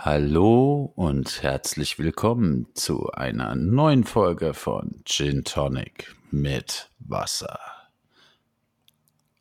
[0.00, 7.58] Hallo und herzlich willkommen zu einer neuen Folge von Gin Tonic mit Wasser.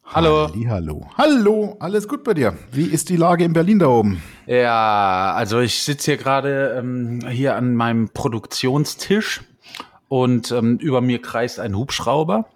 [0.04, 0.49] Hallo.
[0.67, 1.07] Hallo.
[1.15, 2.57] Hallo, alles gut bei dir?
[2.71, 4.23] Wie ist die Lage in Berlin da oben?
[4.47, 9.42] Ja, also ich sitze hier gerade ähm, hier an meinem Produktionstisch
[10.08, 12.49] und ähm, über mir kreist ein Hubschrauber.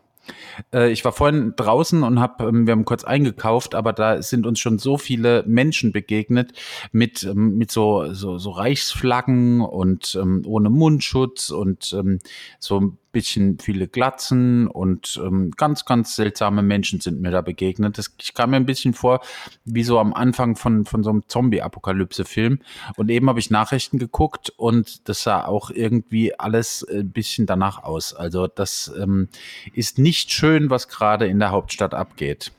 [0.73, 4.45] Äh, ich war vorhin draußen und hab, ähm, wir haben kurz eingekauft, aber da sind
[4.45, 6.53] uns schon so viele Menschen begegnet
[6.91, 12.19] mit, ähm, mit so, so, so Reichsflaggen und ähm, ohne Mundschutz und ähm,
[12.59, 17.97] so bisschen viele Glatzen und ähm, ganz, ganz seltsame Menschen sind mir da begegnet.
[17.97, 19.21] Das, ich kam mir ein bisschen vor,
[19.65, 22.59] wie so am Anfang von, von so einem Zombie-Apokalypse-Film.
[22.95, 27.83] Und eben habe ich Nachrichten geguckt und das sah auch irgendwie alles ein bisschen danach
[27.83, 28.13] aus.
[28.13, 29.27] Also das ähm,
[29.73, 32.51] ist nicht schön, was gerade in der Hauptstadt abgeht.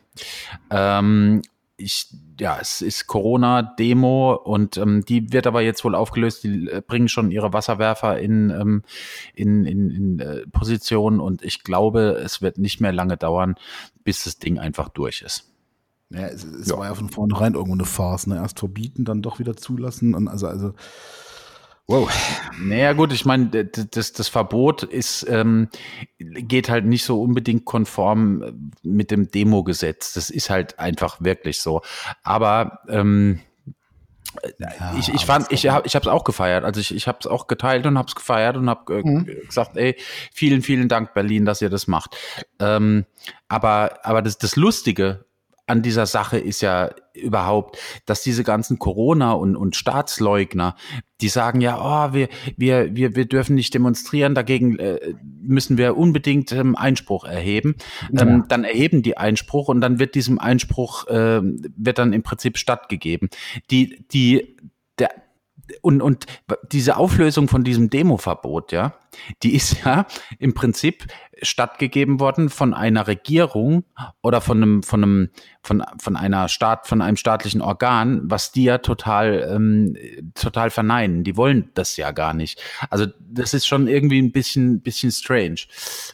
[0.71, 1.43] Ähm,
[1.83, 6.45] ich, ja, es ist Corona-Demo und ähm, die wird aber jetzt wohl aufgelöst.
[6.45, 8.83] Die äh, bringen schon ihre Wasserwerfer in, ähm,
[9.35, 13.57] in, in, in äh, Position und ich glaube, es wird nicht mehr lange dauern,
[14.05, 15.53] bis das Ding einfach durch ist.
[16.11, 16.77] Ja, es, es ja.
[16.77, 18.27] war ja von vornherein irgendwo eine Farce.
[18.27, 18.37] Ne?
[18.37, 20.75] Erst verbieten, dann doch wieder zulassen und also, also
[21.93, 22.11] Wow.
[22.59, 25.69] Naja gut, ich meine, das, das Verbot ist, ähm,
[26.19, 30.15] geht halt nicht so unbedingt konform äh, mit dem Demo-Gesetz.
[30.15, 31.83] Das ist halt einfach wirklich so.
[32.23, 33.41] Aber ähm,
[34.59, 36.65] ja, ich, ich fand, ich habe ich habe es auch gefeiert.
[36.65, 39.27] Also ich, ich habe es auch geteilt und habe es gefeiert und habe äh, mhm.
[39.47, 39.95] gesagt, ey,
[40.33, 42.17] vielen, vielen Dank Berlin, dass ihr das macht.
[42.59, 43.05] Ähm,
[43.49, 45.27] aber aber das, das Lustige
[45.67, 50.77] an dieser Sache ist ja überhaupt, dass diese ganzen Corona- und, und Staatsleugner,
[51.21, 55.97] die sagen ja, oh, wir, wir, wir, wir dürfen nicht demonstrieren, dagegen äh, müssen wir
[55.97, 57.77] unbedingt ähm, Einspruch erheben.
[58.13, 58.23] Ja.
[58.23, 62.59] Ähm, dann erheben die Einspruch und dann wird diesem Einspruch, äh, wird dann im Prinzip
[62.59, 63.31] stattgegeben.
[63.71, 64.57] Die, die,
[64.99, 65.11] der,
[65.81, 66.27] und, und
[66.71, 68.95] diese Auflösung von diesem Demoverbot, ja,
[69.43, 70.07] die ist ja
[70.39, 71.07] im Prinzip
[71.41, 73.85] stattgegeben worden von einer Regierung
[74.23, 75.31] oder von einem, von einem,
[75.63, 79.97] von, von einer Staat, von einem staatlichen Organ, was die ja total, ähm,
[80.35, 81.23] total verneinen.
[81.23, 82.61] Die wollen das ja gar nicht.
[82.91, 85.61] Also das ist schon irgendwie ein bisschen, bisschen strange.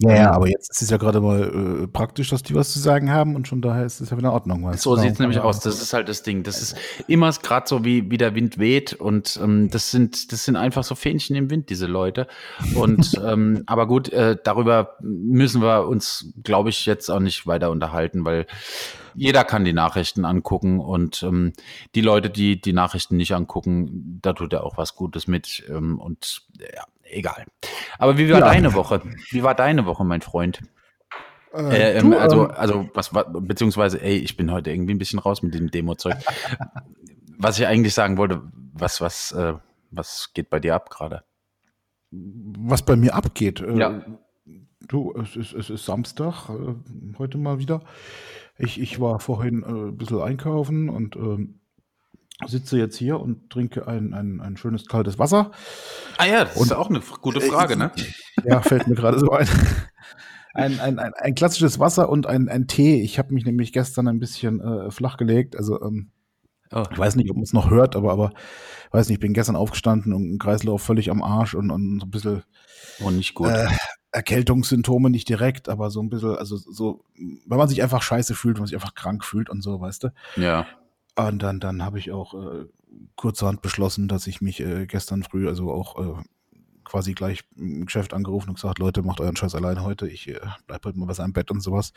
[0.00, 2.72] Ja, ja ähm, aber jetzt ist es ja gerade mal äh, praktisch, dass die was
[2.72, 4.64] zu sagen haben und schon daher ist es ja wieder in Ordnung.
[4.64, 5.60] Weißt so sieht es nämlich aus.
[5.60, 6.42] Das ist halt das Ding.
[6.42, 6.76] Das ist
[7.06, 10.84] immer gerade so, wie, wie der Wind weht und ähm, das sind, das sind einfach
[10.84, 12.26] so Fähnchen im Wind, diese Leute.
[12.74, 17.70] Und ähm, aber gut, äh, darüber müssen wir uns, glaube ich, jetzt auch nicht weiter
[17.70, 18.46] unterhalten, weil
[19.14, 21.52] jeder kann die Nachrichten angucken und ähm,
[21.94, 25.98] die Leute, die die Nachrichten nicht angucken, da tut er auch was Gutes mit ähm,
[25.98, 27.44] und ja, egal.
[27.98, 28.46] Aber wie war ja.
[28.46, 29.02] deine Woche?
[29.30, 30.60] Wie war deine Woche, mein Freund?
[31.54, 34.94] Äh, äh, ähm, du, also, ähm, also was war, beziehungsweise, ey, ich bin heute irgendwie
[34.94, 36.16] ein bisschen raus mit dem Demo-Zeug.
[37.38, 38.42] was ich eigentlich sagen wollte,
[38.72, 39.54] was, was, äh,
[39.90, 41.24] was geht bei dir ab gerade?
[42.10, 43.60] Was bei mir abgeht?
[43.60, 44.04] Äh, ja.
[44.86, 46.74] Du, es ist, es ist Samstag, äh,
[47.18, 47.82] heute mal wieder.
[48.58, 51.48] Ich, ich war vorhin äh, ein bisschen einkaufen und äh,
[52.46, 55.52] sitze jetzt hier und trinke ein, ein, ein schönes kaltes Wasser.
[56.18, 57.92] Ah ja, das und, ist auch eine gute Frage, ne?
[58.44, 59.48] Ja, fällt mir gerade so ein.
[60.54, 63.00] Ein, ein, ein, ein, klassisches Wasser und ein, ein Tee.
[63.02, 65.54] Ich habe mich nämlich gestern ein bisschen äh, flach gelegt.
[65.54, 66.10] Also ähm,
[66.72, 66.82] oh.
[66.90, 68.32] ich weiß nicht, ob man es noch hört, aber, aber
[68.90, 72.06] weiß nicht, ich bin gestern aufgestanden und ein Kreislauf völlig am Arsch und, und so
[72.06, 72.42] ein bisschen.
[73.04, 73.50] Oh, nicht gut.
[73.50, 73.68] Äh,
[74.18, 78.56] Erkältungssymptome nicht direkt, aber so ein bisschen, also so, wenn man sich einfach scheiße fühlt,
[78.56, 80.08] wenn man sich einfach krank fühlt und so, weißt du?
[80.36, 80.66] Ja.
[81.14, 82.66] Und dann, dann habe ich auch äh,
[83.14, 86.22] kurzerhand beschlossen, dass ich mich äh, gestern früh, also auch äh,
[86.82, 90.40] quasi gleich im Geschäft angerufen und gesagt, Leute, macht euren Scheiß alleine heute, ich äh,
[90.66, 91.92] bleib heute mal besser im Bett und sowas.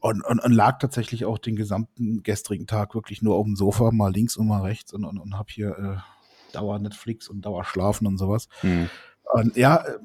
[0.00, 3.92] Und, und, und lag tatsächlich auch den gesamten gestrigen Tag wirklich nur auf dem Sofa,
[3.92, 7.64] mal links und mal rechts und, und, und habe hier äh, Dauer Netflix und Dauer
[7.64, 8.48] Schlafen und sowas.
[8.62, 8.90] Mhm.
[9.32, 9.98] Und ja, äh,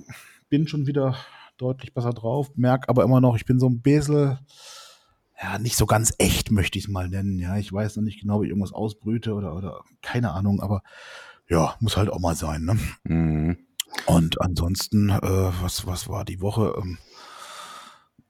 [0.49, 1.17] bin schon wieder
[1.61, 4.39] deutlich besser drauf, merke aber immer noch, ich bin so ein bisschen,
[5.41, 7.39] ja, nicht so ganz echt, möchte ich es mal nennen.
[7.39, 10.83] Ja, ich weiß noch nicht genau, ob ich irgendwas ausbrüte oder, oder keine Ahnung, aber
[11.47, 12.63] ja, muss halt auch mal sein.
[12.63, 12.77] Ne?
[13.03, 13.57] Mhm.
[14.05, 16.73] Und ansonsten, äh, was, was war die Woche?
[16.81, 16.97] Ähm,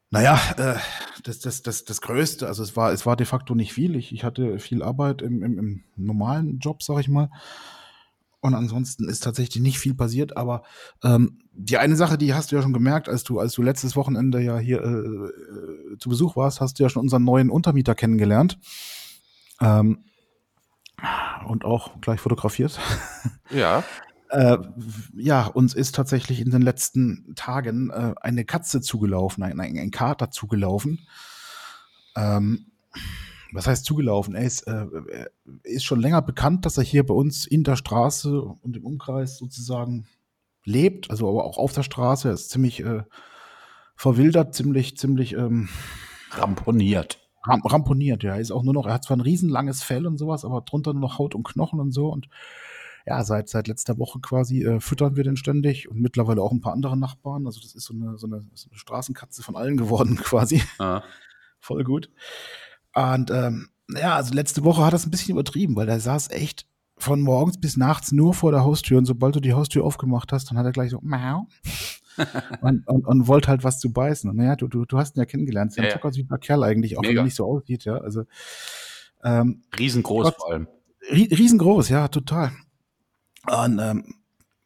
[0.10, 0.76] naja, äh,
[1.24, 3.96] das, das, das, das Größte, also es war, es war de facto nicht viel.
[3.96, 7.30] Ich, ich hatte viel Arbeit im, im, im normalen Job, sag ich mal.
[8.42, 10.64] Und ansonsten ist tatsächlich nicht viel passiert, aber
[11.04, 13.96] ähm, die eine Sache, die hast du ja schon gemerkt, als du, als du letztes
[13.96, 17.96] Wochenende ja hier äh, äh, zu Besuch warst, hast du ja schon unseren neuen Untermieter
[17.96, 18.58] kennengelernt.
[19.60, 20.06] Ähm,
[21.46, 22.80] und auch gleich fotografiert.
[23.54, 23.84] Ja.
[24.30, 24.58] äh,
[25.14, 29.92] ja, uns ist tatsächlich in den letzten Tagen äh, eine Katze zugelaufen, ein, ein, ein
[29.92, 31.06] Kater zugelaufen.
[32.16, 32.68] Ähm,
[33.52, 34.36] was heißt zugelaufen?
[34.36, 35.32] Er ist, äh, er
[35.64, 39.38] ist schon länger bekannt, dass er hier bei uns in der Straße und im Umkreis
[39.38, 40.08] sozusagen
[40.64, 42.30] lebt, also aber auch auf der Straße.
[42.30, 43.04] Er ist ziemlich äh,
[43.96, 45.70] verwildert, ziemlich, ziemlich ähm,
[46.32, 47.20] ramponiert.
[47.44, 48.36] Ram ramponiert, ja.
[48.36, 50.94] Er ist auch nur noch, er hat zwar ein riesenlanges Fell und sowas, aber drunter
[50.94, 52.10] nur noch Haut und Knochen und so.
[52.10, 52.28] Und
[53.06, 56.62] ja, seit, seit letzter Woche quasi äh, füttern wir den ständig und mittlerweile auch ein
[56.62, 57.48] paar andere Nachbarn.
[57.48, 60.62] Also das ist so eine, so eine, so eine Straßenkatze von allen geworden quasi.
[60.78, 61.02] Ah.
[61.60, 62.12] Voll gut.
[62.94, 66.68] Und ähm, ja, also letzte Woche hat das ein bisschen übertrieben, weil der saß echt
[67.02, 70.50] von morgens bis nachts nur vor der Haustür und sobald du die Haustür aufgemacht hast,
[70.50, 71.48] dann hat er gleich so Mau.
[72.62, 74.30] und, und, und wollte halt was zu beißen.
[74.30, 75.72] Und naja, du, du, du hast ihn ja kennengelernt.
[75.72, 76.38] Ist ja, ein ja.
[76.38, 77.12] Kerl eigentlich, auch Mega.
[77.12, 77.98] wenn er nicht so aussieht, ja.
[77.98, 78.26] Also
[79.24, 80.68] ähm, riesengroß Gott, vor allem.
[81.12, 82.52] Riesengroß, ja, total.
[83.48, 84.16] Und ähm,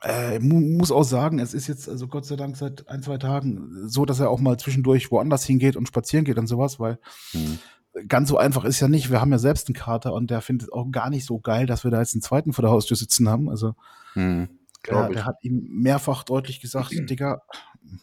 [0.01, 3.88] äh, muss auch sagen, es ist jetzt also Gott sei Dank seit ein, zwei Tagen
[3.88, 6.99] so, dass er auch mal zwischendurch woanders hingeht und spazieren geht und sowas, weil
[7.31, 7.59] hm
[8.07, 9.12] ganz so einfach ist ja nicht.
[9.12, 11.65] Wir haben ja selbst einen Kater und der findet es auch gar nicht so geil,
[11.65, 13.50] dass wir da jetzt einen zweiten vor der Haustür sitzen haben.
[13.50, 13.75] Also
[14.13, 14.50] hm,
[14.88, 17.42] der, der, hat ihm mehrfach deutlich gesagt, Digga,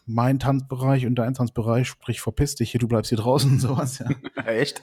[0.06, 3.98] mein Tanzbereich und dein Tanzbereich, sprich verpiss dich hier, du bleibst hier draußen und sowas.
[3.98, 4.08] Ja.
[4.46, 4.82] Echt?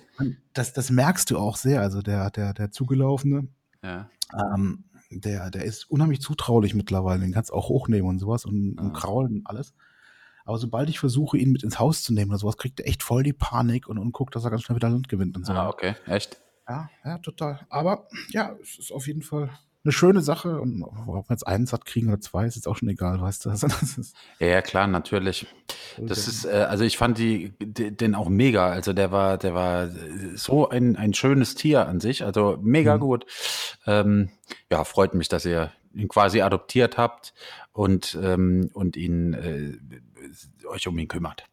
[0.54, 1.82] Das, das merkst du auch sehr.
[1.82, 3.48] Also der, der, der Zugelaufene,
[3.84, 4.10] ja.
[4.34, 7.22] ähm, der, der ist unheimlich zutraulich mittlerweile.
[7.22, 9.74] Den kannst du auch hochnehmen und sowas und, und kraulen und alles.
[10.50, 13.04] Aber sobald ich versuche, ihn mit ins Haus zu nehmen oder sowas, kriegt er echt
[13.04, 15.54] voll die Panik und, und guckt, dass er ganz schnell wieder Land gewinnt und so.
[15.54, 16.42] Ah, okay, echt?
[16.68, 17.60] Ja, ja, total.
[17.70, 19.52] Aber ja, es ist auf jeden Fall
[19.84, 22.76] eine schöne Sache und ob wir jetzt einen satt kriegen oder zwei, ist jetzt auch
[22.76, 23.52] schon egal, weißt du.
[23.52, 23.68] Also
[24.40, 25.46] ja, klar, natürlich.
[26.00, 28.70] Das ist, äh, also ich fand die, den auch mega.
[28.70, 29.88] Also der war, der war
[30.34, 33.02] so ein, ein schönes Tier an sich, also mega mhm.
[33.02, 33.26] gut.
[33.86, 34.32] Ähm,
[34.72, 37.34] ja, freut mich, dass ihr ihn quasi adoptiert habt
[37.72, 39.78] und, ähm, und ihn äh,
[40.68, 41.46] euch um ihn kümmert.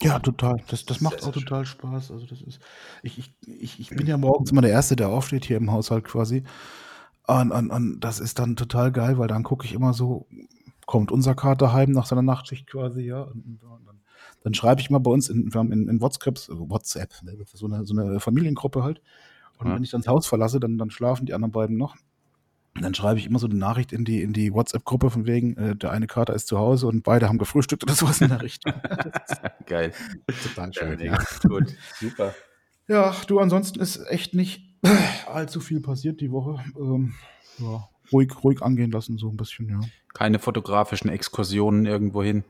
[0.00, 0.62] ja, total.
[0.68, 2.10] Das, das macht auch total Spaß.
[2.10, 2.60] Also das ist,
[3.02, 6.04] ich, ich, ich, ich bin ja morgens immer der Erste, der aufsteht hier im Haushalt
[6.04, 6.44] quasi.
[7.26, 10.26] Und, und, und das ist dann total geil, weil dann gucke ich immer so,
[10.86, 13.22] kommt unser Kater heim nach seiner Nachtschicht quasi, ja.
[13.22, 14.00] Und, und dann,
[14.42, 17.66] dann schreibe ich mal bei uns in, wir haben in, in WhatsApp, WhatsApp, ne, so
[17.66, 19.00] eine, so eine Familiengruppe halt.
[19.58, 19.74] Und ja.
[19.74, 21.96] wenn ich dann das Haus verlasse, dann, dann schlafen die anderen beiden noch.
[22.74, 25.56] Und dann schreibe ich immer so eine Nachricht in die, in die WhatsApp-Gruppe von wegen,
[25.56, 28.42] äh, der eine Kater ist zu Hause und beide haben gefrühstückt oder sowas in der
[28.42, 28.72] Richtung.
[29.66, 29.92] Geil.
[30.42, 31.00] Total schön.
[31.00, 32.34] Ja, Gut, super.
[32.88, 34.62] Ja, du, ansonsten ist echt nicht
[35.32, 36.64] allzu viel passiert die Woche.
[36.78, 37.12] Ähm,
[37.58, 39.80] ja, ruhig, ruhig angehen lassen, so ein bisschen, ja.
[40.14, 42.42] Keine fotografischen Exkursionen irgendwo hin?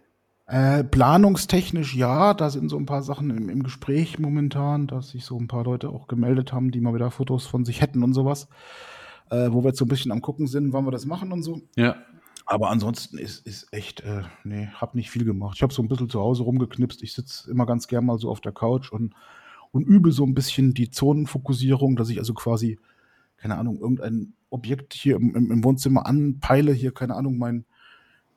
[0.46, 5.24] Äh, planungstechnisch ja, da sind so ein paar Sachen im, im Gespräch momentan, dass sich
[5.24, 8.12] so ein paar Leute auch gemeldet haben, die mal wieder Fotos von sich hätten und
[8.12, 8.48] sowas
[9.32, 11.42] äh, wo wir jetzt so ein bisschen am gucken sind, wann wir das machen und
[11.42, 11.62] so.
[11.74, 11.96] Ja.
[12.44, 15.54] Aber ansonsten ist, ist echt, äh, nee, hab nicht viel gemacht.
[15.56, 17.02] Ich habe so ein bisschen zu Hause rumgeknipst.
[17.02, 19.14] Ich sitze immer ganz gern mal so auf der Couch und,
[19.70, 22.78] und übe so ein bisschen die Zonenfokussierung, dass ich also quasi,
[23.38, 26.72] keine Ahnung, irgendein Objekt hier im, im Wohnzimmer anpeile.
[26.72, 27.64] Hier, keine Ahnung, mein,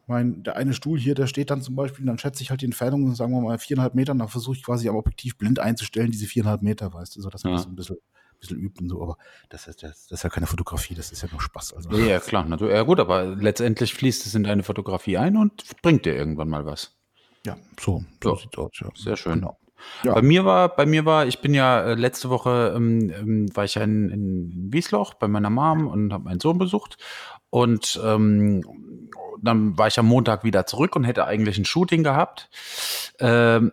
[0.08, 2.66] mein, der eine Stuhl hier, der steht dann zum Beispiel, dann schätze ich halt die
[2.66, 6.28] Entfernung, sagen wir mal viereinhalb Meter, dann versuche ich quasi am Objektiv blind einzustellen, diese
[6.28, 7.58] viereinhalb Meter, weißt du, so dass man ja.
[7.58, 7.98] das so ein bisschen
[8.48, 9.18] bisschen übt und so, aber
[9.50, 11.74] das ist, das, das ist ja keine Fotografie, das ist ja nur Spaß.
[11.74, 11.92] Also.
[11.92, 12.74] Ja, klar, natürlich.
[12.74, 16.66] Ja, gut, aber letztendlich fließt es in deine Fotografie ein und bringt dir irgendwann mal
[16.66, 16.96] was.
[17.46, 18.42] Ja, so, so ja.
[18.42, 18.90] sieht aus, ja.
[18.96, 19.36] Sehr schön.
[19.36, 19.58] Genau.
[20.04, 20.14] Ja.
[20.14, 23.66] Bei mir war, bei mir war, ich bin ja äh, letzte Woche ähm, ähm, war
[23.66, 26.98] ich ja in, in Wiesloch bei meiner Mom und habe meinen Sohn besucht
[27.50, 28.64] und ähm,
[29.42, 32.50] dann war ich am Montag wieder zurück und hätte eigentlich ein Shooting gehabt.
[33.20, 33.72] Ähm,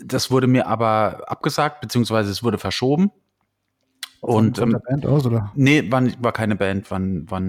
[0.00, 3.10] das wurde mir aber abgesagt, beziehungsweise es wurde verschoben.
[4.20, 5.52] Und, ähm, Band aus, oder?
[5.54, 7.40] Nee, war, war keine Band, war, war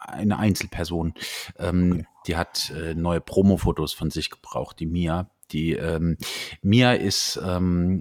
[0.00, 1.14] eine Einzelperson.
[1.58, 2.06] Ähm, okay.
[2.26, 5.30] Die hat äh, neue Promo-Fotos von sich gebraucht, die Mia.
[5.50, 6.16] Die ähm,
[6.62, 8.00] Mia ist ähm,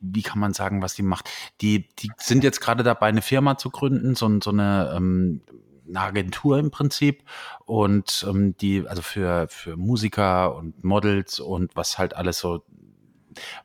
[0.00, 1.28] wie kann man sagen, was die macht?
[1.60, 5.42] Die, die sind jetzt gerade dabei, eine Firma zu gründen, so, so eine, ähm,
[5.86, 7.24] eine Agentur im Prinzip
[7.64, 12.62] und ähm, die also für für Musiker und Models und was halt alles so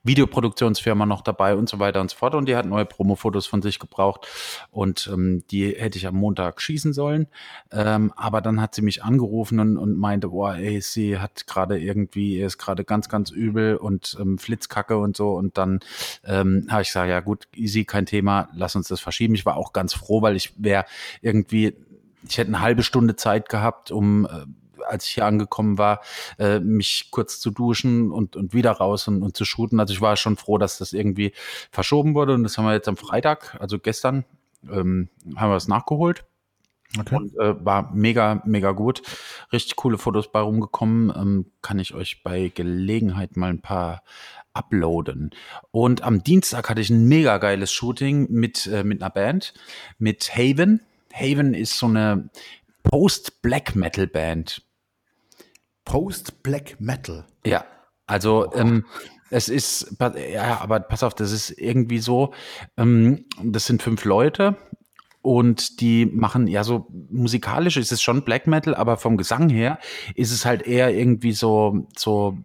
[0.03, 2.36] Videoproduktionsfirma noch dabei und so weiter und so fort.
[2.36, 4.27] Und die hat neue Promo-Fotos von sich gebraucht
[4.72, 7.27] und ähm, die hätte ich am Montag schießen sollen.
[7.72, 11.79] Ähm, aber dann hat sie mich angerufen und, und meinte, boah, ey, sie hat gerade
[11.79, 15.32] irgendwie, ist gerade ganz, ganz übel und ähm, Flitzkacke und so.
[15.34, 15.79] Und dann
[16.25, 19.36] ähm, habe ich gesagt, ja gut, easy, kein Thema, lass uns das verschieben.
[19.36, 20.86] Ich war auch ganz froh, weil ich wäre
[21.22, 21.75] irgendwie
[22.27, 24.46] ich hätte eine halbe Stunde Zeit gehabt, um äh,
[24.88, 26.02] als ich hier angekommen war,
[26.40, 29.80] äh, mich kurz zu duschen und, und wieder raus und, und zu shooten.
[29.80, 31.34] Also ich war schon froh, dass das irgendwie
[31.72, 34.25] verschoben wurde und das haben wir jetzt am Freitag, also gestern,
[34.70, 36.25] ähm, haben wir es nachgeholt.
[37.00, 37.16] Okay.
[37.16, 39.02] Und äh, war mega, mega gut.
[39.52, 41.12] Richtig coole Fotos bei rumgekommen.
[41.16, 44.04] Ähm, kann ich euch bei Gelegenheit mal ein paar
[44.54, 45.32] uploaden.
[45.72, 49.54] Und am Dienstag hatte ich ein mega geiles Shooting mit, äh, mit einer Band,
[49.98, 50.82] mit Haven.
[51.12, 52.30] Haven ist so eine
[52.84, 54.62] Post-Black Metal Band.
[55.86, 57.25] Post-Black Metal?
[57.46, 57.66] Ja,
[58.06, 58.56] also oh.
[58.56, 58.86] ähm,
[59.30, 62.34] es ist, ja, aber pass auf, das ist irgendwie so,
[62.78, 64.56] ähm, das sind fünf Leute
[65.24, 69.80] und die machen ja so musikalisch ist es schon Black Metal, aber vom Gesang her
[70.16, 72.38] ist es halt eher irgendwie so so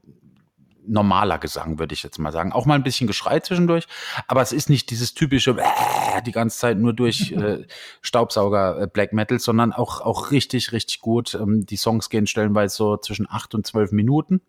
[0.88, 2.52] normaler Gesang, würde ich jetzt mal sagen.
[2.52, 3.87] Auch mal ein bisschen Geschrei zwischendurch,
[4.26, 7.66] aber es ist nicht dieses typische äh, die ganze Zeit nur durch äh,
[8.00, 11.35] Staubsauger äh, Black Metal, sondern auch auch richtig richtig gut.
[11.35, 14.40] Ähm, die Songs gehen stellenweise so zwischen acht und zwölf Minuten.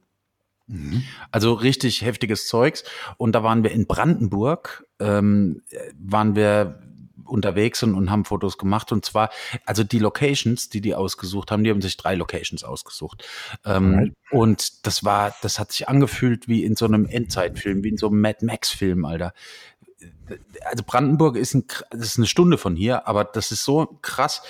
[0.68, 1.04] Mhm.
[1.32, 2.84] Also richtig heftiges Zeugs.
[3.18, 5.64] Und da waren wir in Brandenburg, ähm,
[5.98, 6.80] waren wir
[7.30, 8.92] unterwegs und, und haben Fotos gemacht.
[8.92, 9.30] Und zwar,
[9.66, 13.26] also die Locations, die die ausgesucht haben, die haben sich drei Locations ausgesucht.
[13.66, 17.98] Ähm, und das war, das hat sich angefühlt wie in so einem Endzeitfilm, wie in
[17.98, 19.34] so einem Mad Max-Film, Alter
[20.66, 24.42] also Brandenburg ist, ein, ist eine Stunde von hier, aber das ist so krass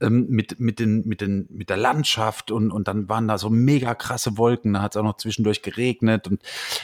[0.00, 3.50] ähm, mit, mit, den, mit, den, mit der Landschaft und, und dann waren da so
[3.50, 6.42] mega krasse Wolken, da hat es auch noch zwischendurch geregnet und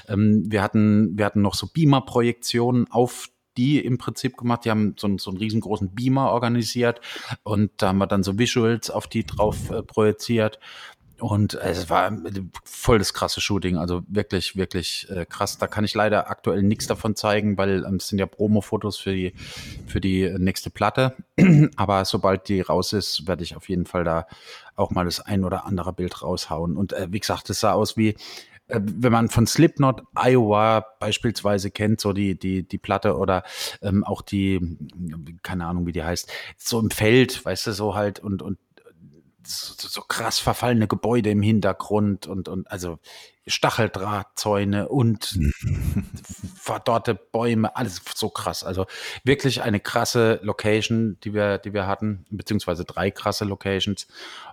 [0.09, 4.64] ähm, wir, hatten, wir hatten noch so Beamer-Projektionen auf die im Prinzip gemacht.
[4.64, 7.00] Die haben so, so einen riesengroßen Beamer organisiert
[7.42, 10.59] und da haben wir dann so Visuals auf die drauf äh, projiziert.
[11.21, 12.16] Und es war
[12.64, 15.59] voll das krasse Shooting, also wirklich, wirklich äh, krass.
[15.59, 19.12] Da kann ich leider aktuell nichts davon zeigen, weil ähm, es sind ja Promo-Fotos für
[19.12, 19.35] die,
[19.87, 21.14] für die nächste Platte.
[21.76, 24.26] Aber sobald die raus ist, werde ich auf jeden Fall da
[24.76, 26.76] auch mal das ein oder andere Bild raushauen.
[26.76, 28.16] Und äh, wie gesagt, es sah aus wie, äh,
[28.73, 33.43] wenn man von Slipknot Iowa beispielsweise kennt, so die, die, die Platte oder
[33.83, 34.79] ähm, auch die,
[35.43, 38.59] keine Ahnung, wie die heißt, so im Feld, weißt du, so halt und, und
[39.44, 42.99] so, so krass verfallene Gebäude im Hintergrund und, und also
[43.47, 45.38] Stacheldrahtzäune und
[46.56, 48.64] verdorrte Bäume, alles so krass.
[48.64, 48.87] Also
[49.25, 54.06] wirklich eine krasse Location, die wir, die wir hatten, beziehungsweise drei krasse Locations.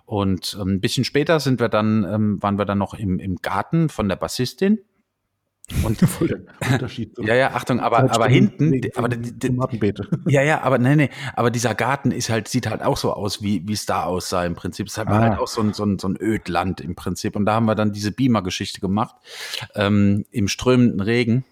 [0.04, 3.36] Und ähm, ein bisschen später sind wir dann, ähm, waren wir dann noch im, im
[3.36, 4.80] Garten von der Bassistin.
[5.84, 7.16] Und voll der Unterschied.
[7.18, 9.52] Ja, ja, Achtung, aber, aber hinten, aber die,
[10.26, 13.42] ja, ja, aber nee, nee, aber dieser Garten ist halt, sieht halt auch so aus,
[13.42, 14.86] wie, wie es da aussah im Prinzip.
[14.86, 15.28] Es war halt ah.
[15.30, 17.36] halt auch so ein, so ein, so ein Ödland im Prinzip.
[17.36, 19.16] Und da haben wir dann diese Beamer-Geschichte gemacht,
[19.74, 21.44] ähm, im strömenden Regen.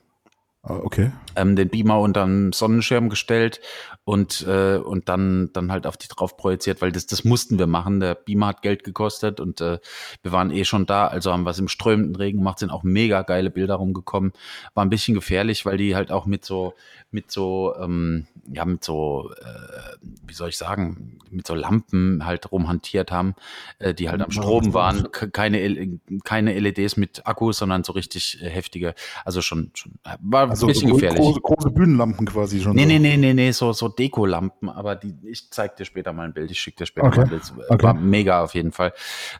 [0.62, 1.12] Ah, okay.
[1.36, 3.60] Ähm, den Beamer unter einen Sonnenschirm gestellt
[4.04, 7.66] und, äh, und dann, dann halt auf die drauf projiziert, weil das, das mussten wir
[7.66, 7.98] machen.
[8.00, 9.78] Der Beamer hat Geld gekostet und äh,
[10.22, 12.84] wir waren eh schon da, also haben wir es im strömenden Regen gemacht, sind auch
[12.84, 14.32] mega geile Bilder rumgekommen.
[14.74, 16.74] War ein bisschen gefährlich, weil die halt auch mit so,
[17.10, 22.52] mit so, ähm, ja, mit so, äh, wie soll ich sagen, mit so Lampen halt
[22.52, 23.34] rumhantiert haben,
[23.80, 25.10] äh, die halt am Strom waren.
[25.10, 30.48] Keine, keine LEDs mit Akku, sondern so richtig äh, heftige, also schon, schon äh, war
[30.48, 31.25] also ein bisschen gefährlich.
[31.26, 32.76] Große, große Bühnenlampen quasi schon.
[32.76, 32.88] Nee, so.
[32.88, 36.32] nee, nee, nee, nee, so, so Dekolampen, aber die, ich zeig dir später mal ein
[36.32, 37.16] Bild, ich schicke dir später okay.
[37.18, 37.52] mal ein Bild.
[37.68, 37.82] Okay.
[37.82, 38.92] War mega auf jeden Fall.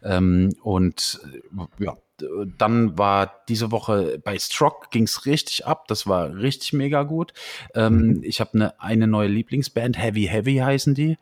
[0.03, 1.97] Ähm, und äh, ja,
[2.59, 5.87] dann war diese Woche bei Strock ging's richtig ab.
[5.89, 7.33] Das war richtig mega gut.
[7.75, 8.23] Ähm, mhm.
[8.23, 11.17] Ich habe eine, eine neue Lieblingsband, Heavy Heavy heißen die.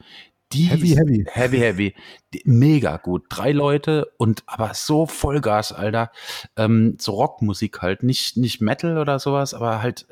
[0.52, 1.26] Die heavy, heavy.
[1.28, 1.94] Heavy, heavy.
[2.32, 3.24] Die, mega gut.
[3.28, 6.12] Drei Leute und aber so Vollgas, Alter.
[6.56, 8.04] Ähm, so Rockmusik halt.
[8.04, 10.06] Nicht, nicht Metal oder sowas, aber halt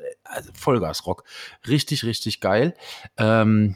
[0.53, 1.23] Vollgas-Rock.
[1.67, 2.73] Richtig, richtig geil.
[3.17, 3.75] Ähm,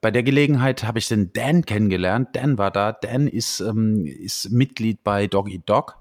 [0.00, 2.30] bei der Gelegenheit habe ich den Dan kennengelernt.
[2.34, 2.92] Dan war da.
[2.92, 5.98] Dan ist, ähm, ist Mitglied bei Doggy Dog.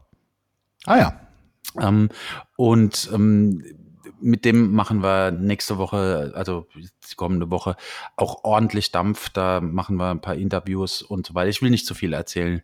[0.85, 1.19] Ah ja.
[1.81, 2.09] Ähm,
[2.55, 3.63] und ähm,
[4.19, 7.75] mit dem machen wir nächste Woche, also die kommende Woche,
[8.15, 9.29] auch ordentlich Dampf.
[9.29, 11.49] Da machen wir ein paar Interviews und so weiter.
[11.49, 12.61] Ich will nicht zu viel erzählen.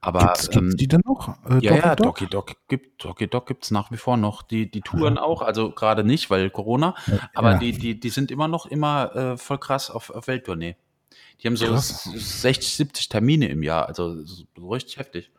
[0.00, 1.36] Aber gibt's, gibt's ähm, die denn noch?
[1.48, 4.42] Äh, ja, ja, Doki Doc gibt Doki Doc gibt's nach wie vor noch.
[4.42, 5.22] Die die touren ja.
[5.22, 6.94] auch, also gerade nicht, weil Corona,
[7.34, 7.58] aber ja.
[7.58, 10.76] die die die sind immer noch immer äh, voll krass auf, auf Welttournee.
[11.42, 12.04] Die haben so krass.
[12.04, 15.30] 60, 70 Termine im Jahr, also so richtig heftig.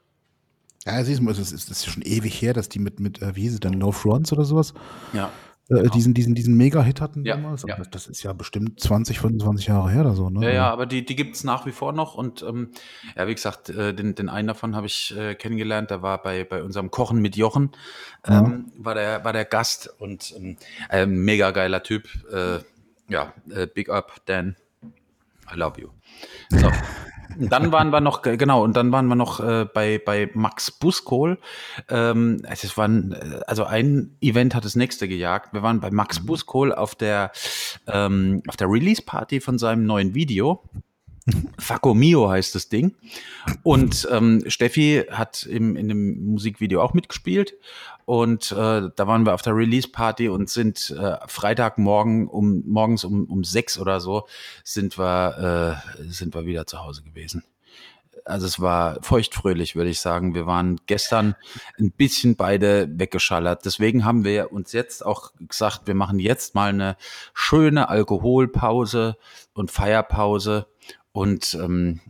[0.86, 3.36] Ja, siehst du, das ist, das ist schon ewig her, dass die mit, mit äh,
[3.36, 4.74] wie hieß es denn, No Fronts oder sowas?
[5.14, 5.30] Ja.
[5.70, 5.94] Äh, genau.
[5.94, 7.64] diesen, diesen, diesen Mega-Hit hatten ja, damals.
[7.68, 7.78] Ja.
[7.92, 10.44] Das ist ja bestimmt 20, 25 Jahre her oder so, ne?
[10.46, 12.16] Ja, ja, aber die, die gibt es nach wie vor noch.
[12.16, 12.72] Und ähm,
[13.16, 16.44] ja, wie gesagt, äh, den, den einen davon habe ich äh, kennengelernt, der war bei,
[16.44, 17.72] bei unserem Kochen mit Jochen,
[18.28, 18.86] ähm, ja.
[18.86, 20.58] war, der, war der Gast und ähm,
[20.90, 22.08] ein mega geiler Typ.
[22.32, 22.60] Äh,
[23.08, 24.56] ja, äh, Big Up, Dan.
[25.54, 25.90] I love you.
[26.50, 26.72] So.
[27.38, 31.38] dann waren wir noch, genau, und dann waren wir noch äh, bei, bei Max Buskohl.
[31.90, 35.54] Ähm, es waren, äh, also ein Event hat das nächste gejagt.
[35.54, 36.26] Wir waren bei Max mhm.
[36.26, 37.32] Buskohl auf der,
[37.88, 40.64] ähm, auf der Release-Party von seinem neuen Video.
[41.60, 42.96] Faco Mio heißt das Ding.
[43.64, 47.54] Und ähm, Steffi hat im, in dem Musikvideo auch mitgespielt.
[48.10, 53.26] Und äh, da waren wir auf der Release-Party und sind äh, Freitagmorgen um morgens um,
[53.26, 54.28] um sechs oder so
[54.64, 57.44] sind wir, äh, sind wir wieder zu Hause gewesen.
[58.26, 60.34] Also es war feuchtfröhlich, würde ich sagen.
[60.34, 61.36] Wir waren gestern
[61.78, 63.64] ein bisschen beide weggeschallert.
[63.64, 66.98] Deswegen haben wir uns jetzt auch gesagt, wir machen jetzt mal eine
[67.36, 69.18] schöne Alkoholpause
[69.54, 70.66] und Feierpause
[71.12, 72.02] und ähm,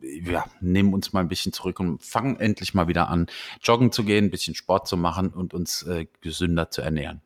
[0.00, 3.26] ja, nehmen uns mal ein bisschen zurück und fangen endlich mal wieder an,
[3.62, 7.22] joggen zu gehen, ein bisschen Sport zu machen und uns äh, gesünder zu ernähren.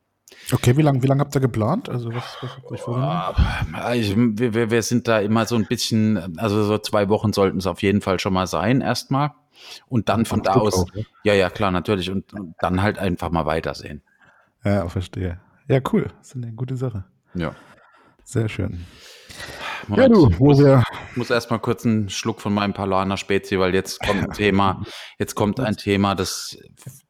[0.53, 1.89] Okay, wie lange wie lang habt ihr geplant?
[1.89, 3.95] Also was, was habt ihr euch vorgenommen?
[3.95, 7.67] Ich, wir, wir sind da immer so ein bisschen, also so zwei Wochen sollten es
[7.67, 9.33] auf jeden Fall schon mal sein, erstmal.
[9.87, 11.03] Und dann von da aus, auch, ja?
[11.25, 12.11] ja, ja, klar, natürlich.
[12.11, 14.03] Und, und, dann halt einfach mal weitersehen.
[14.65, 15.41] Ja, verstehe.
[15.67, 16.11] Ja, cool.
[16.19, 17.05] Das ist eine gute Sache.
[17.35, 17.55] Ja.
[18.25, 18.87] Sehr schön.
[19.87, 20.83] Moment, ja, du, ich muss, ja.
[21.15, 24.83] muss erstmal kurz einen Schluck von meinem Palana Spezi, weil jetzt kommt ein Thema,
[25.19, 26.59] jetzt kommt ein Thema, das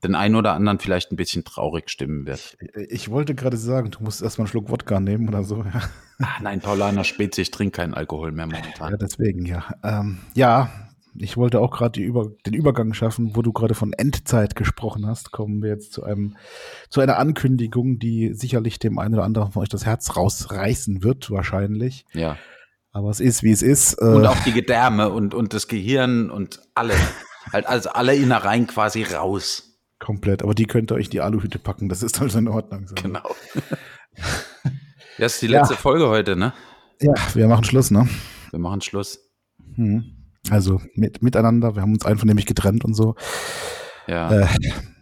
[0.05, 2.57] den einen oder anderen vielleicht ein bisschen traurig stimmen wird.
[2.89, 5.65] Ich wollte gerade sagen, du musst erstmal einen Schluck Wodka nehmen oder so.
[5.65, 5.83] Ja.
[6.21, 8.93] Ach, nein, Paulaner Spezi, ich trinke keinen Alkohol mehr momentan.
[8.93, 9.65] Ja, deswegen, ja.
[9.83, 10.88] Ähm, ja,
[11.21, 15.33] ich wollte auch gerade Über den Übergang schaffen, wo du gerade von Endzeit gesprochen hast.
[15.33, 16.37] Kommen wir jetzt zu einem,
[16.91, 21.31] zu einer Ankündigung, die sicherlich dem einen oder anderen von euch das Herz rausreißen wird,
[21.31, 22.05] wahrscheinlich.
[22.13, 22.37] Ja.
[22.93, 23.95] Aber es ist, wie es ist.
[24.01, 26.95] Äh und auch die Gedärme und, und das Gehirn und alle.
[27.53, 29.79] halt also alle Innereien quasi raus.
[29.99, 30.43] Komplett.
[30.43, 31.89] Aber die könnt ihr euch die Aluhüte packen.
[31.89, 32.87] Das ist also in Ordnung.
[32.87, 32.95] So.
[32.95, 33.35] Genau.
[35.19, 35.81] das ist die letzte ja.
[35.81, 36.53] Folge heute, ne?
[37.01, 38.09] Ja, wir machen Schluss, ne?
[38.51, 39.21] Wir machen Schluss.
[39.75, 40.18] Hm.
[40.51, 41.75] Also mit, miteinander.
[41.75, 43.15] Wir haben uns einvernehmlich getrennt und so.
[44.07, 44.31] Ja.
[44.33, 44.49] Äh,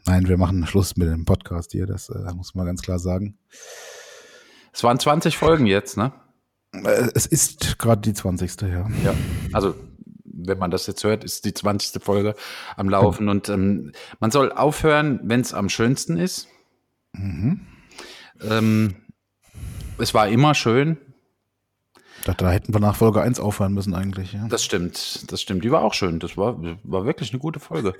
[0.07, 1.87] nein, wir machen Schluss mit dem Podcast hier.
[1.87, 3.39] Das äh, muss man ganz klar sagen.
[4.73, 6.13] Es waren 20 Folgen jetzt, ne?
[6.73, 8.61] Äh, es ist gerade die 20.
[8.63, 8.89] Ja.
[9.05, 9.15] Ja,
[9.53, 9.75] also
[10.25, 12.03] wenn man das jetzt hört, ist die 20.
[12.03, 12.35] Folge
[12.77, 13.29] am Laufen.
[13.29, 16.49] Und ähm, man soll aufhören, wenn es am schönsten ist.
[17.13, 17.61] Mhm.
[18.43, 18.97] Ähm,
[19.99, 20.99] es war immer schön.
[22.27, 24.33] Da, da hätten wir nach Folge 1 aufhören müssen eigentlich.
[24.33, 24.49] Ja.
[24.49, 25.63] Das stimmt, das stimmt.
[25.63, 26.19] Die war auch schön.
[26.19, 27.95] Das war, war wirklich eine gute Folge.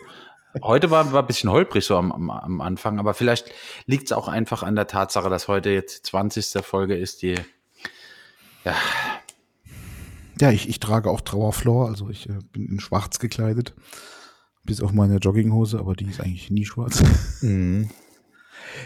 [0.65, 3.53] Heute war, war ein bisschen holprig so am, am, am Anfang, aber vielleicht
[3.85, 6.65] liegt es auch einfach an der Tatsache, dass heute jetzt die 20.
[6.65, 7.37] Folge ist, die
[8.65, 8.75] ja.
[10.41, 13.75] Ja, ich, ich trage auch Trauerflor, also ich äh, bin in schwarz gekleidet.
[14.65, 17.01] Bis auf meine Jogginghose, aber die ist eigentlich nie schwarz.
[17.43, 17.91] Mhm.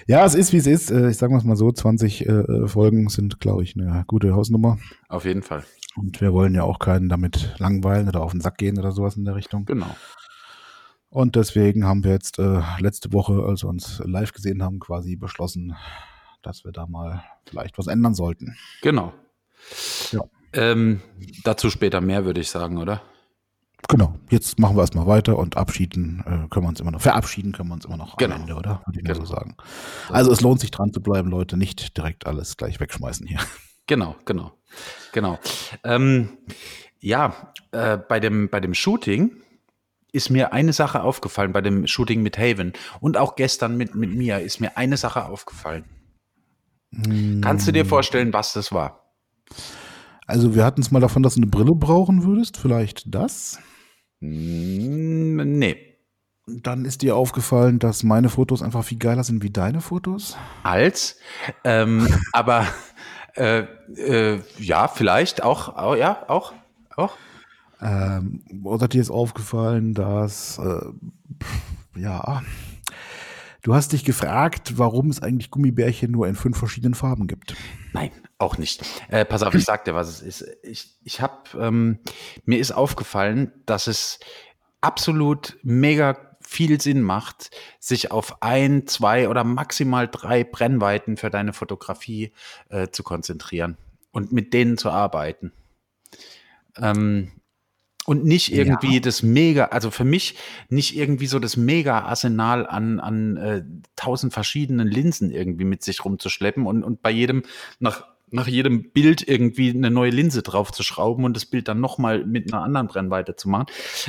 [0.06, 0.90] Ja, es ist, wie es ist.
[0.90, 4.78] Äh, ich sage mal so, 20 äh, Folgen sind, glaube ich, eine gute Hausnummer.
[5.08, 5.64] Auf jeden Fall.
[5.96, 9.16] Und wir wollen ja auch keinen damit langweilen oder auf den Sack gehen oder sowas
[9.16, 9.64] in der Richtung.
[9.64, 9.94] Genau.
[11.08, 15.16] Und deswegen haben wir jetzt äh, letzte Woche, als wir uns live gesehen haben, quasi
[15.16, 15.74] beschlossen,
[16.42, 18.56] dass wir da mal vielleicht was ändern sollten.
[18.82, 19.12] Genau.
[20.12, 20.20] Ja.
[20.52, 21.00] Ähm,
[21.44, 23.02] dazu später mehr, würde ich sagen, oder?
[23.88, 27.52] Genau, jetzt machen wir erstmal weiter und abschieden äh, können wir uns immer noch, verabschieden
[27.52, 28.36] können wir uns immer noch genau.
[28.36, 28.82] am Ende, oder?
[28.86, 29.18] Würde ich genau.
[29.18, 29.56] so sagen.
[30.08, 33.40] Also es lohnt sich dran zu bleiben, Leute, nicht direkt alles gleich wegschmeißen hier.
[33.86, 34.52] Genau, genau,
[35.10, 35.40] genau.
[35.82, 36.38] Ähm,
[37.00, 39.32] ja, äh, bei, dem, bei dem Shooting
[40.12, 44.14] ist mir eine Sache aufgefallen, bei dem Shooting mit Haven und auch gestern mit, mit
[44.14, 45.86] Mia ist mir eine Sache aufgefallen.
[46.92, 47.40] Hm.
[47.42, 49.12] Kannst du dir vorstellen, was das war?
[50.30, 52.56] Also wir hatten es mal davon, dass du eine Brille brauchen würdest.
[52.56, 53.58] Vielleicht das?
[54.20, 55.76] Hm, nee.
[56.46, 60.36] Dann ist dir aufgefallen, dass meine Fotos einfach viel geiler sind wie deine Fotos?
[60.62, 61.16] Als.
[61.64, 62.66] Ähm, aber
[63.34, 63.64] äh,
[63.96, 66.52] äh, ja, vielleicht auch, auch, ja, auch,
[66.96, 67.16] auch.
[67.80, 72.42] Ähm, oder dir ist aufgefallen, dass äh, ja,
[73.62, 77.54] du hast dich gefragt, warum es eigentlich Gummibärchen nur in fünf verschiedenen Farben gibt.
[77.92, 78.84] Nein, auch nicht.
[79.08, 80.44] Äh, pass auf, ich sag dir, was es ist.
[80.62, 81.98] Ich, ich habe, ähm,
[82.44, 84.20] mir ist aufgefallen, dass es
[84.80, 91.52] absolut mega viel Sinn macht, sich auf ein, zwei oder maximal drei Brennweiten für deine
[91.52, 92.32] Fotografie
[92.70, 93.76] äh, zu konzentrieren
[94.10, 95.52] und mit denen zu arbeiten.
[96.76, 97.32] Ähm,
[98.10, 99.00] und nicht irgendwie ja.
[99.00, 100.34] das mega, also für mich
[100.68, 103.62] nicht irgendwie so das mega Arsenal an, an äh,
[103.94, 107.44] tausend verschiedenen Linsen irgendwie mit sich rumzuschleppen und, und bei jedem
[107.78, 111.80] nach nach jedem Bild irgendwie eine neue Linse drauf zu schrauben und das Bild dann
[111.80, 113.66] nochmal mit einer anderen Brennweite zu machen,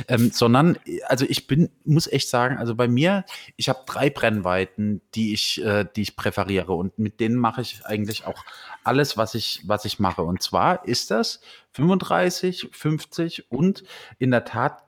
[0.08, 3.24] ähm, sondern also ich bin, muss echt sagen, also bei mir,
[3.56, 7.84] ich habe drei Brennweiten, die ich, äh, die ich präferiere und mit denen mache ich
[7.84, 8.44] eigentlich auch
[8.84, 10.22] alles, was ich, was ich mache.
[10.22, 11.40] Und zwar ist das
[11.72, 13.84] 35, 50 und
[14.18, 14.82] in der Tat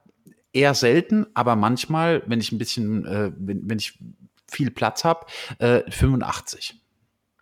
[0.52, 3.98] eher selten, aber manchmal, wenn ich ein bisschen, äh, wenn, wenn ich
[4.50, 5.26] viel Platz habe,
[5.58, 6.80] äh, 85.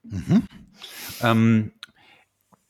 [0.03, 0.49] Mhm.
[1.21, 1.73] Ähm,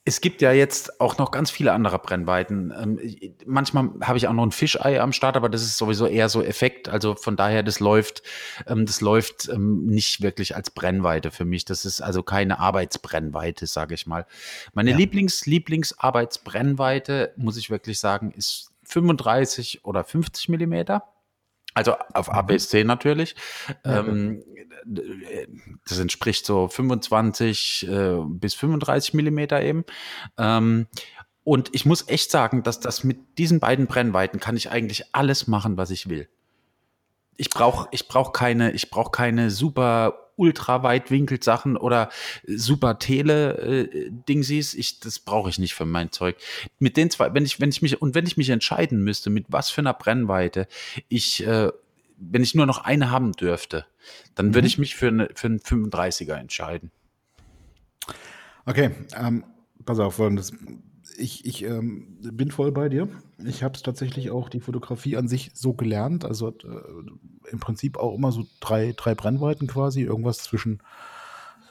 [0.04, 2.72] Es gibt ja jetzt auch noch ganz viele andere Brennweiten.
[2.76, 2.98] Ähm,
[3.46, 6.42] manchmal habe ich auch noch ein Fischei am Start, aber das ist sowieso eher so
[6.42, 6.88] Effekt.
[6.88, 8.22] Also von daher, das läuft,
[8.66, 11.64] ähm, das läuft ähm, nicht wirklich als Brennweite für mich.
[11.64, 14.26] Das ist also keine Arbeitsbrennweite, sage ich mal.
[14.74, 14.96] Meine ja.
[14.96, 21.04] Lieblings, Lieblingsarbeitsbrennweite, muss ich wirklich sagen, ist 35 oder 50 Millimeter.
[21.74, 22.34] Also auf mhm.
[22.34, 23.34] APS-C natürlich.
[23.84, 24.00] Ja.
[24.00, 24.42] Ähm,
[25.88, 29.84] das entspricht so 25 äh, bis 35 Millimeter eben.
[30.38, 30.86] Ähm,
[31.44, 35.46] und ich muss echt sagen, dass das mit diesen beiden Brennweiten kann ich eigentlich alles
[35.46, 36.28] machen, was ich will.
[37.36, 42.10] Ich brauche ich brauch keine, ich brauch keine super Ultraweitwinkel-Sachen oder
[42.46, 44.74] super Tele-Dingsies.
[44.74, 46.36] Ich, das brauche ich nicht für mein Zeug.
[46.78, 49.46] Mit den zwei, wenn ich, wenn ich mich, und wenn ich mich entscheiden müsste, mit
[49.48, 50.66] was für einer Brennweite
[51.08, 51.70] ich, äh,
[52.16, 53.86] wenn ich nur noch eine haben dürfte,
[54.34, 54.54] dann mhm.
[54.54, 56.90] würde ich mich für, eine, für einen 35er entscheiden.
[58.64, 59.44] Okay, ähm,
[59.84, 60.52] pass auf, folgendes.
[61.16, 63.08] Ich, ich ähm, bin voll bei dir.
[63.44, 66.24] Ich habe es tatsächlich auch die Fotografie an sich so gelernt.
[66.24, 70.02] Also äh, im Prinzip auch immer so drei, drei Brennweiten quasi.
[70.02, 70.82] Irgendwas zwischen,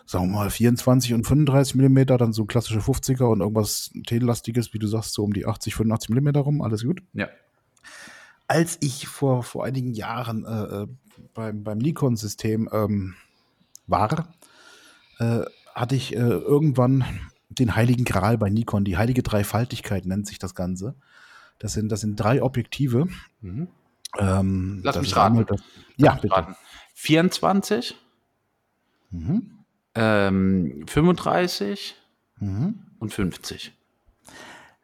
[0.06, 4.80] sagen wir mal, 24 und 35 Millimeter, dann so klassische 50er und irgendwas Tellastiges, wie
[4.80, 6.62] du sagst, so um die 80, 85 Millimeter rum.
[6.62, 7.02] Alles gut?
[7.14, 7.28] Ja.
[8.48, 10.88] Als ich vor, vor einigen Jahren äh, äh
[11.34, 13.16] beim, beim Nikon-System ähm,
[13.88, 14.34] war,
[15.20, 15.42] äh,
[15.74, 17.04] hatte ich äh, irgendwann
[17.60, 18.84] den heiligen Gral bei Nikon.
[18.84, 20.96] Die heilige Dreifaltigkeit nennt sich das Ganze.
[21.60, 23.08] Das sind, das sind drei Objektive.
[23.42, 23.68] Mhm.
[24.18, 25.46] Ähm, Lass mich raten.
[25.46, 25.62] Das,
[25.98, 26.34] ja, bitte.
[26.34, 26.56] Raten.
[26.96, 27.96] 24,
[29.12, 29.60] mhm.
[29.96, 31.96] ähm, 35
[32.40, 32.86] mhm.
[33.00, 33.74] und 50.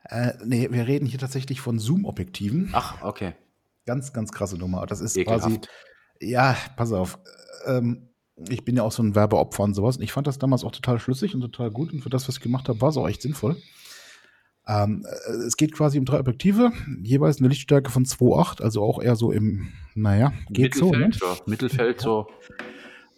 [0.04, 2.70] Äh, nee, wir reden hier tatsächlich von Zoom-Objektiven.
[2.74, 3.34] Ach, okay.
[3.86, 4.86] Ganz, ganz krasse Nummer.
[4.86, 5.44] Das ist Ekelhaft.
[5.44, 5.60] quasi
[6.20, 7.20] ja, pass auf.
[7.66, 8.10] Ähm,
[8.50, 9.98] ich bin ja auch so ein Werbeopfer und sowas.
[9.98, 11.92] Und ich fand das damals auch total schlüssig und total gut.
[11.92, 13.58] Und für das, was ich gemacht habe, war es auch echt sinnvoll.
[14.68, 16.72] Ähm, äh, es geht quasi um drei Objektive,
[17.02, 21.26] jeweils eine Lichtstärke von 2,8, also auch eher so im, naja, geht Mittelfeld, so.
[21.26, 21.34] Ne?
[21.34, 22.28] Ja, Mittelfeld so.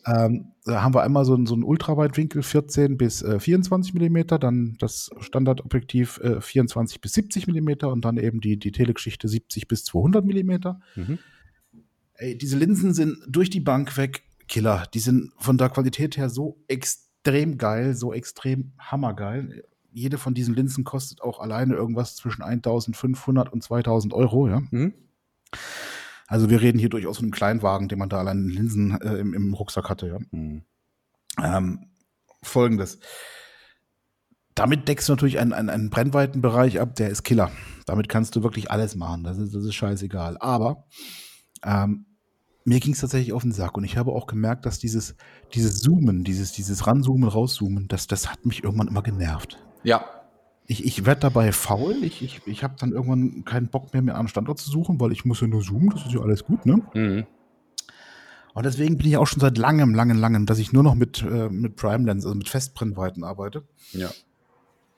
[0.05, 4.75] Ähm, da haben wir einmal so, so einen Ultraweitwinkel 14 bis äh, 24 Millimeter, dann
[4.79, 9.83] das Standardobjektiv äh, 24 bis 70 Millimeter und dann eben die, die Telegeschichte 70 bis
[9.85, 10.79] 200 Millimeter.
[10.95, 11.17] Mhm.
[12.13, 14.83] Ey, diese Linsen sind durch die Bank weg Killer.
[14.93, 19.63] Die sind von der Qualität her so extrem geil, so extrem hammergeil.
[19.91, 24.61] Jede von diesen Linsen kostet auch alleine irgendwas zwischen 1500 und 2000 Euro, ja.
[24.71, 24.93] Mhm.
[26.27, 29.33] Also wir reden hier durchaus von einem Kleinwagen, den man da allein Linsen äh, im,
[29.33, 30.19] im, Rucksack hatte, ja.
[30.31, 30.63] Mhm.
[31.41, 31.85] Ähm,
[32.43, 32.99] Folgendes.
[34.53, 37.51] Damit deckst du natürlich einen, einen, einen Brennweitenbereich ab, der ist Killer.
[37.85, 39.23] Damit kannst du wirklich alles machen.
[39.23, 40.37] Das ist, das ist scheißegal.
[40.39, 40.85] Aber
[41.63, 42.05] ähm,
[42.69, 45.15] mir ging es tatsächlich auf den Sack und ich habe auch gemerkt, dass dieses,
[45.53, 49.57] dieses Zoomen, dieses, dieses Ranzoomen, Rauszoomen, das, das hat mich irgendwann immer genervt.
[49.83, 50.05] Ja.
[50.67, 51.95] Ich, ich werde dabei faul.
[52.03, 55.11] Ich, ich, ich habe dann irgendwann keinen Bock mehr, mir einen Standort zu suchen, weil
[55.11, 56.81] ich muss ja nur zoomen, das ist ja alles gut, ne?
[56.93, 57.25] Mhm.
[58.53, 61.23] Und deswegen bin ich auch schon seit langem, langem, langem, dass ich nur noch mit,
[61.23, 63.63] äh, mit Prime Lens, also mit Festbrennweiten arbeite.
[63.93, 64.09] Ja.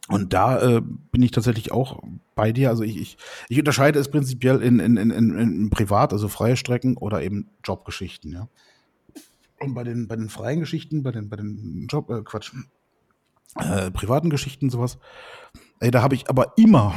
[0.08, 2.02] Und da äh, bin ich tatsächlich auch
[2.36, 2.70] bei dir.
[2.70, 3.18] Also ich, ich,
[3.50, 7.50] ich unterscheide es prinzipiell in, in, in, in, in Privat, also freie Strecken oder eben
[7.64, 8.48] Jobgeschichten, ja.
[9.60, 12.52] Und bei den, bei den freien Geschichten, bei den, bei den Job, äh, Quatsch,
[13.56, 14.98] äh, privaten Geschichten, sowas,
[15.80, 16.96] ey, da habe ich aber immer,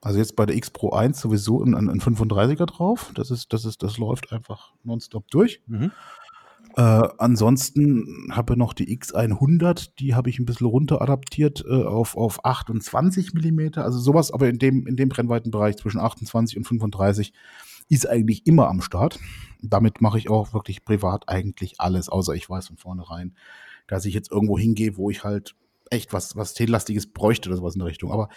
[0.00, 3.12] also jetzt bei der X Pro 1 sowieso ein, ein 35er drauf.
[3.14, 5.60] Das ist, das ist, das läuft einfach nonstop durch.
[5.66, 5.92] Mhm.
[6.76, 11.84] Äh, ansonsten habe ich noch die X100, die habe ich ein bisschen runter adaptiert äh,
[11.84, 13.84] auf, auf 28 Millimeter.
[13.84, 17.32] Also sowas, aber in dem, in dem Brennweitenbereich zwischen 28 und 35
[17.88, 19.18] ist eigentlich immer am Start.
[19.62, 23.34] Damit mache ich auch wirklich privat eigentlich alles, außer ich weiß von vornherein,
[23.86, 25.56] dass ich jetzt irgendwo hingehe, wo ich halt
[25.90, 28.12] echt was, was Tellastiges bräuchte oder sowas in der Richtung.
[28.12, 28.28] Aber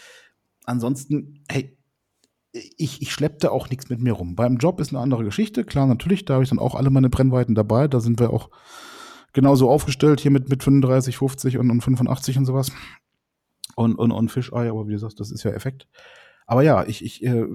[0.66, 1.78] ansonsten, hey,
[2.54, 4.36] ich, ich schleppte auch nichts mit mir rum.
[4.36, 5.64] Beim Job ist eine andere Geschichte.
[5.64, 7.88] Klar, natürlich, da habe ich dann auch alle meine Brennweiten dabei.
[7.88, 8.50] Da sind wir auch
[9.34, 12.72] genauso aufgestellt, hier mit, mit 35, 50 und, und 85 und sowas.
[13.76, 15.88] Und, und, und Fischei, aber wie du sagst, das ist ja Effekt.
[16.46, 17.46] Aber ja, ich, ich äh,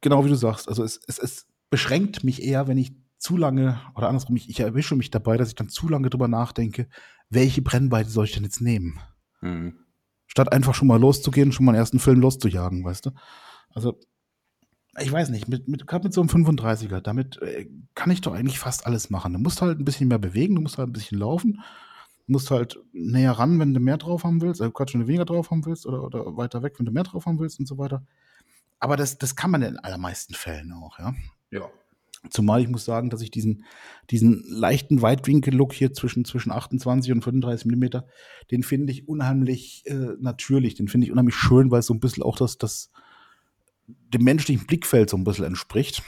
[0.00, 3.78] genau wie du sagst, also es, es, es beschränkt mich eher, wenn ich zu lange,
[3.94, 6.88] oder andersrum, ich, ich erwische mich dabei, dass ich dann zu lange drüber nachdenke,
[7.28, 8.98] welche Brennweite soll ich denn jetzt nehmen?
[9.42, 9.74] Mhm.
[10.26, 13.10] Statt einfach schon mal loszugehen, schon mal einen ersten Film loszujagen, weißt du?
[13.68, 14.00] Also
[14.98, 18.34] ich weiß nicht, mit, mit, gerade mit so einem 35er, damit äh, kann ich doch
[18.34, 19.32] eigentlich fast alles machen.
[19.32, 21.60] Du musst halt ein bisschen mehr bewegen, du musst halt ein bisschen laufen,
[22.26, 25.06] du musst halt näher ran, wenn du mehr drauf haben willst, also Quatsch, wenn du
[25.06, 27.66] weniger drauf haben willst oder, oder weiter weg, wenn du mehr drauf haben willst und
[27.66, 28.04] so weiter.
[28.80, 31.14] Aber das, das kann man in allermeisten Fällen auch, ja.
[31.50, 31.68] Ja.
[32.28, 33.64] Zumal ich muss sagen, dass ich diesen,
[34.10, 38.06] diesen leichten Weitwinkel-Look hier zwischen, zwischen 28 und 35 Millimeter,
[38.50, 42.00] den finde ich unheimlich äh, natürlich, den finde ich unheimlich schön, weil es so ein
[42.00, 42.90] bisschen auch das, das
[44.12, 46.02] dem menschlichen Blickfeld so ein bisschen entspricht.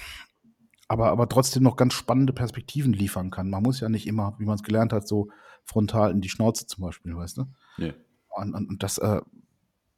[0.88, 3.48] Aber, aber trotzdem noch ganz spannende Perspektiven liefern kann.
[3.48, 5.30] Man muss ja nicht immer, wie man es gelernt hat, so
[5.64, 7.44] frontal in die Schnauze zum Beispiel, weißt du?
[7.78, 7.94] Nee.
[8.28, 9.22] Und, und, und das äh,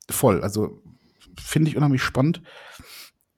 [0.08, 0.42] voll.
[0.42, 0.82] Also
[1.36, 2.42] finde ich unheimlich spannend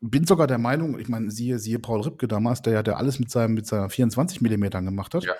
[0.00, 3.18] bin sogar der Meinung, ich meine, siehe, siehe Paul Ripke damals, der ja der alles
[3.18, 5.24] mit seinem mit seiner 24 Millimetern gemacht hat.
[5.24, 5.34] Ja.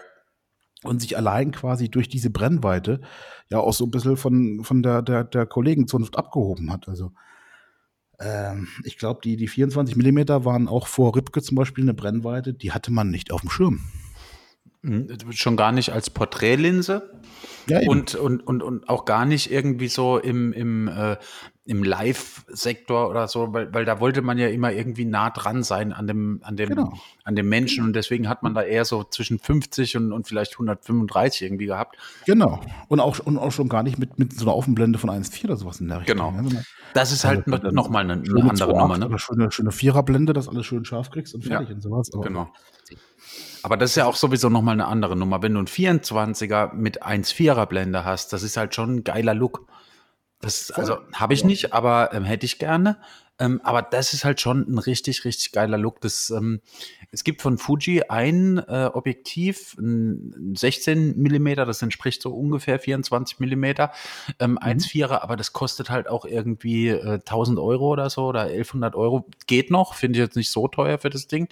[0.82, 3.00] Und sich allein quasi durch diese Brennweite
[3.48, 6.86] ja auch so ein bisschen von, von der, der, der Kollegenzunft abgehoben hat.
[6.88, 7.12] Also
[8.20, 12.54] ähm, ich glaube, die, die 24 Millimeter waren auch vor Ripke zum Beispiel eine Brennweite,
[12.54, 13.80] die hatte man nicht auf dem Schirm.
[14.86, 17.10] Hm, schon gar nicht als Porträtlinse.
[17.68, 21.16] Ja, und, und, und, und auch gar nicht irgendwie so im, im, äh,
[21.64, 25.92] im Live-Sektor oder so, weil, weil da wollte man ja immer irgendwie nah dran sein
[25.92, 26.92] an dem, an dem, genau.
[27.24, 30.52] an dem Menschen und deswegen hat man da eher so zwischen 50 und, und vielleicht
[30.52, 31.96] 135 irgendwie gehabt.
[32.24, 32.60] Genau.
[32.86, 35.56] Und auch, und auch schon gar nicht mit, mit so einer Offenblende von 1,4 oder
[35.56, 36.16] sowas in der Richtung.
[36.16, 36.48] Genau.
[36.48, 36.60] Ja,
[36.94, 39.08] das ist halt also, nochmal eine, eine andere Nummer, ne?
[39.08, 42.10] Oder schöne, schöne Viererblende, dass alles schön scharf kriegst und fertig ja, und sowas.
[42.14, 42.52] Aber genau.
[43.66, 45.42] Aber das ist ja auch sowieso nochmal eine andere Nummer.
[45.42, 49.66] Wenn du einen 24er mit 1,4er Blende hast, das ist halt schon ein geiler Look.
[50.46, 52.98] Das, also habe ich nicht, aber ähm, hätte ich gerne.
[53.40, 56.00] Ähm, aber das ist halt schon ein richtig, richtig geiler Look.
[56.00, 56.60] Das, ähm,
[57.10, 63.40] es gibt von Fuji ein äh, Objektiv, ein 16 Millimeter, das entspricht so ungefähr 24
[63.40, 63.90] Millimeter,
[64.38, 64.58] ähm, mhm.
[64.58, 69.26] 1,4er, aber das kostet halt auch irgendwie äh, 1000 Euro oder so oder 1100 Euro.
[69.48, 71.48] Geht noch, finde ich jetzt nicht so teuer für das Ding,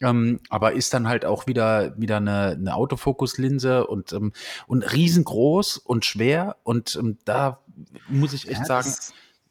[0.00, 4.32] ähm, aber ist dann halt auch wieder, wieder eine, eine Autofokuslinse und, ähm,
[4.68, 7.60] und riesengroß und schwer und ähm, da
[8.08, 8.90] muss ich echt ja, sagen,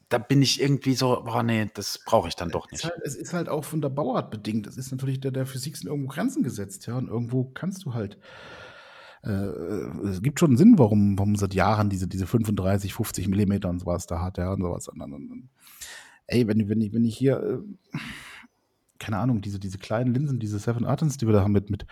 [0.09, 2.83] da bin ich irgendwie so, boah, nee, das brauche ich dann doch nicht.
[2.83, 4.67] Es ist, halt, es ist halt auch von der Bauart bedingt.
[4.67, 6.97] Es ist natürlich der, der Physik sind irgendwo Grenzen gesetzt, ja.
[6.97, 8.17] Und irgendwo kannst du halt.
[9.23, 13.69] Äh, es gibt schon einen Sinn, warum, warum seit Jahren diese, diese 35, 50 Millimeter
[13.69, 14.87] und sowas da hat, ja, und sowas.
[14.87, 15.49] Und, und, und,
[16.27, 17.97] ey, wenn, wenn, ich, wenn ich hier, äh,
[18.99, 21.85] keine Ahnung, diese, diese kleinen Linsen, diese Seven Atoms, die wir da haben mit, mit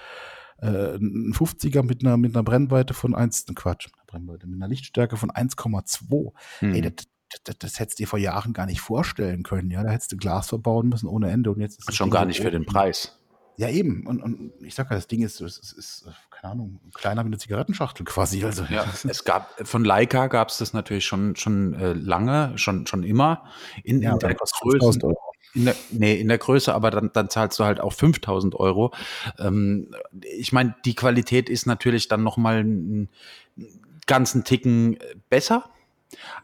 [0.60, 4.56] äh, ein 50er mit einer, mit einer Brennweite von 1, Quatsch, mit einer Brennweite, mit
[4.58, 6.34] einer Lichtstärke von 1,2.
[6.60, 6.74] Hm.
[6.74, 7.08] Ey, das,
[7.44, 9.72] das, das hättest du dir vor Jahren gar nicht vorstellen können.
[9.72, 12.26] Ja, da hättest du Glas verbauen müssen ohne Ende und jetzt ist es schon gar
[12.26, 13.20] nicht für den Preis.
[13.58, 14.06] Ja, eben.
[14.06, 17.28] Und, und ich sag ja, das Ding ist, es ist, ist, keine Ahnung, kleiner wie
[17.28, 18.44] eine Zigarettenschachtel quasi.
[18.44, 22.86] Also, ja, es gab, von Leica gab es das natürlich schon, schon äh, lange, schon,
[22.86, 23.46] schon immer.
[23.84, 25.14] In, ja, in der Größe.
[25.54, 28.94] In der, nee, in der Größe, aber dann, dann zahlst du halt auch 5000 Euro.
[29.40, 29.90] Ähm,
[30.22, 33.10] ich meine, die Qualität ist natürlich dann nochmal einen
[34.06, 34.98] ganzen Ticken
[35.30, 35.70] besser.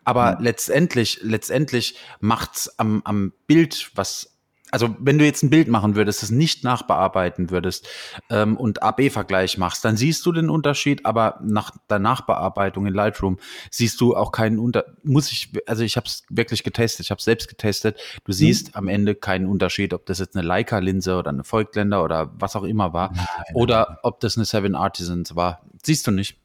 [0.03, 0.43] Aber mhm.
[0.45, 4.31] letztendlich, letztendlich macht's am, am Bild, was
[4.71, 7.87] also wenn du jetzt ein Bild machen würdest, es nicht nachbearbeiten würdest
[8.29, 13.37] ähm, und AB-Vergleich machst, dann siehst du den Unterschied, aber nach der Nachbearbeitung in Lightroom
[13.69, 15.03] siehst du auch keinen Unterschied.
[15.03, 17.99] Muss ich, also ich habe es wirklich getestet, ich habe selbst getestet.
[18.23, 18.77] Du siehst mhm.
[18.77, 22.63] am Ende keinen Unterschied, ob das jetzt eine Leica-Linse oder eine Voigtländer oder was auch
[22.63, 25.65] immer war, Nein, oder ob das eine Seven Artisans war.
[25.83, 26.40] Siehst du nicht?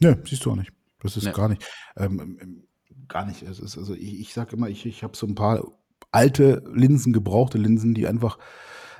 [0.00, 0.72] Ne, siehst du auch nicht.
[1.02, 1.32] Das ist nee.
[1.32, 1.64] gar nicht.
[1.96, 2.64] Ähm,
[3.08, 3.42] gar nicht.
[3.42, 5.62] Es ist, also ich, ich sage immer, ich, ich habe so ein paar
[6.10, 8.38] alte Linsen, gebrauchte Linsen, die einfach,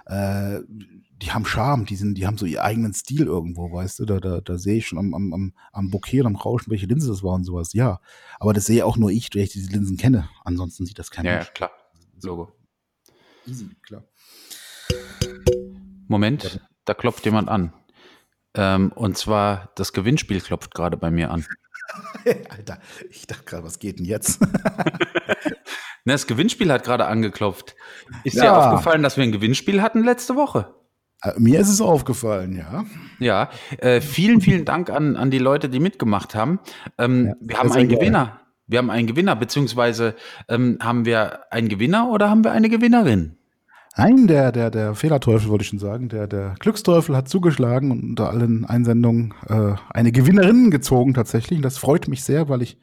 [0.06, 4.04] äh, die haben Charme, die, sind, die haben so ihren eigenen Stil irgendwo, weißt du?
[4.06, 6.86] Da, da, da sehe ich schon am, am, am, am Bouquet und am Rauschen, welche
[6.86, 7.72] Linse das war und sowas.
[7.72, 8.00] Ja,
[8.38, 10.28] aber das sehe auch nur ich, weil ich diese Linsen kenne.
[10.44, 11.30] Ansonsten sieht das keiner.
[11.30, 11.70] Ja, ja, klar.
[12.22, 12.52] Logo.
[13.46, 14.04] Easy, klar.
[16.08, 16.60] Moment, ja.
[16.84, 17.72] da klopft jemand an.
[18.54, 21.46] Ähm, und zwar das Gewinnspiel klopft gerade bei mir an.
[22.50, 22.78] Alter,
[23.10, 24.40] ich dachte gerade, was geht denn jetzt?
[26.06, 27.76] Ne, das Gewinnspiel hat gerade angeklopft.
[28.24, 28.44] Ist ja.
[28.44, 30.74] dir aufgefallen, dass wir ein Gewinnspiel hatten letzte Woche?
[31.22, 32.84] Äh, mir ist es aufgefallen, ja.
[33.18, 36.60] Ja, äh, vielen, vielen Dank an, an die Leute, die mitgemacht haben.
[36.96, 38.40] Ähm, ja, wir haben einen Gewinner.
[38.66, 40.14] Wir haben einen Gewinner, beziehungsweise
[40.48, 43.36] ähm, haben wir einen Gewinner oder haben wir eine Gewinnerin?
[43.96, 46.08] Nein, der, der, der Fehlerteufel wollte ich schon sagen.
[46.08, 51.60] Der, der Glücksteufel hat zugeschlagen und unter allen Einsendungen äh, eine Gewinnerin gezogen tatsächlich.
[51.60, 52.78] das freut mich sehr, weil ich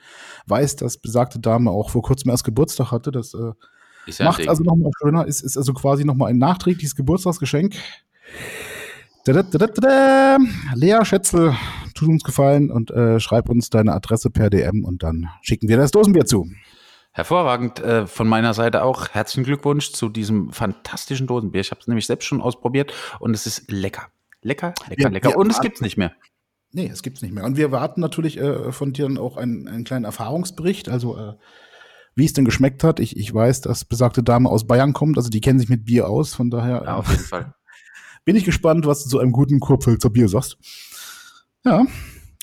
[0.47, 3.11] weiß, dass besagte Dame auch vor kurzem erst Geburtstag hatte.
[3.11, 3.53] Das äh,
[4.07, 5.25] ja macht also nochmal schöner.
[5.25, 7.75] Ist, ist also quasi nochmal ein nachträgliches Geburtstagsgeschenk.
[9.23, 10.37] Da, da, da, da,
[10.75, 11.53] Lea Schätzel,
[11.95, 15.77] tut uns gefallen und äh, schreib uns deine Adresse per DM und dann schicken wir
[15.77, 16.47] das Dosenbier zu.
[17.17, 19.09] Hervorragend äh, von meiner Seite auch.
[19.09, 21.61] Herzlichen Glückwunsch zu diesem fantastischen Dosenbier.
[21.61, 24.09] Ich habe es nämlich selbst schon ausprobiert und es ist lecker.
[24.43, 25.29] Lecker, lecker, wir, lecker.
[25.29, 26.11] Wir und es gibt's nicht mehr.
[26.73, 27.43] Nee, es gibt's nicht mehr.
[27.43, 31.33] Und wir warten natürlich äh, von dir dann auch einen, einen kleinen Erfahrungsbericht, also äh,
[32.13, 32.99] wie es denn geschmeckt hat.
[32.99, 36.07] Ich, ich weiß, dass besagte Dame aus Bayern kommt, also die kennen sich mit Bier
[36.07, 36.83] aus, von daher.
[36.85, 37.55] Ja, auf jeden Fall.
[38.25, 40.59] bin ich gespannt, was du zu einem guten Kurpfälzer Bier sagst.
[41.65, 41.83] Ja,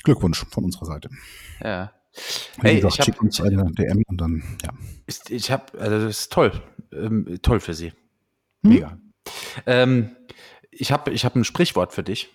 [0.02, 1.10] Glückwunsch von unserer Seite.
[1.62, 1.92] Ja.
[2.60, 4.70] Hey, gesagt, ich habe uns eine DM und dann, ja.
[5.06, 6.52] Ist, ich habe, also das ist toll.
[6.92, 7.92] Ähm, toll für Sie.
[8.62, 8.70] Hm?
[8.70, 8.98] Mega.
[9.66, 10.16] Ähm,
[10.70, 12.30] ich habe ich hab ein Sprichwort für dich.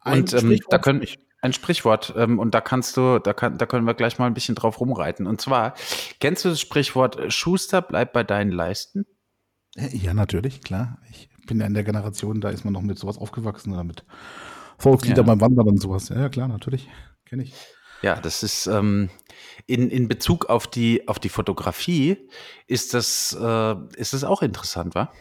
[0.00, 3.58] Ein und ähm, da können ich ein Sprichwort ähm, und da kannst du, da kann,
[3.58, 5.26] da können wir gleich mal ein bisschen drauf rumreiten.
[5.26, 5.74] Und zwar,
[6.20, 9.06] kennst du das Sprichwort Schuster bleib bei deinen Leisten?
[9.76, 10.98] Ja, natürlich, klar.
[11.10, 14.04] Ich bin ja in der Generation, da ist man noch mit sowas aufgewachsen oder mit
[14.78, 15.22] Volkslieder ja.
[15.22, 16.08] beim Wandern und sowas.
[16.08, 16.88] Ja, klar, natürlich.
[17.24, 17.54] Kenne ich.
[18.02, 19.10] Ja, das ist ähm,
[19.66, 22.28] in, in Bezug auf die, auf die Fotografie
[22.66, 25.12] ist das, äh, ist das auch interessant, wa?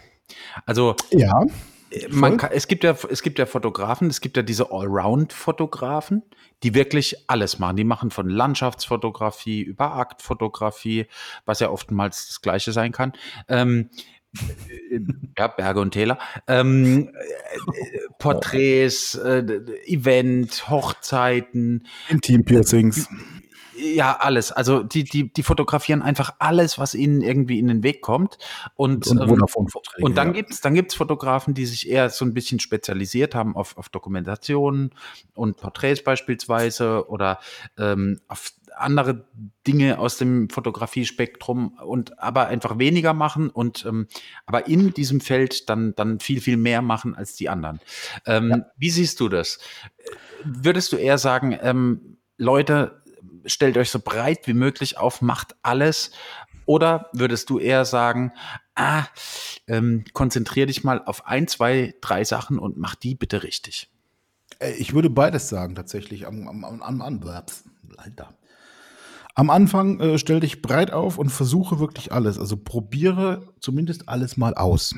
[0.65, 1.43] Also ja,
[1.91, 6.23] äh, man kann, es gibt ja es gibt ja Fotografen, es gibt ja diese Allround-Fotografen,
[6.63, 7.77] die wirklich alles machen.
[7.77, 11.07] Die machen von Landschaftsfotografie über Aktfotografie,
[11.45, 13.13] was ja oftmals das Gleiche sein kann.
[13.47, 13.97] Ähm, äh,
[15.38, 16.17] ja, Berge und Täler,
[16.48, 19.43] ähm, äh, Porträts, äh,
[19.86, 23.08] Event, Hochzeiten, Intim-Piercings.
[23.78, 24.52] Ja, alles.
[24.52, 28.38] Also die, die, die fotografieren einfach alles, was ihnen irgendwie in den Weg kommt.
[28.76, 29.67] Und, und, ähm,
[30.00, 30.34] und dann ja.
[30.34, 34.91] gibt's dann gibt's Fotografen, die sich eher so ein bisschen spezialisiert haben auf, auf Dokumentationen
[35.34, 37.39] und Porträts beispielsweise oder
[37.78, 39.25] ähm, auf andere
[39.67, 44.07] Dinge aus dem Fotografiespektrum und aber einfach weniger machen und ähm,
[44.45, 47.79] aber in diesem Feld dann dann viel viel mehr machen als die anderen.
[48.25, 48.65] Ähm, ja.
[48.77, 49.59] Wie siehst du das?
[50.43, 53.01] Würdest du eher sagen, ähm, Leute,
[53.45, 56.11] stellt euch so breit wie möglich auf, macht alles,
[56.65, 58.31] oder würdest du eher sagen,
[58.75, 59.05] ah,
[59.67, 63.89] ähm, konzentrier dich mal auf ein, zwei, drei Sachen und mach die bitte richtig?
[64.59, 66.25] Äh, ich würde beides sagen, tatsächlich.
[66.27, 67.23] Am, am, am, am,
[67.97, 68.33] Alter.
[69.36, 72.39] Am Anfang äh, stell dich breit auf und versuche wirklich alles.
[72.39, 74.95] Also probiere zumindest alles mal aus.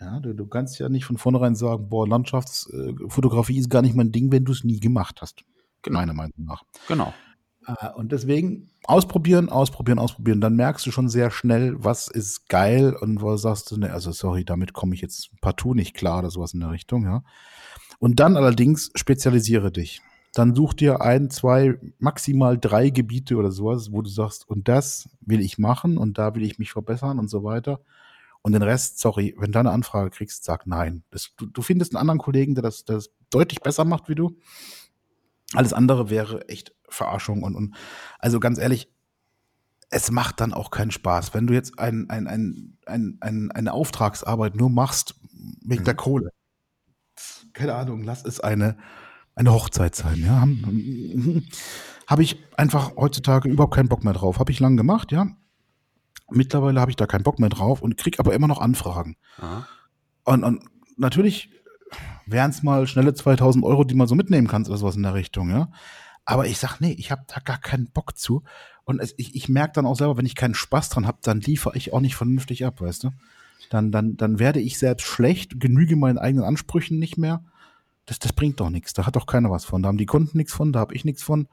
[0.00, 3.94] Ja, du, du kannst ja nicht von vornherein sagen, boah, Landschaftsfotografie äh, ist gar nicht
[3.94, 5.44] mein Ding, wenn du es nie gemacht hast.
[5.82, 6.00] Genau.
[6.00, 6.64] Meiner Meinung nach.
[6.88, 7.14] Genau.
[7.66, 10.40] Äh, und deswegen ausprobieren, ausprobieren, ausprobieren.
[10.40, 14.10] Dann merkst du schon sehr schnell, was ist geil und wo sagst du, ne, also
[14.10, 17.22] sorry, damit komme ich jetzt partout nicht klar oder sowas in der Richtung, ja.
[18.00, 20.02] Und dann allerdings spezialisiere dich
[20.34, 25.08] dann such dir ein, zwei, maximal drei Gebiete oder sowas, wo du sagst, und das
[25.20, 27.80] will ich machen und da will ich mich verbessern und so weiter.
[28.42, 31.02] Und den Rest, sorry, wenn du eine Anfrage kriegst, sag nein.
[31.10, 34.14] Das, du, du, findest einen anderen Kollegen, der das, der das deutlich besser macht wie
[34.14, 34.36] du.
[35.54, 37.74] Alles andere wäre echt Verarschung und, und
[38.18, 38.90] also ganz ehrlich,
[39.88, 41.32] es macht dann auch keinen Spaß.
[41.32, 45.14] Wenn du jetzt ein, ein, ein, ein, ein eine Auftragsarbeit nur machst
[45.62, 45.86] wegen mhm.
[45.86, 46.30] der Kohle,
[47.52, 48.76] keine Ahnung, lass es eine
[49.34, 50.22] eine Hochzeit sein.
[50.24, 50.46] Ja,
[52.06, 54.38] habe ich einfach heutzutage überhaupt keinen Bock mehr drauf.
[54.38, 55.28] Habe ich lang gemacht, ja.
[56.30, 59.16] Mittlerweile habe ich da keinen Bock mehr drauf und kriege aber immer noch Anfragen.
[60.24, 60.64] Und, und,
[60.96, 61.50] natürlich
[62.26, 65.14] wären es mal schnelle 2000 Euro, die man so mitnehmen kannst oder sowas in der
[65.14, 65.70] Richtung, ja.
[66.24, 68.44] Aber ich sag, nee, ich habe da gar keinen Bock zu.
[68.84, 71.40] Und es, ich, ich merke dann auch selber, wenn ich keinen Spaß dran habe, dann
[71.40, 73.10] liefere ich auch nicht vernünftig ab, weißt du?
[73.68, 77.44] Dann, dann, dann werde ich selbst schlecht, genüge meinen eigenen Ansprüchen nicht mehr
[78.06, 78.92] das, das bringt doch nichts.
[78.92, 79.82] Da hat doch keiner was von.
[79.82, 81.48] Da haben die Kunden nichts von, da habe ich nichts von.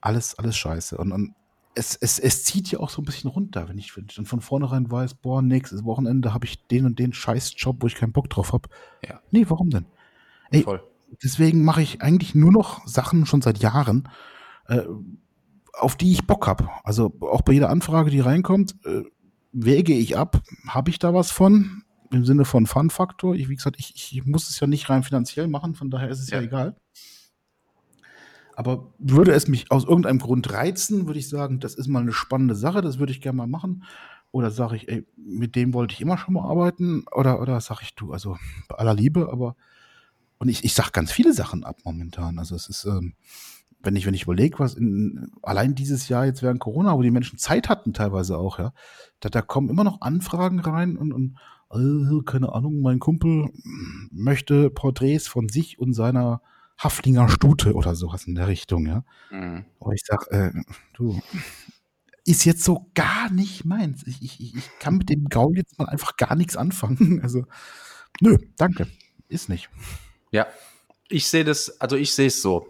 [0.00, 0.96] Alles, alles scheiße.
[0.96, 1.34] Und, und
[1.74, 4.26] es, es, es zieht ja auch so ein bisschen runter, wenn ich, wenn ich dann
[4.26, 8.12] von vornherein weiß, boah, nächstes Wochenende habe ich den und den Scheißjob, wo ich keinen
[8.12, 8.68] Bock drauf habe.
[9.06, 9.20] Ja.
[9.30, 9.86] Nee, warum denn?
[10.50, 10.82] Ey, Voll.
[11.22, 14.08] deswegen mache ich eigentlich nur noch Sachen schon seit Jahren,
[14.68, 14.82] äh,
[15.72, 16.68] auf die ich Bock habe.
[16.84, 19.02] Also auch bei jeder Anfrage, die reinkommt, äh,
[19.52, 21.83] wäge ich ab, habe ich da was von?
[22.14, 23.34] Im Sinne von Fun-Faktor.
[23.34, 26.20] Ich, wie gesagt, ich, ich, muss es ja nicht rein finanziell machen, von daher ist
[26.20, 26.76] es ja, ja egal.
[28.56, 32.12] Aber würde es mich aus irgendeinem Grund reizen, würde ich sagen, das ist mal eine
[32.12, 33.84] spannende Sache, das würde ich gerne mal machen.
[34.30, 37.04] Oder sage ich, ey, mit dem wollte ich immer schon mal arbeiten.
[37.12, 38.36] Oder, oder sage ich, du, also
[38.68, 39.56] bei aller Liebe, aber
[40.38, 42.38] und ich, ich sage ganz viele Sachen ab momentan.
[42.38, 43.14] Also es ist, ähm,
[43.82, 47.10] wenn ich, wenn ich überlege, was in, allein dieses Jahr jetzt während Corona, wo die
[47.10, 48.72] Menschen Zeit hatten teilweise auch, ja,
[49.20, 51.38] da, da kommen immer noch Anfragen rein und, und
[51.74, 53.50] äh, keine Ahnung, mein Kumpel
[54.10, 56.40] möchte Porträts von sich und seiner
[56.78, 59.04] Haflinger Stute oder sowas in der Richtung, ja.
[59.30, 59.64] Mhm.
[59.80, 60.50] Aber ich sag, äh,
[60.94, 61.20] du,
[62.24, 64.06] ist jetzt so gar nicht meins.
[64.06, 67.20] Ich, ich, ich kann mit dem Gaul jetzt mal einfach gar nichts anfangen.
[67.22, 67.44] Also,
[68.20, 68.88] nö, danke.
[69.28, 69.70] Ist nicht.
[70.30, 70.46] Ja,
[71.08, 72.66] ich sehe das, also ich sehe es so.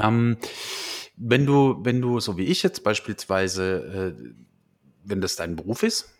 [0.00, 0.36] Ähm,
[1.16, 4.34] wenn du, wenn du, so wie ich jetzt beispielsweise, äh,
[5.04, 6.10] wenn das dein Beruf ist,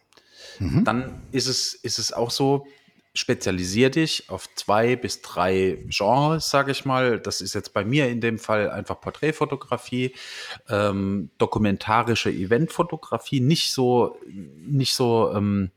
[0.59, 0.85] Mhm.
[0.85, 2.67] Dann ist es, ist es auch so,
[3.15, 7.21] spezialisier dich auf zwei bis drei Genres, sage ich mal.
[7.21, 10.15] Das ist jetzt bei mir in dem Fall einfach Porträtfotografie,
[10.69, 15.71] ähm, dokumentarische Eventfotografie, nicht so, nicht so, ähm,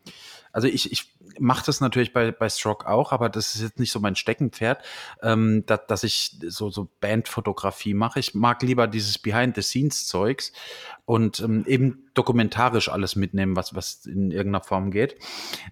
[0.52, 3.92] also ich, ich mache das natürlich bei, bei Stroke auch, aber das ist jetzt nicht
[3.92, 4.84] so mein Steckenpferd,
[5.22, 8.20] ähm, da, dass ich so, so Bandfotografie mache.
[8.20, 10.52] Ich mag lieber dieses Behind-the-Scenes-Zeugs
[11.06, 15.18] und ähm, eben dokumentarisch alles mitnehmen, was, was in irgendeiner Form geht.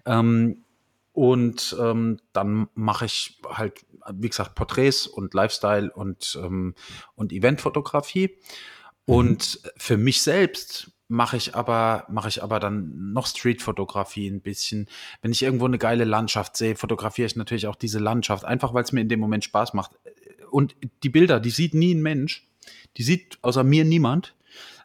[0.04, 0.64] Ähm,
[1.12, 6.74] und ähm, dann mache ich halt, wie gesagt, Porträts und Lifestyle und, ähm,
[7.14, 8.36] und Eventfotografie.
[9.06, 9.14] Mhm.
[9.14, 14.88] Und für mich selbst mache ich aber mache ich aber dann noch Streetfotografie ein bisschen.
[15.22, 18.84] Wenn ich irgendwo eine geile Landschaft sehe, fotografiere ich natürlich auch diese Landschaft, einfach weil
[18.84, 19.92] es mir in dem Moment Spaß macht.
[20.50, 22.48] Und die Bilder, die sieht nie ein Mensch,
[22.96, 24.34] die sieht außer mir niemand.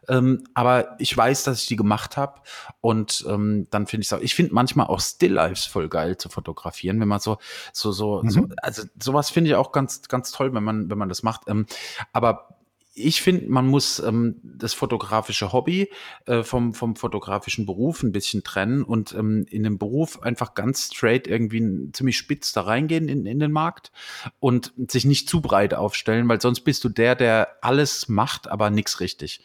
[0.08, 2.40] Ähm, aber ich weiß, dass ich die gemacht habe
[2.80, 4.20] und ähm, dann finde ich es auch.
[4.20, 7.38] Ich finde manchmal auch Still Lives voll geil zu fotografieren, wenn man so
[7.72, 8.30] so so, mhm.
[8.30, 11.42] so also sowas finde ich auch ganz ganz toll, wenn man wenn man das macht.
[11.46, 11.66] Ähm,
[12.12, 12.48] aber
[12.94, 15.88] ich finde, man muss ähm, das fotografische Hobby
[16.26, 20.90] äh, vom, vom fotografischen Beruf ein bisschen trennen und ähm, in den Beruf einfach ganz
[20.92, 23.92] straight irgendwie ziemlich spitz da reingehen in, in den Markt
[24.40, 28.68] und sich nicht zu breit aufstellen, weil sonst bist du der, der alles macht, aber
[28.68, 29.42] nichts richtig.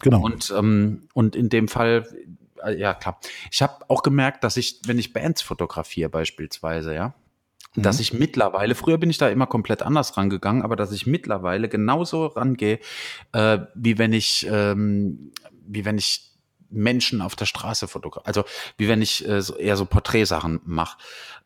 [0.00, 0.20] Genau.
[0.20, 2.06] Und, ähm, und in dem Fall,
[2.64, 3.18] äh, ja klar.
[3.50, 7.14] Ich habe auch gemerkt, dass ich, wenn ich Bands fotografiere beispielsweise, ja,
[7.76, 7.82] mhm.
[7.82, 11.68] dass ich mittlerweile, früher bin ich da immer komplett anders rangegangen, aber dass ich mittlerweile
[11.68, 12.80] genauso rangehe,
[13.32, 15.32] äh, wie wenn ich, ähm,
[15.66, 16.27] wie wenn ich
[16.70, 18.26] Menschen auf der Straße fotografiere.
[18.26, 18.44] Also
[18.76, 20.98] wie wenn ich äh, so, eher so Porträtsachen mache.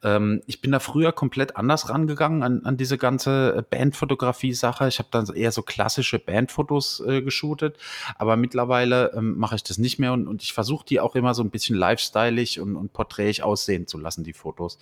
[0.02, 4.88] Ähm, ich bin da früher komplett anders rangegangen an, an diese ganze äh, Bandfotografie-Sache.
[4.88, 7.78] Ich habe dann eher so klassische Bandfotos äh, geshootet,
[8.16, 11.34] aber mittlerweile ähm, mache ich das nicht mehr und, und ich versuche die auch immer
[11.34, 14.78] so ein bisschen lifestyleig und, und porträtig aussehen zu lassen, die Fotos.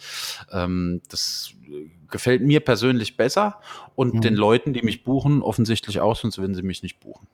[0.52, 3.60] Ähm, das äh, gefällt mir persönlich besser
[3.94, 4.20] und mhm.
[4.22, 7.26] den Leuten, die mich buchen, offensichtlich auch, sonst würden sie mich nicht buchen.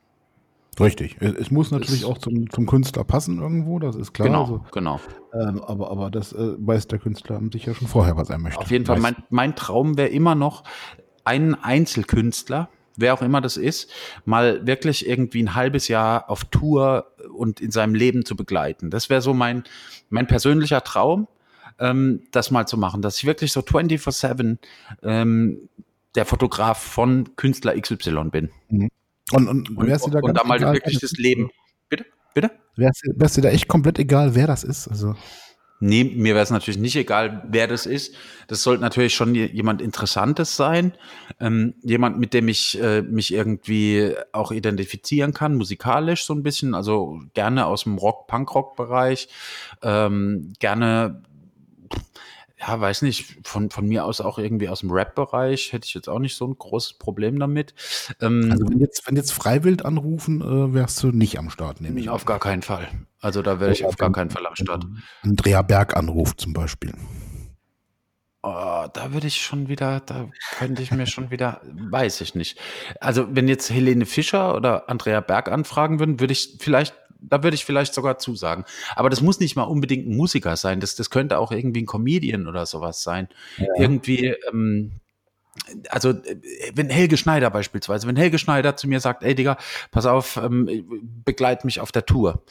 [0.78, 1.16] Richtig.
[1.20, 4.28] Es, muss natürlich auch zum, zum Künstler passen irgendwo, das ist klar.
[4.28, 5.00] Genau, also, genau.
[5.32, 8.60] Ähm, aber, aber das äh, weiß der Künstler sicher schon vorher, was er möchte.
[8.60, 10.64] Auf jeden Fall, mein, mein Traum wäre immer noch,
[11.24, 13.90] einen Einzelkünstler, wer auch immer das ist,
[14.24, 18.90] mal wirklich irgendwie ein halbes Jahr auf Tour und in seinem Leben zu begleiten.
[18.90, 19.64] Das wäre so mein,
[20.08, 21.26] mein persönlicher Traum,
[21.78, 24.58] ähm, das mal zu machen, dass ich wirklich so 24-7
[25.02, 25.68] ähm,
[26.14, 28.50] der Fotograf von Künstler XY bin.
[28.68, 28.88] Mhm.
[29.32, 31.50] Und, und, und, da, und da mal egal, wirklich das Leben.
[31.88, 32.06] Bitte?
[32.34, 32.50] Bitte?
[32.76, 34.88] Wär's, wär's dir da echt komplett egal, wer das ist?
[34.88, 35.14] Also.
[35.78, 38.14] Nee, mir wäre es natürlich nicht egal, wer das ist.
[38.48, 40.92] Das sollte natürlich schon jemand Interessantes sein.
[41.38, 46.74] Ähm, jemand, mit dem ich äh, mich irgendwie auch identifizieren kann, musikalisch so ein bisschen.
[46.74, 49.28] Also gerne aus dem Rock-Punk-Rock-Bereich.
[49.82, 51.22] Ähm, gerne
[52.66, 56.08] ja, weiß nicht, von, von mir aus auch irgendwie aus dem Rap-Bereich hätte ich jetzt
[56.08, 57.74] auch nicht so ein großes Problem damit.
[58.20, 62.00] Ähm, also wenn jetzt, wenn jetzt Freiwild anrufen, äh, wärst du nicht am Start, nehme
[62.00, 62.08] ich.
[62.08, 62.88] Auf gar keinen Fall.
[63.20, 64.86] Also da wäre ich auf gar keinen Fall am Start.
[65.22, 66.92] Andrea Berg anruft zum Beispiel.
[68.42, 72.58] Oh, da würde ich schon wieder, da könnte ich mir schon wieder, weiß ich nicht.
[73.00, 76.94] Also wenn jetzt Helene Fischer oder Andrea Berg anfragen würden, würde ich vielleicht
[77.28, 78.64] da würde ich vielleicht sogar zusagen.
[78.94, 80.80] Aber das muss nicht mal unbedingt ein Musiker sein.
[80.80, 83.28] Das, das könnte auch irgendwie ein Comedian oder sowas sein.
[83.58, 83.66] Ja.
[83.78, 84.92] Irgendwie, ähm,
[85.88, 86.36] also äh,
[86.74, 89.56] wenn Helge Schneider beispielsweise, wenn Helge Schneider zu mir sagt, ey Digga,
[89.90, 90.68] pass auf, ähm,
[91.24, 92.42] begleit mich auf der Tour.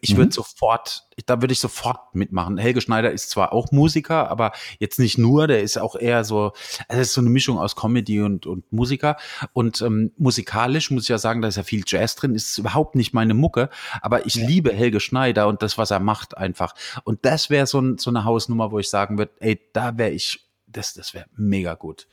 [0.00, 0.32] Ich würde mhm.
[0.32, 2.58] sofort, da würde ich sofort mitmachen.
[2.58, 6.52] Helge Schneider ist zwar auch Musiker, aber jetzt nicht nur, der ist auch eher so,
[6.88, 9.16] also ist so eine Mischung aus Comedy und, und Musiker.
[9.52, 12.94] Und ähm, musikalisch muss ich ja sagen, da ist ja viel Jazz drin, ist überhaupt
[12.94, 13.70] nicht meine Mucke,
[14.02, 14.46] aber ich ja.
[14.46, 16.74] liebe Helge Schneider und das, was er macht, einfach.
[17.04, 20.10] Und das wäre so, ein, so eine Hausnummer, wo ich sagen würde, ey, da wäre
[20.10, 22.06] ich das, das wäre mega gut.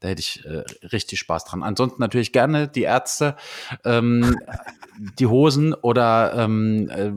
[0.00, 1.62] Da hätte ich äh, richtig Spaß dran.
[1.62, 3.36] Ansonsten natürlich gerne die Ärzte,
[3.84, 4.38] ähm,
[5.18, 7.12] die Hosen oder ähm, äh,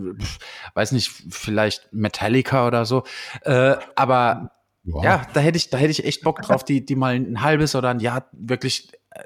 [0.75, 3.03] weiß nicht, vielleicht Metallica oder so.
[3.41, 4.51] Äh, aber
[4.83, 5.03] wow.
[5.03, 7.75] ja, da hätte ich, da hätte ich echt Bock drauf, die, die mal ein halbes
[7.75, 9.23] oder ein Jahr wirklich äh,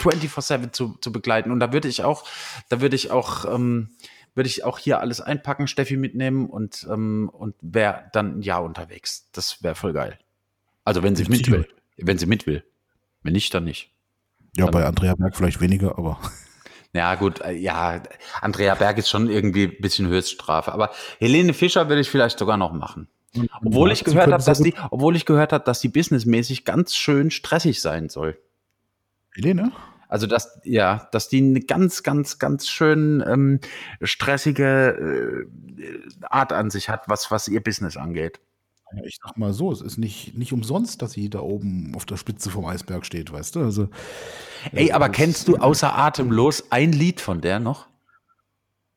[0.00, 1.50] 24-7 zu, zu begleiten.
[1.50, 2.24] Und da würde ich auch,
[2.68, 3.90] da würde ich auch, ähm,
[4.34, 8.62] würde ich auch hier alles einpacken, Steffi mitnehmen und, ähm, und wäre dann ein Jahr
[8.62, 9.30] unterwegs.
[9.32, 10.18] Das wäre voll geil.
[10.86, 11.66] Also wenn sie mit, will.
[11.96, 12.64] Wenn sie mit will.
[13.22, 13.90] Wenn nicht, dann nicht.
[14.56, 16.18] Ja, dann bei Andrea Berg vielleicht weniger, aber.
[16.92, 18.02] Ja, gut, äh, ja,
[18.40, 20.72] Andrea Berg ist schon irgendwie ein bisschen Höchststrafe.
[20.72, 23.08] Aber Helene Fischer würde ich vielleicht sogar noch machen.
[23.62, 27.30] Obwohl ich gehört habe, dass die, obwohl ich gehört habe, dass die businessmäßig ganz schön
[27.30, 28.38] stressig sein soll.
[29.34, 29.72] Helene?
[30.08, 33.60] Also dass ja, dass die eine ganz, ganz, ganz schön ähm,
[34.00, 35.46] stressige
[35.78, 38.40] äh, Art an sich hat, was was ihr Business angeht.
[39.04, 42.16] Ich sag mal so, es ist nicht, nicht umsonst, dass sie da oben auf der
[42.16, 43.60] Spitze vom Eisberg steht, weißt du?
[43.60, 43.88] Also,
[44.72, 47.88] Ey, aber kennst du außer Atemlos ein Lied von der noch?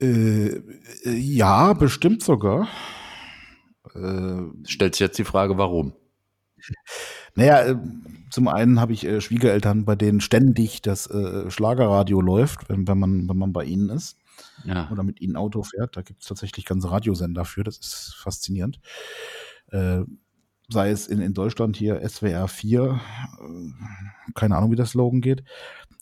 [0.01, 0.61] Äh, äh,
[1.05, 2.67] ja, bestimmt sogar.
[3.95, 5.93] Äh, Stellt sich jetzt die Frage, warum?
[7.35, 7.75] Naja, äh,
[8.29, 12.99] zum einen habe ich äh, Schwiegereltern, bei denen ständig das äh, Schlagerradio läuft, wenn, wenn,
[12.99, 14.17] man, wenn man bei ihnen ist
[14.65, 14.89] ja.
[14.91, 15.97] oder mit ihnen Auto fährt.
[15.97, 18.79] Da gibt es tatsächlich ganze Radiosender für, das ist faszinierend.
[19.71, 20.01] Äh,
[20.69, 22.99] sei es in, in Deutschland hier SWR 4,
[23.39, 25.43] äh, keine Ahnung, wie der Slogan geht.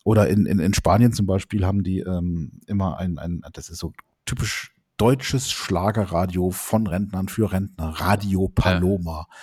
[0.03, 3.80] Oder in, in, in Spanien zum Beispiel haben die ähm, immer ein, ein, das ist
[3.80, 3.93] so
[4.26, 9.28] typisch deutsches Schlagerradio von Rentnern für Rentner, Radio Paloma.
[9.30, 9.36] Ja.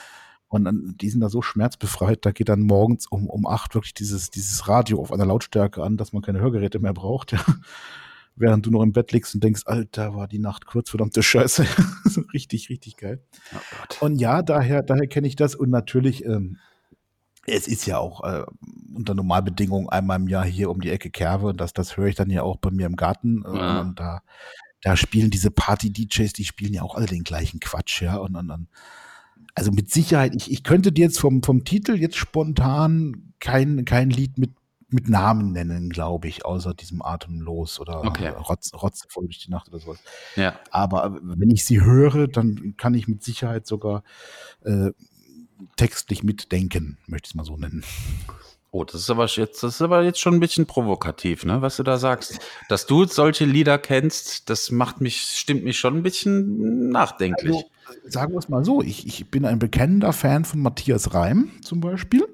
[0.49, 3.95] Und dann, die sind da so schmerzbefreit, da geht dann morgens um, um acht wirklich
[3.95, 7.33] dieses, dieses Radio auf einer Lautstärke an, dass man keine Hörgeräte mehr braucht.
[7.33, 7.45] Ja.
[8.37, 11.67] Während du noch im Bett liegst und denkst, Alter, war die Nacht kurz, verdammte Scheiße.
[12.35, 13.23] richtig, richtig geil.
[14.01, 15.55] Oh und ja, daher, daher kenne ich das.
[15.55, 16.59] Und natürlich, ähm,
[17.47, 18.45] es ist ja auch äh,
[18.95, 21.49] unter Normalbedingungen einmal im Jahr hier um die Ecke Kerbe.
[21.49, 23.45] Und das, das höre ich dann ja auch bei mir im Garten.
[23.45, 23.81] Ja.
[23.81, 24.23] Und da,
[24.83, 28.17] da spielen diese Party-DJs, die spielen ja auch alle den gleichen Quatsch, ja.
[28.17, 28.69] Und, und, und
[29.55, 34.11] also mit Sicherheit, ich, ich könnte dir jetzt vom, vom Titel jetzt spontan kein, kein
[34.11, 34.53] Lied mit,
[34.89, 38.29] mit Namen nennen, glaube ich, außer diesem Atemlos oder okay.
[38.29, 39.99] Rotz, Rotz voll durch die Nacht oder sowas.
[40.37, 40.59] Ja.
[40.71, 44.03] Aber wenn ich sie höre, dann kann ich mit Sicherheit sogar
[44.65, 44.91] äh,
[45.77, 47.85] textlich mitdenken, möchte ich es mal so nennen.
[48.71, 51.77] Oh, das ist aber jetzt, das ist aber jetzt schon ein bisschen provokativ, ne, was
[51.77, 52.41] du da sagst.
[52.69, 57.55] Dass du solche Lieder kennst, das macht mich, stimmt mich schon ein bisschen nachdenklich.
[57.55, 61.53] Also, sagen wir es mal so, ich, ich bin ein bekennender Fan von Matthias Reim
[61.63, 62.27] zum Beispiel.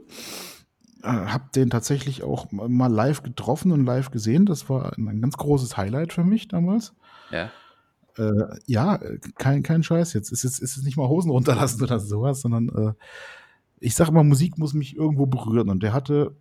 [1.03, 4.47] Äh, hab den tatsächlich auch mal live getroffen und live gesehen.
[4.47, 6.95] Das war ein ganz großes Highlight für mich damals.
[7.31, 7.51] Ja.
[8.17, 9.01] Äh, ja,
[9.37, 10.33] kein, kein Scheiß jetzt.
[10.33, 12.93] Es ist, ist es nicht mal Hosen runterlassen oder sowas, sondern äh,
[13.79, 15.71] ich sage immer, Musik muss mich irgendwo berühren.
[15.71, 16.37] Und der hatte,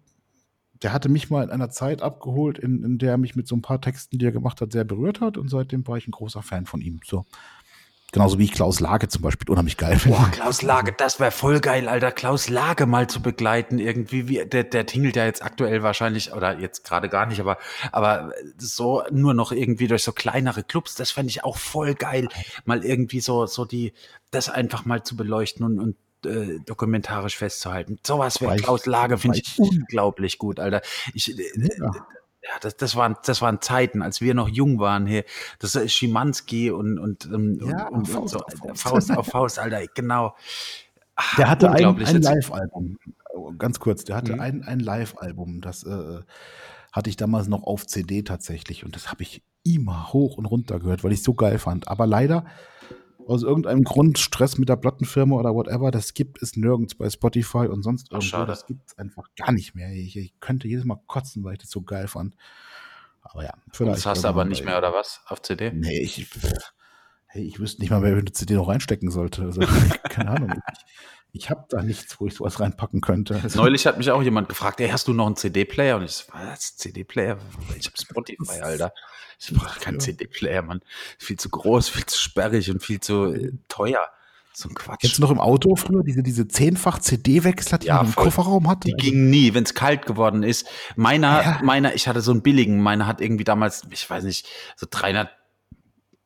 [0.82, 3.55] der hatte mich mal in einer Zeit abgeholt, in, in der er mich mit so
[3.55, 5.38] ein paar Texten, die er gemacht hat, sehr berührt hat.
[5.38, 6.99] Und seitdem war ich ein großer Fan von ihm.
[7.05, 7.26] So.
[8.12, 10.18] Genauso wie ich Klaus Lage zum Beispiel unheimlich geil finde.
[10.18, 12.12] Boah, Klaus Lage, das wäre voll geil, Alter.
[12.12, 14.28] Klaus Lage mal zu begleiten irgendwie.
[14.28, 17.57] Wie, der, der tingelt ja jetzt aktuell wahrscheinlich, oder jetzt gerade gar nicht, aber,
[17.91, 22.28] aber so nur noch irgendwie durch so kleinere Clubs, das fände ich auch voll geil.
[22.66, 23.93] Mal irgendwie so, so die,
[24.32, 25.95] das einfach mal zu beleuchten und, und
[26.26, 27.99] äh, dokumentarisch festzuhalten.
[28.05, 30.82] Sowas wäre Klaus Lage, finde ich unglaublich gut, Alter.
[31.14, 31.91] Ich, äh, ja
[32.42, 35.26] ja, das, das, waren, das waren Zeiten, als wir noch jung waren hier.
[35.60, 39.60] Das ist Schimanski und, und, ähm, ja, und, und, Faust, so, auf Faust auf Faust,
[39.60, 40.36] Alter, genau.
[41.16, 42.98] Ach, der hatte ein, ein Live-Album,
[43.58, 44.40] ganz kurz, der hatte mhm.
[44.40, 46.22] ein, ein Live-Album, das äh,
[46.92, 50.80] hatte ich damals noch auf CD tatsächlich und das habe ich immer hoch und runter
[50.80, 51.88] gehört, weil ich es so geil fand.
[51.88, 52.46] Aber leider
[53.30, 57.68] aus irgendeinem Grund Stress mit der Plattenfirma oder whatever, das gibt es nirgends bei Spotify
[57.68, 58.38] und sonst irgendwo.
[58.38, 59.92] Ach, das gibt es einfach gar nicht mehr.
[59.92, 62.36] Ich, ich, könnte jedes Mal kotzen, weil ich das so geil fand.
[63.22, 63.98] Aber ja, vielleicht.
[63.98, 65.22] Das hast du aber nicht mehr, oder was?
[65.28, 65.72] Auf CD?
[65.72, 66.28] Nee, ich,
[67.28, 69.44] hey, ich wüsste nicht mal, wer eine CD noch reinstecken sollte.
[69.44, 69.62] Also,
[70.10, 70.52] keine Ahnung.
[70.52, 70.86] Ich,
[71.32, 73.42] ich habe da nichts, wo ich sowas reinpacken könnte.
[73.56, 75.98] Neulich hat mich auch jemand gefragt, hey, hast du noch einen CD-Player?
[75.98, 77.38] Und ich so, was, CD-Player?
[77.78, 78.94] Ich habe Spotify, Alter.
[79.40, 80.00] Ich brauche keinen ja.
[80.00, 80.82] CD-Player, Mann.
[81.18, 84.02] Viel zu groß, viel zu sperrig und viel zu äh, teuer.
[84.52, 85.04] So ein Quatsch.
[85.04, 88.26] Jetzt noch im Auto früher, diese, diese zehnfach CD-Wechsler, die ja, man im voll.
[88.26, 88.88] Kofferraum hatte?
[88.88, 89.06] Die also.
[89.06, 90.68] ging nie, wenn es kalt geworden ist.
[90.96, 91.60] Meiner, ja.
[91.64, 95.30] meiner, ich hatte so einen billigen, meiner hat irgendwie damals, ich weiß nicht, so 300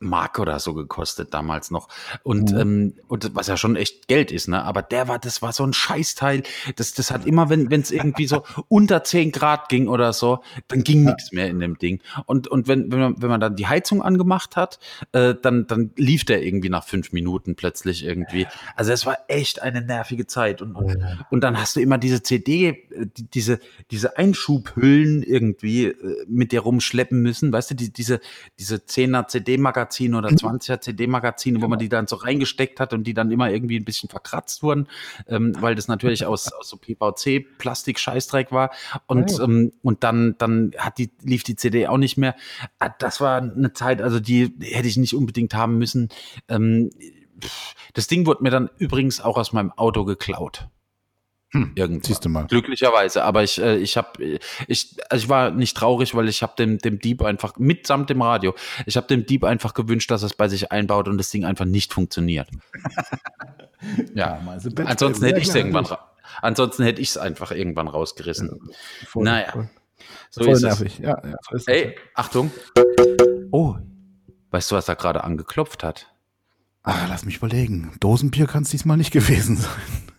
[0.04, 1.88] Mark oder so gekostet damals noch.
[2.24, 2.60] Und, mhm.
[2.60, 4.64] ähm, und was ja schon echt Geld ist, ne?
[4.64, 6.44] Aber der war, das war so ein Scheißteil.
[6.76, 10.84] Das, das hat immer, wenn es irgendwie so unter 10 Grad ging oder so, dann
[10.84, 11.12] ging ja.
[11.14, 12.02] nichts mehr in dem Ding.
[12.26, 14.80] Und, und wenn, wenn, man, wenn man dann die Heizung angemacht hat,
[15.12, 18.48] äh, dann, dann lief der irgendwie nach fünf Minuten plötzlich irgendwie.
[18.76, 20.62] Also es war echt eine nervige Zeit.
[20.62, 20.98] Und, und,
[21.30, 23.60] und dann hast du immer diese CD, äh, diese,
[23.92, 28.20] diese Einschubhüllen irgendwie äh, mit dir rumschleppen müssen, weißt du, die, diese,
[28.60, 30.82] diese 10er CD-Magazin Magazine oder 20er mhm.
[30.82, 31.80] CD-Magazine, wo man genau.
[31.80, 34.88] die dann so reingesteckt hat und die dann immer irgendwie ein bisschen verkratzt wurden,
[35.28, 38.72] ähm, weil das natürlich aus, aus so PVC-Plastik-Scheißdreck war.
[39.08, 39.44] Und, oh.
[39.44, 42.36] ähm, und dann, dann hat die, lief die CD auch nicht mehr.
[42.80, 46.10] Ah, das war eine Zeit, also die hätte ich nicht unbedingt haben müssen.
[46.48, 46.90] Ähm,
[47.94, 50.68] das Ding wurde mir dann übrigens auch aus meinem Auto geklaut.
[51.54, 52.04] Hm, Irgendwann.
[52.04, 52.48] Siehst du mal.
[52.48, 53.24] Glücklicherweise.
[53.24, 56.80] Aber ich, äh, ich habe, ich, also ich war nicht traurig, weil ich habe dem,
[56.80, 58.56] dem Dieb einfach, mitsamt dem Radio,
[58.88, 61.46] ich habe dem Dieb einfach gewünscht, dass er es bei sich einbaut und das Ding
[61.46, 62.50] einfach nicht funktioniert.
[64.16, 64.42] ja.
[64.48, 65.86] Also ansonsten hätte ich es irgendwann,
[66.42, 68.50] ansonsten hätte ich es einfach irgendwann rausgerissen.
[68.50, 69.52] Ja, voll, naja.
[69.52, 69.70] Voll,
[70.32, 70.94] so voll ist nervig.
[70.94, 71.06] Es.
[71.06, 72.52] Ja, ja, so ist Ey, Achtung.
[73.52, 73.76] Oh,
[74.50, 76.08] weißt du, was da gerade angeklopft hat?
[76.82, 77.96] Ah, lass mich überlegen.
[78.00, 79.72] Dosenbier kann es diesmal nicht gewesen sein.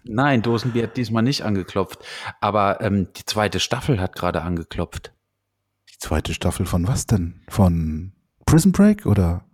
[0.05, 2.05] Nein, Dosenbier hat diesmal nicht angeklopft.
[2.41, 5.13] Aber ähm, die zweite Staffel hat gerade angeklopft.
[5.93, 7.43] Die zweite Staffel von was denn?
[7.49, 8.13] Von
[8.45, 9.45] Prison Break oder?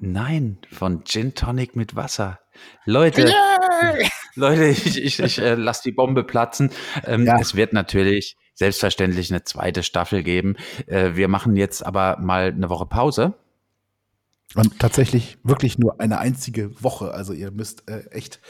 [0.00, 2.40] Nein, von Gin Tonic mit Wasser.
[2.84, 4.08] Leute, yeah!
[4.34, 6.70] Leute, ich, ich, ich äh, lasse die Bombe platzen.
[7.04, 7.38] Ähm, ja.
[7.38, 10.56] Es wird natürlich selbstverständlich eine zweite Staffel geben.
[10.86, 13.34] Äh, wir machen jetzt aber mal eine Woche Pause.
[14.54, 17.12] Und tatsächlich wirklich nur eine einzige Woche.
[17.12, 18.40] Also ihr müsst äh, echt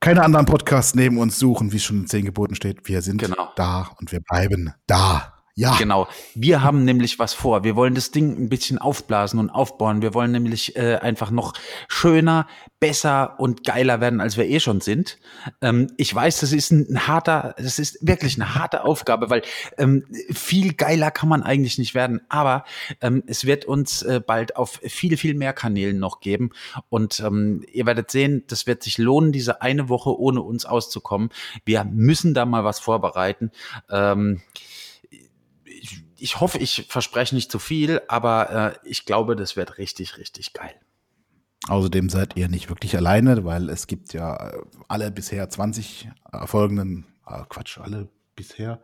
[0.00, 2.88] keine anderen Podcasts neben uns suchen, wie es schon in zehn Geboten steht.
[2.88, 3.50] Wir sind genau.
[3.56, 5.39] da und wir bleiben da.
[5.60, 5.76] Ja.
[5.76, 6.08] Genau.
[6.34, 7.64] Wir haben nämlich was vor.
[7.64, 10.00] Wir wollen das Ding ein bisschen aufblasen und aufbauen.
[10.00, 11.52] Wir wollen nämlich äh, einfach noch
[11.86, 12.46] schöner,
[12.80, 15.18] besser und geiler werden, als wir eh schon sind.
[15.60, 19.42] Ähm, ich weiß, das ist ein, harter, das ist wirklich eine harte Aufgabe, weil
[19.76, 22.22] ähm, viel geiler kann man eigentlich nicht werden.
[22.30, 22.64] Aber
[23.02, 26.52] ähm, es wird uns äh, bald auf viel, viel mehr Kanälen noch geben.
[26.88, 31.28] Und ähm, ihr werdet sehen, das wird sich lohnen, diese eine Woche ohne uns auszukommen.
[31.66, 33.50] Wir müssen da mal was vorbereiten.
[36.20, 40.52] Ich hoffe, ich verspreche nicht zu viel, aber äh, ich glaube, das wird richtig, richtig
[40.52, 40.74] geil.
[41.68, 47.06] Außerdem seid ihr nicht wirklich alleine, weil es gibt ja äh, alle bisher 20 erfolgenden,
[47.26, 48.80] äh, Quatsch, alle bisher,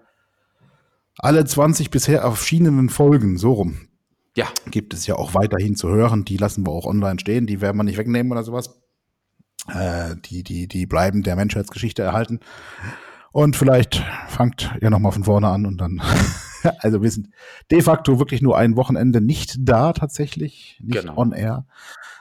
[1.19, 3.89] alle 20 bisher erschienenen Folgen, so rum.
[4.37, 4.47] Ja.
[4.71, 6.27] Gibt es ja auch weiterhin zu hören.
[6.27, 7.47] Die lassen wir auch online stehen.
[7.47, 8.83] Die werden wir nicht wegnehmen oder sowas.
[9.69, 12.41] Äh, die, die, die bleiben der Menschheitsgeschichte erhalten.
[13.33, 16.03] Und vielleicht fangt ihr nochmal von vorne an und dann
[16.81, 17.29] also wir sind
[17.71, 21.17] de facto wirklich nur ein Wochenende nicht da tatsächlich, nicht genau.
[21.17, 21.67] on air.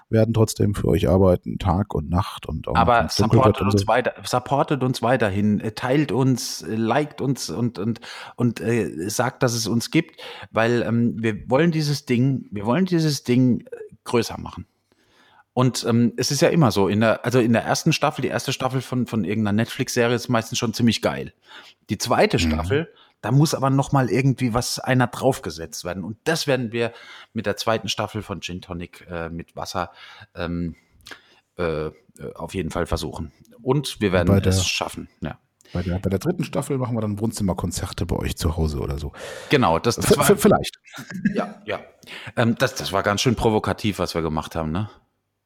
[0.08, 3.88] Werden trotzdem für euch arbeiten, Tag und Nacht und auch Aber supportet uns so.
[3.88, 8.02] weiter, supportet uns weiterhin, äh, teilt uns, äh, liked uns und und
[8.36, 10.22] und äh, sagt, dass es uns gibt,
[10.52, 13.66] weil ähm, wir wollen dieses Ding, wir wollen dieses Ding äh,
[14.04, 14.68] größer machen.
[15.56, 18.28] Und ähm, es ist ja immer so, in der, also in der ersten Staffel, die
[18.28, 21.32] erste Staffel von, von irgendeiner Netflix-Serie ist meistens schon ziemlich geil.
[21.90, 22.42] Die zweite mhm.
[22.52, 22.90] Staffel
[23.26, 26.04] da muss aber noch mal irgendwie was einer draufgesetzt werden.
[26.04, 26.94] Und das werden wir
[27.34, 29.92] mit der zweiten Staffel von Gin Tonic äh, mit Wasser
[30.36, 30.76] ähm,
[31.58, 31.90] äh,
[32.36, 33.32] auf jeden Fall versuchen.
[33.64, 35.10] Und wir werden der, es schaffen.
[35.22, 35.40] Ja.
[35.74, 39.00] Bei der, bei der dritten Staffel machen wir dann Wohnzimmerkonzerte bei euch zu Hause oder
[39.00, 39.12] so.
[39.50, 40.78] Genau, das, das war vielleicht.
[41.34, 41.80] Ja, ja.
[42.36, 44.88] Ähm, das, das war ganz schön provokativ, was wir gemacht haben, ne?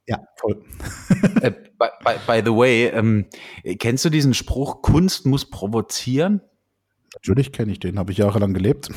[0.05, 0.65] Ja, voll.
[1.41, 3.27] äh, by, by, by, the way, ähm,
[3.77, 6.41] kennst du diesen Spruch, Kunst muss provozieren?
[7.15, 8.89] Natürlich kenne ich den, habe ich jahrelang gelebt.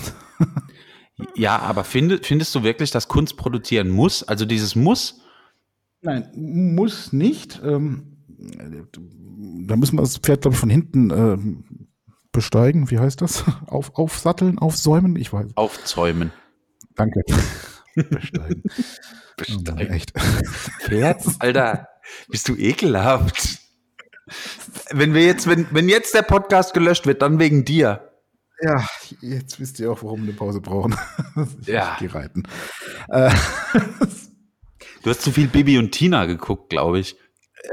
[1.34, 4.22] ja, aber find, findest du wirklich, dass Kunst produzieren muss?
[4.22, 5.20] Also dieses Muss?
[6.02, 7.60] Nein, muss nicht.
[7.64, 8.16] Ähm,
[9.66, 11.38] da müssen wir das Pferd, glaube ich, von hinten äh,
[12.32, 12.90] besteigen.
[12.90, 13.44] Wie heißt das?
[13.66, 15.16] Auf, aufsatteln, aufsäumen?
[15.16, 15.52] Ich weiß.
[15.54, 16.32] Aufzäumen.
[16.96, 17.22] Danke.
[17.94, 18.62] besteigen.
[19.36, 19.88] besteigen.
[19.90, 20.12] Oh, echt.
[20.80, 21.22] Pferd?
[21.38, 21.88] Alter,
[22.28, 23.61] bist du ekelhaft.
[24.90, 28.08] Wenn wir jetzt, wenn, wenn jetzt der Podcast gelöscht wird, dann wegen dir.
[28.60, 28.86] Ja,
[29.20, 30.94] jetzt wisst ihr auch, warum wir eine Pause brauchen.
[31.66, 31.96] ja.
[31.98, 32.44] Die reiten.
[33.08, 33.30] Äh,
[35.02, 37.16] du hast zu viel Bibi und Tina geguckt, glaube ich.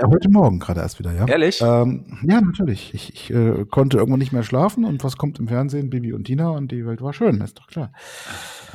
[0.06, 1.28] Heute Morgen gerade erst wieder, ja.
[1.28, 1.62] Ehrlich?
[1.62, 2.94] Ähm, ja, natürlich.
[2.94, 5.90] Ich, ich äh, konnte irgendwann nicht mehr schlafen und was kommt im Fernsehen?
[5.90, 7.92] Bibi und Tina und die Welt war schön, ist doch klar.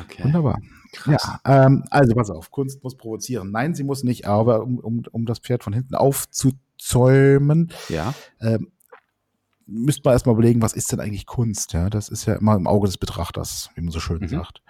[0.00, 0.24] Okay.
[0.24, 0.60] Wunderbar.
[0.92, 1.40] Krass.
[1.44, 3.50] Ja, ähm, also pass auf, Kunst muss provozieren.
[3.52, 5.94] Nein, sie muss nicht, aber um, um, um das Pferd von hinten
[6.84, 8.14] aufzuzäumen, ja.
[8.40, 8.72] ähm,
[9.66, 11.72] müsste man erstmal überlegen, was ist denn eigentlich Kunst?
[11.72, 14.28] Ja, das ist ja immer im Auge des Betrachters, wie man so schön mhm.
[14.28, 14.62] sagt.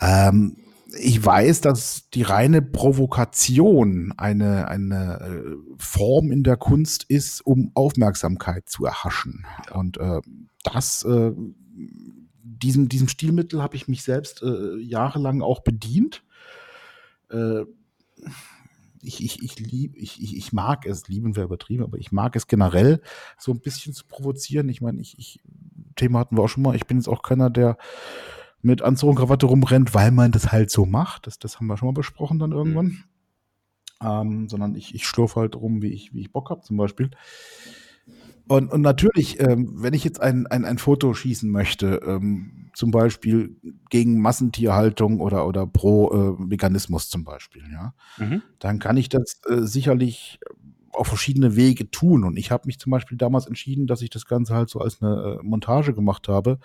[0.00, 0.56] Ähm,
[0.96, 7.72] ich weiß, dass die reine Provokation eine, eine äh, Form in der Kunst ist, um
[7.74, 9.44] Aufmerksamkeit zu erhaschen.
[9.72, 10.20] Und äh,
[10.62, 11.32] das, äh,
[11.74, 16.22] diesem, diesem Stilmittel habe ich mich selbst äh, jahrelang auch bedient.
[19.04, 22.36] Ich, ich, ich, lieb, ich, ich, ich mag es, lieben wir übertrieben, aber ich mag
[22.36, 23.00] es generell,
[23.38, 24.68] so ein bisschen zu provozieren.
[24.68, 25.40] Ich meine, ich, ich,
[25.96, 27.76] Thema hatten wir auch schon mal, ich bin jetzt auch keiner, der
[28.62, 31.26] mit Anzug und Krawatte rumrennt, weil man das halt so macht.
[31.26, 32.86] Das, das haben wir schon mal besprochen dann irgendwann.
[32.86, 33.04] Mhm.
[34.02, 37.10] Ähm, sondern ich, ich schlurfe halt rum, wie ich, wie ich Bock habe, zum Beispiel.
[38.46, 42.90] Und, und natürlich, ähm, wenn ich jetzt ein, ein, ein Foto schießen möchte, ähm, zum
[42.90, 43.56] Beispiel
[43.88, 48.42] gegen Massentierhaltung oder, oder pro äh, Veganismus zum Beispiel, ja, mhm.
[48.58, 50.40] dann kann ich das äh, sicherlich
[50.90, 52.24] auf verschiedene Wege tun.
[52.24, 55.02] Und ich habe mich zum Beispiel damals entschieden, dass ich das Ganze halt so als
[55.02, 56.58] eine äh, Montage gemacht habe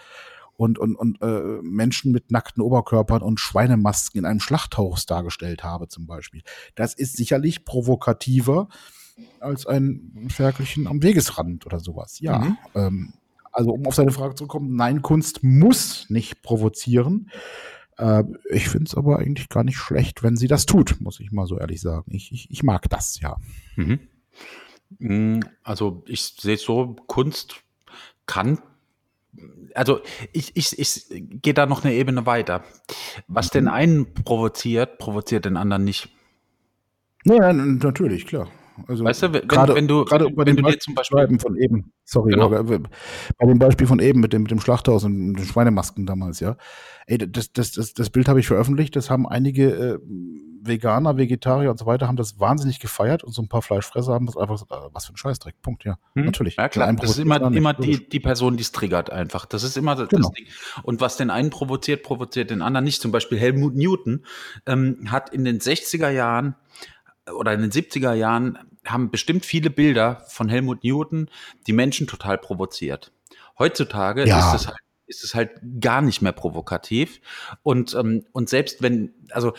[0.55, 5.87] und, und, und äh, Menschen mit nackten Oberkörpern und Schweinemasken in einem Schlachthaus dargestellt habe
[5.87, 6.41] zum Beispiel.
[6.75, 8.67] Das ist sicherlich provokativer
[9.39, 12.19] als ein Ferkelchen am Wegesrand oder sowas.
[12.19, 12.39] Ja.
[12.39, 12.57] Mhm.
[12.75, 13.13] Ähm,
[13.51, 17.31] also um auf seine Frage zu kommen, nein, Kunst muss nicht provozieren.
[17.97, 21.31] Äh, ich finde es aber eigentlich gar nicht schlecht, wenn sie das tut, muss ich
[21.31, 22.11] mal so ehrlich sagen.
[22.13, 23.37] Ich, ich, ich mag das, ja.
[23.75, 23.99] Mhm.
[24.99, 27.55] Mm, also ich sehe so, Kunst
[28.25, 28.59] kann
[29.75, 30.01] also
[30.33, 31.05] ich, ich, ich
[31.41, 32.63] gehe da noch eine Ebene weiter.
[33.27, 36.09] Was den einen provoziert, provoziert den anderen nicht.
[37.25, 38.49] Ja, natürlich, klar.
[38.87, 41.91] Also weißt du, wenn, gerade, wenn du gerade bei dem Beispiel zum Beispiel von eben,
[42.05, 42.49] sorry, genau.
[42.49, 46.57] bei dem Beispiel von eben mit dem mit dem Schlachthaus und den Schweinemasken damals, ja.
[47.07, 48.95] Ey, das das das, das Bild habe ich veröffentlicht.
[48.95, 49.99] Das haben einige äh,
[50.61, 54.25] Veganer, Vegetarier und so weiter haben das wahnsinnig gefeiert und so ein paar Fleischfresser haben
[54.25, 55.61] das einfach so, äh, was für ein Scheißdreck.
[55.61, 55.97] Punkt, ja.
[56.15, 56.25] Hm?
[56.25, 56.55] Natürlich.
[56.57, 56.91] Ja klar.
[56.93, 59.45] Das ist immer immer die die Person, die es triggert einfach.
[59.45, 60.29] Das ist immer das, genau.
[60.29, 60.47] Ding.
[60.83, 63.01] Und was den einen provoziert, provoziert den anderen nicht.
[63.01, 64.25] Zum Beispiel Helmut Newton
[64.65, 66.55] ähm, hat in den 60er Jahren
[67.37, 71.29] oder in den 70er Jahren haben bestimmt viele Bilder von Helmut Newton
[71.67, 73.11] die Menschen total provoziert.
[73.57, 74.53] Heutzutage ja.
[74.53, 74.77] ist es halt
[75.09, 77.19] ist es halt gar nicht mehr provokativ.
[77.63, 79.53] Und, ähm, und selbst wenn, also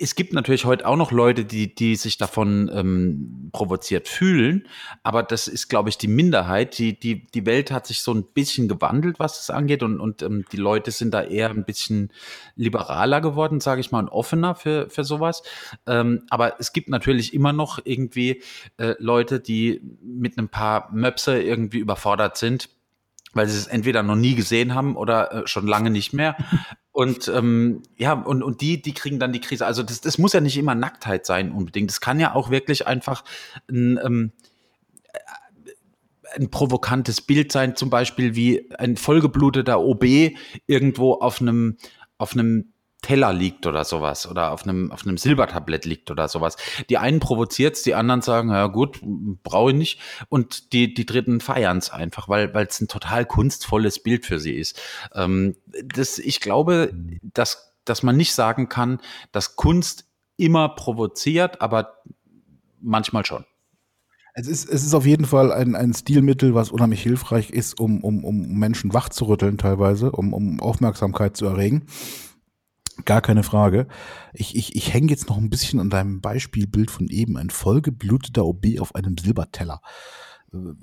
[0.00, 4.66] es gibt natürlich heute auch noch Leute, die, die sich davon ähm, provoziert fühlen,
[5.04, 6.78] aber das ist, glaube ich, die Minderheit.
[6.78, 10.22] Die, die, die Welt hat sich so ein bisschen gewandelt, was das angeht, und, und
[10.22, 12.12] ähm, die Leute sind da eher ein bisschen
[12.56, 15.44] liberaler geworden, sage ich mal, und offener für, für sowas.
[15.86, 18.42] Ähm, aber es gibt natürlich immer noch irgendwie
[18.78, 22.68] äh, Leute, die mit ein paar Möpse irgendwie überfordert sind
[23.34, 26.34] weil sie es entweder noch nie gesehen haben oder äh, schon lange nicht mehr.
[26.98, 29.64] Und ähm, ja, und, und die, die kriegen dann die Krise.
[29.64, 31.90] Also das, das muss ja nicht immer Nacktheit sein unbedingt.
[31.90, 33.22] Das kann ja auch wirklich einfach
[33.70, 34.32] ein, ähm,
[36.34, 40.32] ein provokantes Bild sein, zum Beispiel wie ein vollgebluteter OB
[40.66, 41.76] irgendwo auf einem
[42.16, 42.72] auf einem
[43.02, 46.56] Teller liegt oder sowas oder auf einem, auf einem Silbertablett liegt oder sowas.
[46.90, 50.00] Die einen provoziert's, die anderen sagen, ja gut, brauche ich nicht.
[50.28, 54.54] Und die, die Dritten feiern's einfach, weil weil es ein total kunstvolles Bild für sie
[54.54, 54.80] ist.
[55.14, 56.92] Ähm, das, ich glaube,
[57.22, 62.02] dass, dass man nicht sagen kann, dass Kunst immer provoziert, aber
[62.80, 63.44] manchmal schon.
[64.34, 68.04] Es ist, es ist auf jeden Fall ein, ein Stilmittel, was unheimlich hilfreich ist, um,
[68.04, 71.86] um, um Menschen wachzurütteln teilweise, um, um Aufmerksamkeit zu erregen.
[73.04, 73.86] Gar keine Frage.
[74.32, 77.36] Ich, ich, ich hänge jetzt noch ein bisschen an deinem Beispielbild von eben.
[77.36, 79.80] Ein vollgebluteter OB auf einem Silberteller.
[80.52, 80.74] Äh,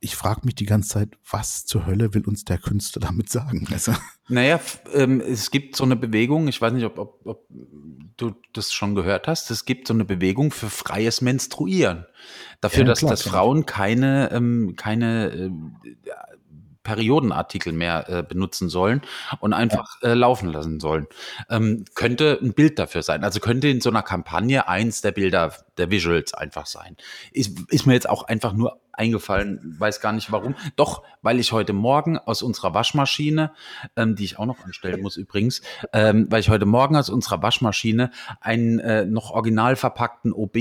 [0.00, 3.66] ich frage mich die ganze Zeit, was zur Hölle will uns der Künstler damit sagen?
[3.72, 3.92] Also.
[4.28, 4.60] Naja,
[4.94, 7.46] ähm, es gibt so eine Bewegung, ich weiß nicht, ob, ob, ob
[8.16, 12.06] du das schon gehört hast, es gibt so eine Bewegung für freies Menstruieren.
[12.60, 15.50] Dafür, ja, dass, klar, dass Frauen keine, ähm, keine äh,
[16.88, 19.02] Periodenartikel mehr äh, benutzen sollen
[19.40, 21.06] und einfach äh, laufen lassen sollen.
[21.50, 23.24] Ähm, könnte ein Bild dafür sein.
[23.24, 26.96] Also könnte in so einer Kampagne eins der Bilder, der Visuals einfach sein.
[27.30, 30.54] Ist, ist mir jetzt auch einfach nur eingefallen, weiß gar nicht warum.
[30.76, 33.52] Doch, weil ich heute Morgen aus unserer Waschmaschine,
[33.96, 35.62] ähm, die ich auch noch anstellen muss übrigens,
[35.92, 38.10] ähm, weil ich heute Morgen aus unserer Waschmaschine
[38.40, 40.56] einen äh, noch original verpackten OB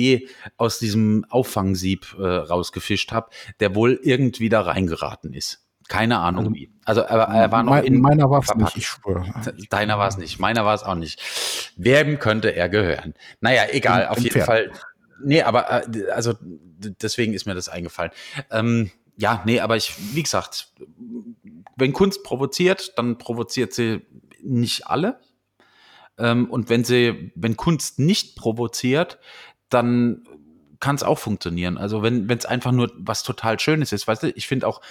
[0.57, 5.66] aus diesem Auffangsieb äh, rausgefischt habe, der wohl irgendwie da reingeraten ist.
[5.87, 7.01] Keine Ahnung also.
[7.01, 9.25] Also er, er war noch mein, in meiner war es nicht, ich schwöre.
[9.69, 11.21] Deiner war es nicht, meiner war es auch nicht.
[11.75, 13.13] Wem könnte er gehören?
[13.41, 14.45] Naja, egal, in, auf jeden Pferd.
[14.45, 14.71] Fall.
[15.23, 18.11] Nee, aber äh, also deswegen ist mir das eingefallen.
[18.51, 20.71] Ähm, ja, nee, aber ich, wie gesagt,
[21.75, 24.05] wenn Kunst provoziert, dann provoziert sie
[24.41, 25.19] nicht alle.
[26.17, 29.19] Ähm, und wenn sie, wenn Kunst nicht provoziert,
[29.69, 30.23] dann
[30.79, 31.77] kann es auch funktionieren.
[31.77, 34.81] Also wenn es einfach nur was total Schönes ist, weißt du, ich finde auch,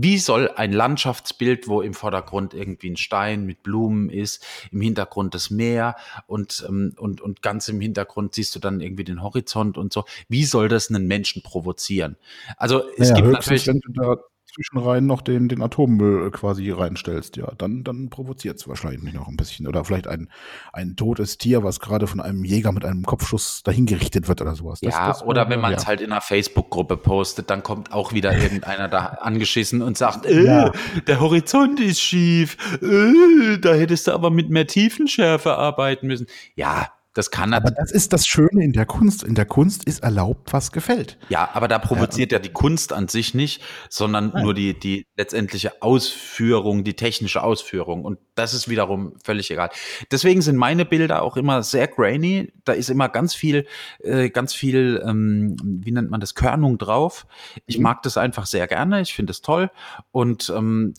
[0.00, 5.34] wie soll ein Landschaftsbild, wo im Vordergrund irgendwie ein Stein mit Blumen ist, im Hintergrund
[5.34, 5.96] das Meer
[6.28, 10.04] und, ähm, und, und ganz im Hintergrund siehst du dann irgendwie den Horizont und so,
[10.28, 12.16] wie soll das einen Menschen provozieren?
[12.56, 13.66] Also es naja, gibt natürlich.
[13.66, 14.16] Wenn du da
[14.52, 19.28] zwischenrein noch den, den Atommüll äh, quasi reinstellst, ja, dann, dann provoziert es wahrscheinlich noch
[19.28, 19.66] ein bisschen.
[19.66, 20.28] Oder vielleicht ein,
[20.72, 24.80] ein totes Tier, was gerade von einem Jäger mit einem Kopfschuss dahingerichtet wird oder sowas.
[24.80, 25.88] Das, ja, das, oder wenn man es ja.
[25.88, 30.44] halt in einer Facebook-Gruppe postet, dann kommt auch wieder irgendeiner da angeschissen und sagt, äh,
[30.44, 30.72] ja.
[31.06, 36.26] der Horizont ist schief, äh, da hättest du aber mit mehr Tiefenschärfe arbeiten müssen.
[36.54, 36.88] Ja,
[37.18, 39.24] das kann aber das ist das Schöne in der Kunst.
[39.24, 41.18] In der Kunst ist erlaubt, was gefällt.
[41.28, 43.60] Ja, aber da provoziert ja, ja die Kunst an sich nicht,
[43.90, 44.44] sondern Nein.
[44.44, 48.04] nur die, die letztendliche Ausführung, die technische Ausführung.
[48.04, 49.70] Und das ist wiederum völlig egal.
[50.12, 52.52] Deswegen sind meine Bilder auch immer sehr grainy.
[52.64, 53.66] Da ist immer ganz viel,
[53.98, 57.26] äh, ganz viel, ähm, wie nennt man das, Körnung drauf.
[57.66, 57.82] Ich mhm.
[57.82, 59.00] mag das einfach sehr gerne.
[59.00, 59.72] Ich finde es toll.
[60.12, 60.94] Und ähm,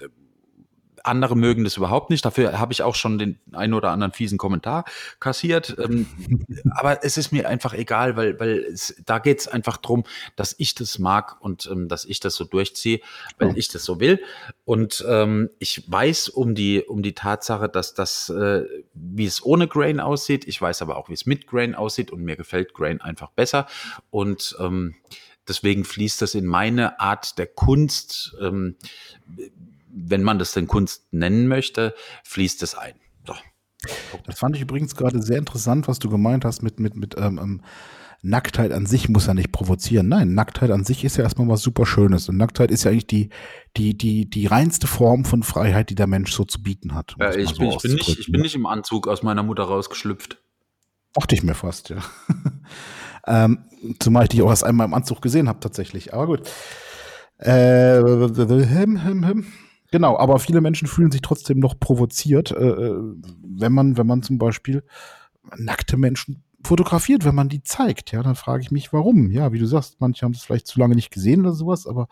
[1.04, 2.24] andere mögen das überhaupt nicht.
[2.26, 4.86] Dafür habe ich auch schon den einen oder anderen fiesen Kommentar
[5.20, 5.76] kassiert.
[5.80, 6.08] Ähm,
[6.72, 10.04] aber es ist mir einfach egal, weil, weil es, da geht es einfach drum,
[10.36, 13.02] dass ich das mag und ähm, dass ich das so durchziehe,
[13.38, 13.54] weil oh.
[13.56, 14.22] ich das so will.
[14.66, 19.68] Und ähm, ich weiß um die, um die Tatsache, dass das, äh, wie es ohne
[19.68, 20.47] Grain aussieht.
[20.47, 23.68] Ich weiß aber auch, wie es mit Grain aussieht und mir gefällt Grain einfach besser.
[24.12, 24.95] Und ähm,
[25.47, 28.76] deswegen fließt das in meine Art der Kunst, ähm,
[29.92, 32.96] wenn man das denn Kunst nennen möchte, fließt es ein.
[33.26, 33.34] So.
[34.26, 37.40] Das fand ich übrigens gerade sehr interessant, was du gemeint hast mit, mit, mit ähm,
[37.42, 37.62] ähm
[38.22, 40.10] Nacktheit an sich muss ja nicht provozieren.
[40.10, 42.28] Nein, Nacktheit an sich ist ja erstmal was super Schönes.
[42.28, 43.30] Und Nacktheit ist ja eigentlich die,
[43.78, 47.16] die, die, die reinste Form von Freiheit, die der Mensch so zu bieten hat.
[47.18, 49.64] Ja, ich, so bin, ich, bin nicht, ich bin nicht im Anzug aus meiner Mutter
[49.64, 50.42] rausgeschlüpft.
[51.14, 52.04] Dachte ich mir fast, ja.
[53.26, 53.60] ähm,
[54.00, 56.14] zumal ich dich auch erst einmal im Anzug gesehen habe, tatsächlich.
[56.14, 56.42] Aber gut.
[57.38, 58.02] Äh,
[59.92, 63.14] genau, aber viele Menschen fühlen sich trotzdem noch provoziert, äh, äh,
[63.44, 64.84] wenn man, wenn man zum Beispiel
[65.58, 68.12] nackte Menschen fotografiert, wenn man die zeigt.
[68.12, 69.32] Ja, dann frage ich mich, warum.
[69.32, 72.08] Ja, wie du sagst, manche haben es vielleicht zu lange nicht gesehen oder sowas, aber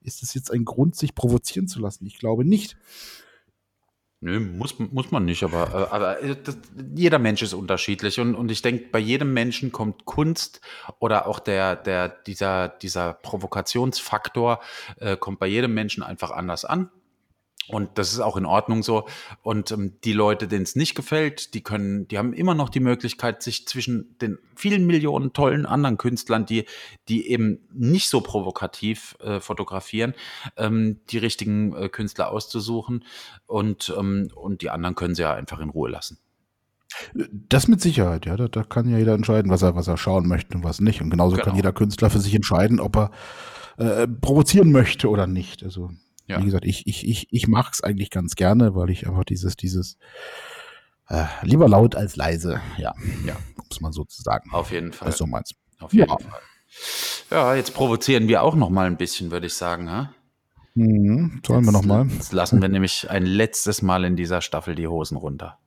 [0.00, 2.06] ist das jetzt ein Grund, sich provozieren zu lassen?
[2.06, 2.76] Ich glaube nicht.
[4.20, 6.58] Nö, muss, muss man nicht, aber, äh, aber äh, das,
[6.96, 10.60] jeder Mensch ist unterschiedlich und, und ich denke, bei jedem Menschen kommt Kunst
[10.98, 14.60] oder auch der, der, dieser, dieser Provokationsfaktor
[14.96, 16.90] äh, kommt bei jedem Menschen einfach anders an.
[17.68, 19.06] Und das ist auch in Ordnung so.
[19.42, 22.80] Und ähm, die Leute, denen es nicht gefällt, die können, die haben immer noch die
[22.80, 26.64] Möglichkeit, sich zwischen den vielen Millionen tollen anderen Künstlern, die,
[27.08, 30.14] die eben nicht so provokativ äh, fotografieren,
[30.56, 33.04] ähm, die richtigen äh, Künstler auszusuchen.
[33.46, 36.18] Und, ähm, und die anderen können sie ja einfach in Ruhe lassen.
[37.30, 38.36] Das mit Sicherheit, ja.
[38.36, 41.02] Da, da kann ja jeder entscheiden, was er, was er schauen möchte und was nicht.
[41.02, 41.44] Und genauso genau.
[41.44, 43.10] kann jeder Künstler für sich entscheiden, ob er
[43.76, 45.62] äh, provozieren möchte oder nicht.
[45.62, 45.90] Also
[46.28, 46.40] ja.
[46.40, 49.56] Wie gesagt, ich, ich, ich, ich mache es eigentlich ganz gerne, weil ich einfach dieses,
[49.56, 49.96] dieses
[51.08, 52.94] äh, lieber laut als leise, ja,
[53.26, 53.36] ja,
[53.68, 54.50] muss man sozusagen.
[54.52, 55.10] Auf jeden Fall.
[55.12, 55.54] So meins.
[55.80, 56.18] Auf jeden ja.
[56.18, 56.40] Fall.
[57.30, 59.90] Ja, jetzt provozieren wir auch noch mal ein bisschen, würde ich sagen.
[59.90, 60.12] Ha?
[60.74, 62.06] Mhm, sollen jetzt, wir noch mal?
[62.08, 65.58] Jetzt lassen wir nämlich ein letztes Mal in dieser Staffel die Hosen runter.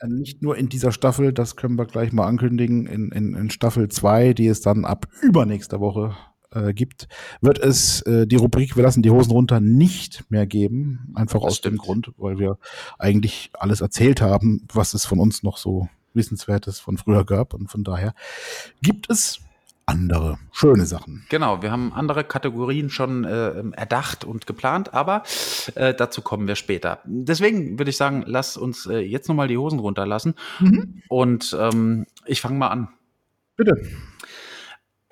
[0.00, 3.50] Äh, nicht nur in dieser Staffel, das können wir gleich mal ankündigen, in, in, in
[3.50, 6.16] Staffel 2, die es dann ab übernächster Woche
[6.54, 7.08] äh, gibt,
[7.40, 11.12] wird es äh, die Rubrik Wir lassen die Hosen runter nicht mehr geben.
[11.14, 11.74] Einfach das aus stimmt.
[11.74, 12.58] dem Grund, weil wir
[12.98, 17.54] eigentlich alles erzählt haben, was es von uns noch so Wissenswertes von früher gab.
[17.54, 18.14] Und von daher
[18.82, 19.40] gibt es
[19.86, 21.24] andere schöne Sachen.
[21.28, 25.24] Genau, wir haben andere Kategorien schon äh, erdacht und geplant, aber
[25.74, 27.00] äh, dazu kommen wir später.
[27.04, 30.34] Deswegen würde ich sagen, lass uns äh, jetzt nochmal die Hosen runterlassen.
[30.60, 31.02] Mhm.
[31.08, 32.88] Und ähm, ich fange mal an.
[33.56, 33.74] Bitte.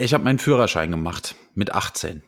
[0.03, 2.23] Ich habe meinen Führerschein gemacht mit 18.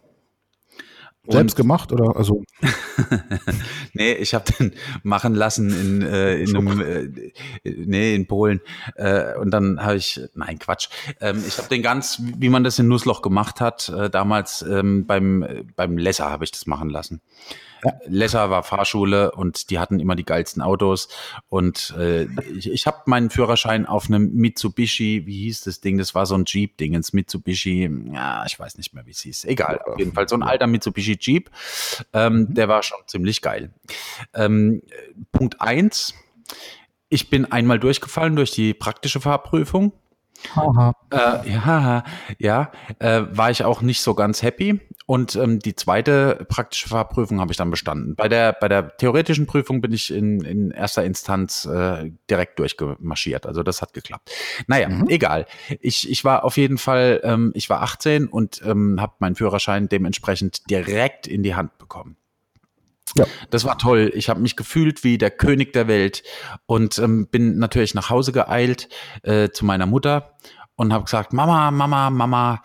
[1.26, 2.44] Selbst gemacht oder also?
[3.94, 7.32] nee, ich habe den machen lassen in, äh, in einem äh,
[7.64, 8.60] nee in Polen
[8.96, 10.88] äh, und dann habe ich nein Quatsch.
[11.20, 15.06] Ähm, ich habe den ganz wie man das in Nussloch gemacht hat äh, damals ähm,
[15.06, 17.22] beim beim Lesser habe ich das machen lassen.
[17.84, 17.92] Ja.
[18.06, 21.08] Lesser war Fahrschule und die hatten immer die geilsten Autos.
[21.48, 22.24] Und äh,
[22.56, 25.98] ich, ich habe meinen Führerschein auf einem Mitsubishi, wie hieß das Ding?
[25.98, 29.44] Das war so ein Jeep-Ding, ins Mitsubishi, ja, ich weiß nicht mehr, wie es hieß.
[29.44, 31.50] Egal, auf jeden Fall so ein alter Mitsubishi Jeep.
[32.12, 32.54] Ähm, mhm.
[32.54, 33.70] Der war schon ziemlich geil.
[34.34, 34.82] Ähm,
[35.32, 36.14] Punkt eins.
[37.08, 39.92] Ich bin einmal durchgefallen durch die praktische Fahrprüfung.
[41.10, 42.04] Äh, ja,
[42.38, 44.80] ja, äh, war ich auch nicht so ganz happy.
[45.06, 48.14] Und ähm, die zweite praktische Fahrprüfung habe ich dann bestanden.
[48.16, 53.46] Bei der, bei der theoretischen Prüfung bin ich in, in erster Instanz äh, direkt durchgemarschiert.
[53.46, 54.30] Also das hat geklappt.
[54.66, 55.08] Naja, mhm.
[55.08, 55.46] egal.
[55.80, 59.88] Ich, ich war auf jeden Fall, ähm, ich war 18 und ähm, habe meinen Führerschein
[59.88, 62.16] dementsprechend direkt in die Hand bekommen.
[63.16, 63.26] Ja.
[63.50, 64.10] Das war toll.
[64.14, 66.22] Ich habe mich gefühlt wie der König der Welt
[66.66, 68.88] und ähm, bin natürlich nach Hause geeilt
[69.22, 70.36] äh, zu meiner Mutter
[70.76, 72.62] und habe gesagt, Mama, Mama, Mama,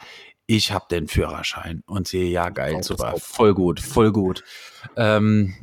[0.47, 1.83] ich habe den Führerschein.
[1.85, 4.43] Und sie, ja geil, super, voll gut, voll gut.
[4.95, 5.53] Ähm,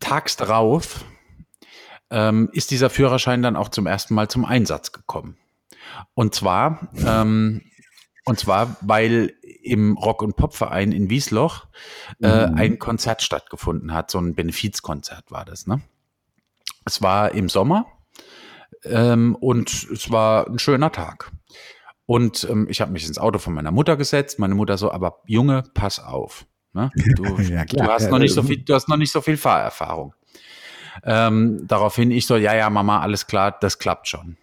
[0.00, 1.04] tags darauf
[2.10, 5.36] ähm, ist dieser Führerschein dann auch zum ersten Mal zum Einsatz gekommen.
[6.14, 7.62] Und zwar, ähm,
[8.24, 11.66] und zwar, weil im Rock- und Popverein in Wiesloch
[12.22, 12.54] äh, mhm.
[12.56, 14.10] ein Konzert stattgefunden hat.
[14.10, 15.82] So ein Benefizkonzert war das, ne?
[16.86, 17.86] Es war im Sommer
[18.84, 21.32] ähm, und es war ein schöner Tag.
[22.06, 24.38] Und ähm, ich habe mich ins Auto von meiner Mutter gesetzt.
[24.38, 26.46] Meine Mutter so, aber Junge, pass auf.
[26.72, 26.90] Ne?
[27.16, 30.14] Du, ja, du, hast noch nicht so viel, du hast noch nicht so viel Fahrerfahrung.
[31.02, 34.36] Ähm, daraufhin ich so, ja, ja, Mama, alles klar, das klappt schon.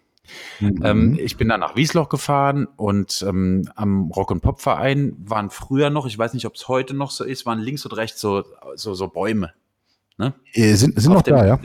[0.60, 0.82] Mhm.
[0.84, 5.90] Ähm, ich bin dann nach Wiesloch gefahren und ähm, am Rock- und Pop-Verein waren früher
[5.90, 8.44] noch, ich weiß nicht, ob es heute noch so ist, waren links und rechts so,
[8.76, 9.54] so, so Bäume.
[10.22, 10.36] Ne?
[10.54, 11.60] Äh, sind, sind noch dem, da, ja.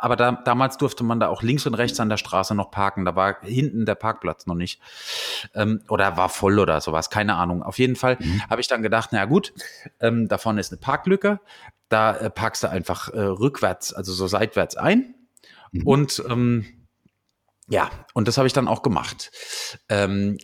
[0.00, 3.04] Aber da, damals durfte man da auch links und rechts an der Straße noch parken.
[3.04, 4.80] Da war hinten der Parkplatz noch nicht.
[5.54, 7.62] Ähm, oder war voll oder sowas, keine Ahnung.
[7.62, 8.42] Auf jeden Fall mhm.
[8.48, 9.52] habe ich dann gedacht, na gut,
[10.00, 11.40] ähm, da vorne ist eine Parklücke.
[11.90, 15.14] Da äh, parkst du einfach äh, rückwärts, also so seitwärts ein.
[15.72, 15.86] Mhm.
[15.86, 16.64] Und ähm,
[17.68, 19.30] ja, und das habe ich dann auch gemacht.
[19.88, 20.38] Ähm,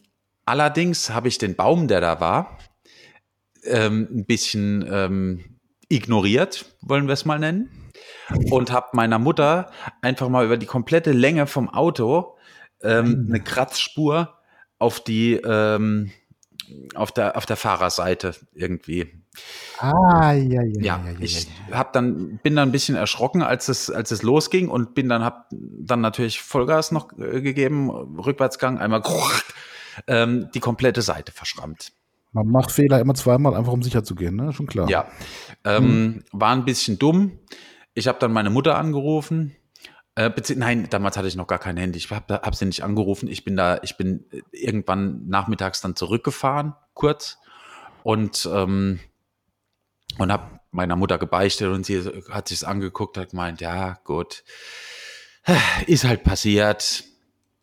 [0.45, 2.59] allerdings habe ich den Baum, der da war,
[3.65, 5.59] ähm, ein bisschen ähm,
[5.89, 7.71] ignoriert, wollen wir es mal nennen.
[8.51, 9.71] Und habe meiner Mutter
[10.03, 12.37] einfach mal über die komplette Länge vom Auto
[12.83, 14.39] ähm, eine Kratzspur
[14.79, 16.11] auf die ähm,
[16.95, 19.24] auf der auf der Fahrerseite irgendwie.
[19.79, 23.43] Ah, ja, ja, Ja, ja, ja, ich ja, hab dann bin dann ein bisschen erschrocken,
[23.43, 27.91] als es als es losging und bin dann hab dann natürlich Vollgas noch äh, gegeben,
[27.91, 29.03] Rückwärtsgang einmal
[30.07, 31.93] ähm, die komplette Seite verschrammt.
[32.33, 34.53] Man macht Fehler immer zweimal, einfach um sicher zu gehen, ne?
[34.53, 34.89] Schon klar.
[34.89, 35.07] Ja,
[35.65, 37.39] ähm, war ein bisschen dumm.
[37.95, 39.55] Ich habe dann meine Mutter angerufen.
[40.17, 41.99] Äh, nein, damals hatte ich noch gar kein Handy.
[41.99, 43.29] Ich habe hab sie nicht angerufen.
[43.29, 47.39] Ich bin da, ich bin äh, irgendwann nachmittags dann zurückgefahren, kurz
[48.03, 49.01] und ähm,
[50.19, 54.45] und habe meiner Mutter gebeichtet und sie hat sich's angeguckt, hat gemeint, ja gut,
[55.87, 57.05] ist halt passiert.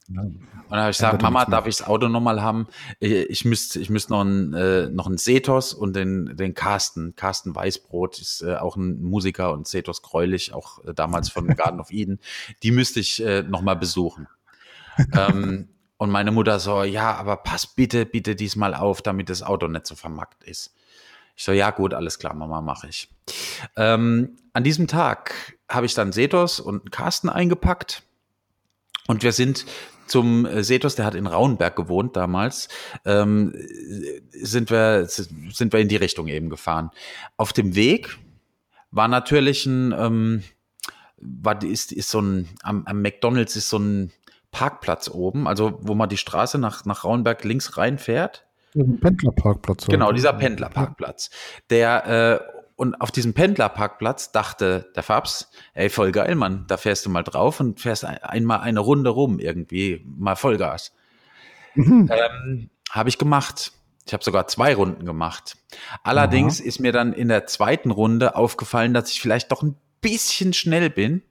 [0.07, 2.67] Und dann habe ich gesagt, ja Mama, darf ich das Auto nochmal haben?
[2.99, 7.15] Ich müsste ich müsste noch einen, äh, noch einen Setos und den, den Carsten.
[7.15, 11.79] Carsten Weißbrot ist äh, auch ein Musiker und Setos Greulich, auch äh, damals von Garden
[11.79, 12.19] of Eden.
[12.63, 14.27] Die müsste ich äh, nochmal besuchen.
[15.13, 19.67] ähm, und meine Mutter so, ja, aber pass bitte, bitte diesmal auf, damit das Auto
[19.67, 20.73] nicht so vermackt ist.
[21.35, 23.09] Ich so, ja gut, alles klar, Mama, mache ich.
[23.75, 28.03] Ähm, an diesem Tag habe ich dann Setos und Carsten eingepackt
[29.07, 29.65] und wir sind
[30.07, 32.67] zum äh, Setos, der hat in Rauenberg gewohnt damals,
[33.05, 33.53] ähm,
[34.31, 36.91] sind, wir, sind wir in die Richtung eben gefahren.
[37.37, 38.17] Auf dem Weg
[38.91, 40.43] war natürlich ein, ähm,
[41.17, 44.11] war, ist, ist so ein, am, am McDonalds ist so ein
[44.51, 48.45] Parkplatz oben, also wo man die Straße nach, nach Rauenberg links reinfährt.
[48.73, 49.87] Pendlerparkplatz.
[49.87, 50.17] Genau, halt.
[50.17, 51.29] dieser Pendlerparkplatz.
[51.69, 57.05] Der, äh, und auf diesem Pendlerparkplatz dachte der Fabs, ey, voll geil, Mann, da fährst
[57.05, 60.93] du mal drauf und fährst ein, einmal eine Runde rum, irgendwie, mal Vollgas.
[61.75, 62.09] Mhm.
[62.11, 63.71] Ähm, habe ich gemacht.
[64.05, 65.57] Ich habe sogar zwei Runden gemacht.
[66.03, 70.53] Allerdings ist mir dann in der zweiten Runde aufgefallen, dass ich vielleicht doch ein bisschen
[70.53, 71.21] schnell bin.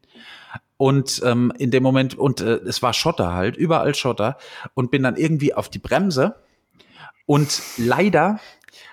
[0.77, 4.39] Und ähm, in dem Moment, und äh, es war Schotter halt, überall Schotter,
[4.75, 6.37] und bin dann irgendwie auf die Bremse.
[7.31, 8.41] Und leider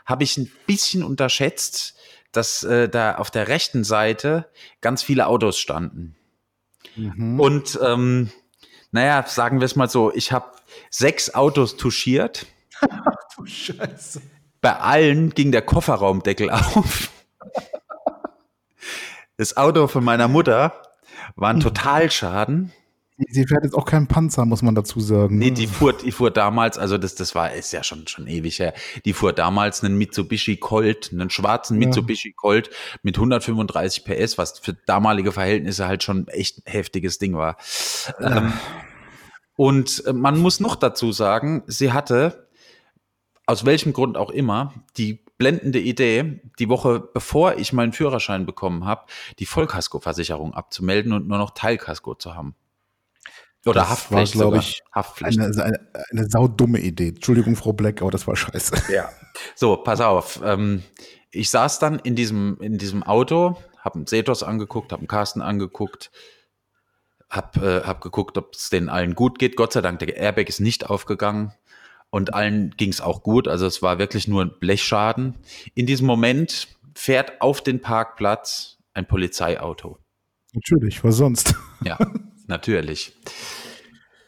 [0.06, 1.96] habe ich ein bisschen unterschätzt,
[2.32, 4.48] dass äh, da auf der rechten Seite
[4.80, 6.16] ganz viele Autos standen.
[6.96, 7.40] Mhm.
[7.40, 8.30] Und ähm,
[8.92, 10.52] naja, sagen wir es mal so, ich habe
[10.92, 12.46] sechs Autos touchiert.
[13.38, 14.22] du Scheiße.
[14.62, 17.10] Bei allen ging der Kofferraumdeckel auf.
[19.38, 20.84] Das Auto von meiner Mutter
[21.36, 22.72] war ein Totalschaden.
[23.18, 25.40] Sie fährt jetzt auch kein Panzer, muss man dazu sagen.
[25.40, 25.54] Nee, ne?
[25.54, 28.76] die fuhr, die fuhr damals, also das, das war, ist ja schon, schon ewig her.
[29.06, 31.88] Die fuhr damals einen Mitsubishi Colt, einen schwarzen Ja.
[31.88, 32.70] Mitsubishi Colt
[33.02, 37.58] mit 135 PS, was für damalige Verhältnisse halt schon echt ein heftiges Ding war.
[38.20, 38.54] Ähm,
[39.56, 42.48] und äh, man muss noch dazu sagen, sie hatte,
[43.48, 48.86] aus welchem Grund auch immer, die blendende Idee, die Woche bevor ich meinen Führerschein bekommen
[48.86, 49.06] habe,
[49.40, 52.56] die Vollkaskoversicherung abzumelden und nur noch Teilkasko zu haben.
[53.66, 54.60] Oder Das Haftpflicht, war, glaub sogar.
[54.62, 55.40] ich, Haftpflicht.
[55.40, 55.80] eine, eine,
[56.12, 57.10] eine saudumme Idee.
[57.10, 58.94] Entschuldigung, Frau Black, aber das war scheiße.
[58.94, 59.10] Ja.
[59.56, 60.42] So, pass auf.
[60.44, 60.84] Ähm,
[61.32, 65.42] ich saß dann in diesem, in diesem Auto, habe einen Setos angeguckt, habe einen Carsten
[65.42, 66.12] angeguckt,
[67.30, 69.56] habe äh, hab geguckt, ob es denen allen gut geht.
[69.58, 71.52] Gott sei Dank, der Airbag ist nicht aufgegangen
[72.10, 73.48] und allen ging es auch gut.
[73.48, 75.36] Also es war wirklich nur ein Blechschaden.
[75.76, 80.00] In diesem Moment fährt auf den Parkplatz ein Polizeiauto.
[80.54, 81.54] Natürlich, was sonst?
[81.84, 81.98] Ja,
[82.48, 83.14] natürlich.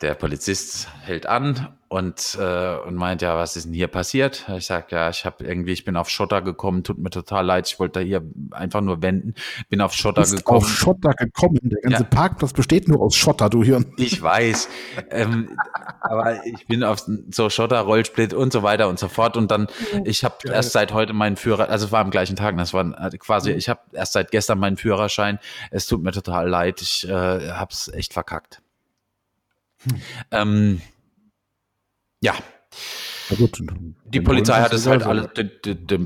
[0.01, 4.47] Der Polizist hält an und, äh, und meint, ja, was ist denn hier passiert?
[4.55, 7.67] Ich sag, ja, ich habe irgendwie, ich bin auf Schotter gekommen, tut mir total leid,
[7.67, 8.21] ich wollte da hier
[8.51, 9.33] einfach nur wenden,
[9.69, 10.59] bin auf Schotter Ist gekommen.
[10.59, 11.59] auf Schotter gekommen.
[11.63, 12.09] Der ganze Ja.
[12.09, 13.91] Parkplatz besteht nur aus Schotter, du Hirn.
[13.97, 14.69] Ich weiß,
[15.09, 15.57] ähm,
[15.99, 19.35] aber ich bin auf so Schotter, Rollsplit und so weiter und so fort.
[19.35, 19.67] Und dann,
[20.05, 22.85] ich habe erst seit heute meinen Führer, also es war am gleichen Tag, das war
[23.13, 25.39] äh, quasi, ich habe erst seit gestern meinen Führerschein.
[25.71, 27.11] Es tut mir total leid, ich äh,
[27.51, 28.61] habe es echt verkackt.
[30.31, 30.81] Ähm,
[32.21, 32.33] ja,
[33.37, 33.63] gut.
[34.05, 35.97] die Polizei hat es halt alles, die, die, die,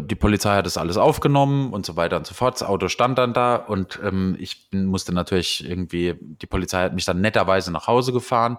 [0.00, 2.54] die Polizei hat es alles aufgenommen und so weiter und so fort.
[2.54, 7.04] Das Auto stand dann da und ähm, ich musste natürlich irgendwie, die Polizei hat mich
[7.04, 8.58] dann netterweise nach Hause gefahren.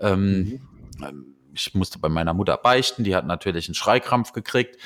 [0.00, 0.60] Ähm,
[1.02, 4.76] ähm, ich musste bei meiner Mutter beichten, die hat natürlich einen Schreikrampf gekriegt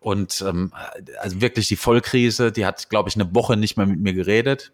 [0.00, 0.72] und ähm,
[1.20, 4.72] also wirklich die Vollkrise, die hat, glaube ich, eine Woche nicht mehr mit mir geredet.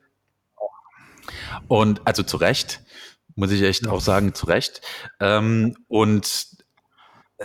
[1.69, 2.83] Und also zu Recht,
[3.37, 4.81] muss ich echt auch sagen, zu Recht.
[5.21, 6.49] Ähm, und
[7.39, 7.45] äh,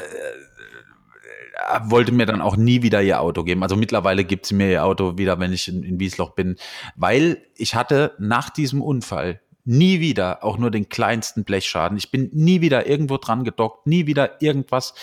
[1.84, 3.64] wollte mir dann auch nie wieder ihr Auto geben.
[3.64, 6.56] Also mittlerweile gibt sie mir ihr Auto wieder, wenn ich in, in Wiesloch bin,
[6.96, 11.98] weil ich hatte nach diesem Unfall nie wieder auch nur den kleinsten Blechschaden.
[11.98, 14.96] Ich bin nie wieder irgendwo dran gedockt, nie wieder irgendwas.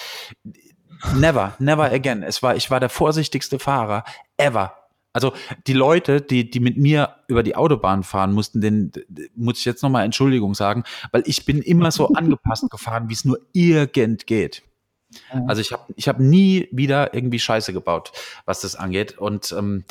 [1.15, 2.23] Never, never again.
[2.23, 4.05] Es war, ich war der vorsichtigste Fahrer
[4.37, 4.78] ever.
[5.13, 5.33] Also
[5.67, 8.93] die Leute, die, die mit mir über die Autobahn fahren mussten, den
[9.35, 13.25] muss ich jetzt nochmal Entschuldigung sagen, weil ich bin immer so angepasst gefahren, wie es
[13.25, 14.63] nur irgend geht.
[15.47, 18.13] Also ich habe ich hab nie wieder irgendwie Scheiße gebaut,
[18.45, 19.17] was das angeht.
[19.17, 19.85] Und ähm,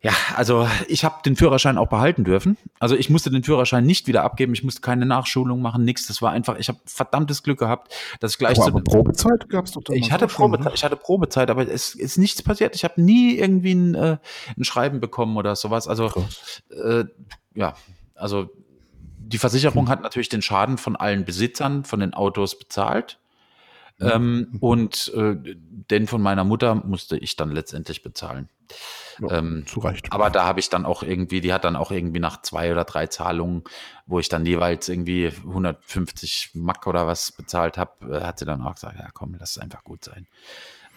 [0.00, 2.56] ja, also ich habe den Führerschein auch behalten dürfen.
[2.78, 4.52] Also ich musste den Führerschein nicht wieder abgeben.
[4.52, 6.06] Ich musste keine Nachschulung machen, nichts.
[6.06, 9.72] Das war einfach, ich habe verdammtes Glück gehabt, dass ich gleich aber, aber Probezeit gab's
[9.72, 12.76] doch Ich hatte Probezeit, ich hatte Probezeit, aber es ist nichts passiert.
[12.76, 14.18] Ich habe nie irgendwie ein, äh,
[14.56, 15.88] ein Schreiben bekommen oder sowas.
[15.88, 16.12] Also
[16.70, 17.04] äh,
[17.54, 17.74] ja,
[18.14, 18.50] also
[19.18, 19.88] die Versicherung hm.
[19.88, 23.18] hat natürlich den Schaden von allen Besitzern von den Autos bezahlt.
[24.00, 24.58] Ähm, mhm.
[24.60, 25.34] und äh,
[25.90, 28.48] den von meiner Mutter musste ich dann letztendlich bezahlen.
[29.20, 30.12] Ja, ähm, zu Recht.
[30.12, 32.84] Aber da habe ich dann auch irgendwie, die hat dann auch irgendwie nach zwei oder
[32.84, 33.64] drei Zahlungen,
[34.06, 38.62] wo ich dann jeweils irgendwie 150 Mack oder was bezahlt habe, äh, hat sie dann
[38.62, 40.26] auch gesagt, ja komm, lass es einfach gut sein.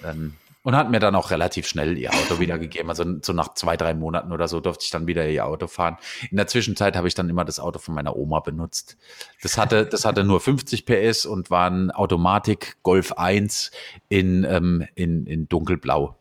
[0.04, 2.90] Ähm, und hat mir dann auch relativ schnell ihr Auto wiedergegeben.
[2.90, 5.98] Also so nach zwei, drei Monaten oder so durfte ich dann wieder ihr Auto fahren.
[6.30, 8.98] In der Zwischenzeit habe ich dann immer das Auto von meiner Oma benutzt.
[9.42, 13.72] Das hatte, das hatte nur 50 PS und war ein Automatik Golf 1
[14.10, 16.16] in, ähm, in, in dunkelblau.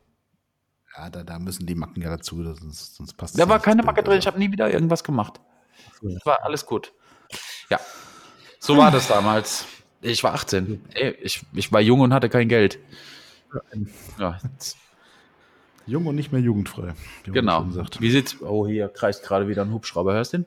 [1.00, 4.02] Ja, da, da müssen die Macken ja dazu, sonst, sonst passt Da war keine Macke
[4.02, 5.40] drin, ich habe nie wieder irgendwas gemacht.
[6.02, 6.92] Das war alles gut.
[7.70, 7.80] Ja,
[8.58, 9.64] so war das damals.
[10.02, 10.84] Ich war 18.
[10.92, 12.78] Ey, ich, ich war jung und hatte kein Geld.
[14.18, 14.38] Ja.
[15.86, 16.92] Jung und nicht mehr jugendfrei.
[17.24, 17.66] Genau.
[17.98, 18.38] Wie sieht's?
[18.42, 20.12] Oh, hier kreist gerade wieder ein Hubschrauber.
[20.12, 20.46] Hörst du den?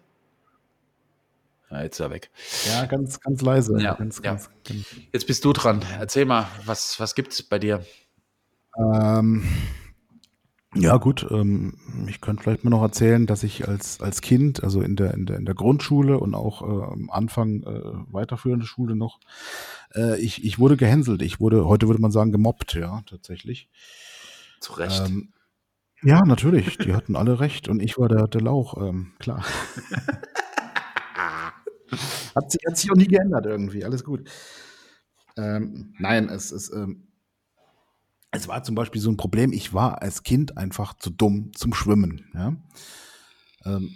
[1.71, 2.29] Ja, jetzt ist er weg.
[2.67, 3.81] Ja, ganz, ganz leise.
[3.81, 4.23] Ja, ganz, ja.
[4.23, 4.85] Ganz, ganz.
[5.11, 5.83] Jetzt bist du dran.
[5.99, 7.83] Erzähl mal, was, was gibt's bei dir?
[8.77, 9.43] Ähm,
[10.75, 11.27] ja, gut.
[11.29, 11.73] Ähm,
[12.07, 15.25] ich könnte vielleicht mal noch erzählen, dass ich als, als Kind, also in der, in
[15.25, 19.19] der, in der Grundschule und auch äh, am Anfang äh, weiterführende Schule noch,
[19.95, 21.21] äh, ich, ich wurde gehänselt.
[21.21, 23.69] Ich wurde, heute würde man sagen, gemobbt, ja, tatsächlich.
[24.59, 25.03] Zu Recht.
[25.05, 25.33] Ähm,
[26.01, 26.77] ja, natürlich.
[26.77, 29.43] Die hatten alle recht und ich war der, der Lauch, ähm, klar.
[32.35, 33.85] hat, sich, hat sich auch nie geändert irgendwie.
[33.85, 34.29] Alles gut.
[35.37, 36.73] Ähm, nein, es ist.
[36.73, 37.07] Ähm,
[38.33, 41.73] es war zum Beispiel so ein Problem, ich war als Kind einfach zu dumm zum
[41.73, 42.25] Schwimmen.
[42.33, 42.55] Ja?
[43.65, 43.93] Ähm,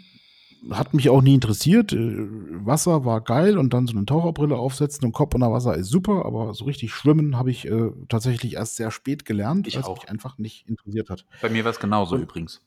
[0.71, 1.91] hat mich auch nie interessiert.
[1.91, 2.27] Äh,
[2.65, 6.25] Wasser war geil und dann so eine Taucherbrille aufsetzen und Kopf unter Wasser ist super,
[6.25, 10.09] aber so richtig schwimmen habe ich äh, tatsächlich erst sehr spät gelernt, weil es mich
[10.09, 11.25] einfach nicht interessiert hat.
[11.41, 12.61] Bei mir war es genauso und übrigens.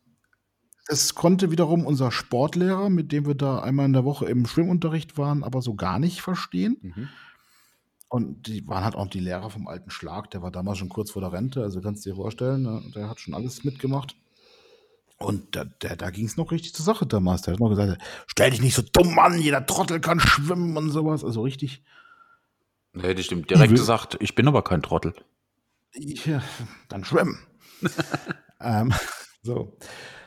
[0.88, 5.18] Es konnte wiederum unser Sportlehrer, mit dem wir da einmal in der Woche im Schwimmunterricht
[5.18, 6.78] waren, aber so gar nicht verstehen.
[6.82, 7.08] Mhm.
[8.10, 11.12] Und die waren halt auch die Lehrer vom alten Schlag, der war damals schon kurz
[11.12, 12.82] vor der Rente, also kannst du dir vorstellen, ne?
[12.92, 14.16] der hat schon alles mitgemacht.
[15.16, 17.42] Und da, der, da ging es noch richtig zur Sache damals.
[17.42, 20.90] Der hat noch gesagt, stell dich nicht so dumm an, jeder Trottel kann schwimmen und
[20.90, 21.24] sowas.
[21.24, 21.84] Also richtig.
[22.94, 25.14] Da hätte ich dem direkt gesagt, ich bin aber kein Trottel.
[25.94, 26.42] Ja,
[26.88, 27.38] dann schwimmen.
[28.60, 28.92] ähm,
[29.42, 29.76] so.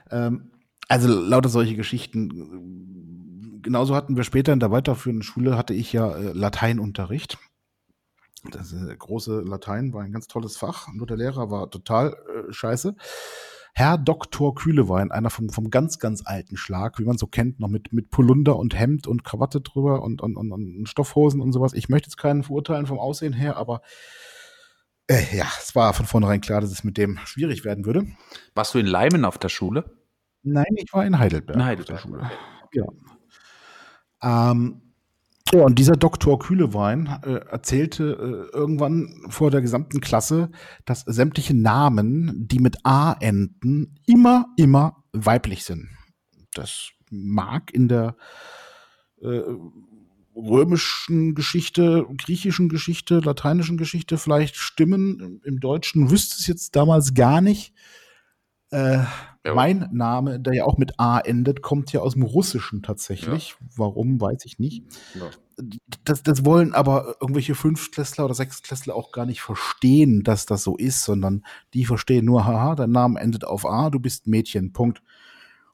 [0.09, 0.51] Ähm,
[0.87, 3.59] also lauter solche Geschichten.
[3.61, 7.37] Genauso hatten wir später in der weiterführenden Schule, hatte ich ja äh, Lateinunterricht.
[8.51, 10.87] Das äh, große Latein war ein ganz tolles Fach.
[10.93, 12.95] Nur der Lehrer war total äh, scheiße.
[13.75, 17.69] Herr Doktor Kühlewein, einer vom, vom ganz, ganz alten Schlag, wie man so kennt, noch
[17.69, 21.73] mit, mit Polunder und Hemd und Krawatte drüber und, und, und, und Stoffhosen und sowas.
[21.73, 23.81] Ich möchte jetzt keinen verurteilen vom Aussehen her, aber
[25.07, 28.05] äh, ja, es war von vornherein klar, dass es mit dem schwierig werden würde.
[28.53, 29.97] Warst du in Leimen auf der Schule?
[30.43, 31.55] Nein, ich war in Heidelberg.
[31.55, 31.97] In Heidelberg.
[31.97, 32.31] Auf der Schule.
[32.73, 34.51] Ja.
[34.51, 34.82] Ähm,
[35.51, 40.49] ja, und dieser Doktor Kühlewein äh, erzählte äh, irgendwann vor der gesamten Klasse,
[40.85, 45.89] dass sämtliche Namen, die mit A enden, immer, immer weiblich sind.
[46.53, 48.15] Das mag in der
[49.21, 49.41] äh,
[50.35, 55.41] römischen Geschichte, griechischen Geschichte, lateinischen Geschichte vielleicht stimmen.
[55.43, 57.73] Im Deutschen wüsste es jetzt damals gar nicht.
[58.73, 59.05] Äh,
[59.45, 59.53] ja.
[59.53, 63.49] Mein Name, der ja auch mit A endet, kommt ja aus dem Russischen tatsächlich.
[63.49, 63.67] Ja.
[63.75, 64.83] Warum, weiß ich nicht.
[65.15, 65.29] Ja.
[66.05, 70.77] Das, das wollen aber irgendwelche Fünftklässler oder Sechstklässler auch gar nicht verstehen, dass das so
[70.77, 71.43] ist, sondern
[71.73, 75.03] die verstehen nur, haha, dein Name endet auf A, du bist Mädchen, Punkt.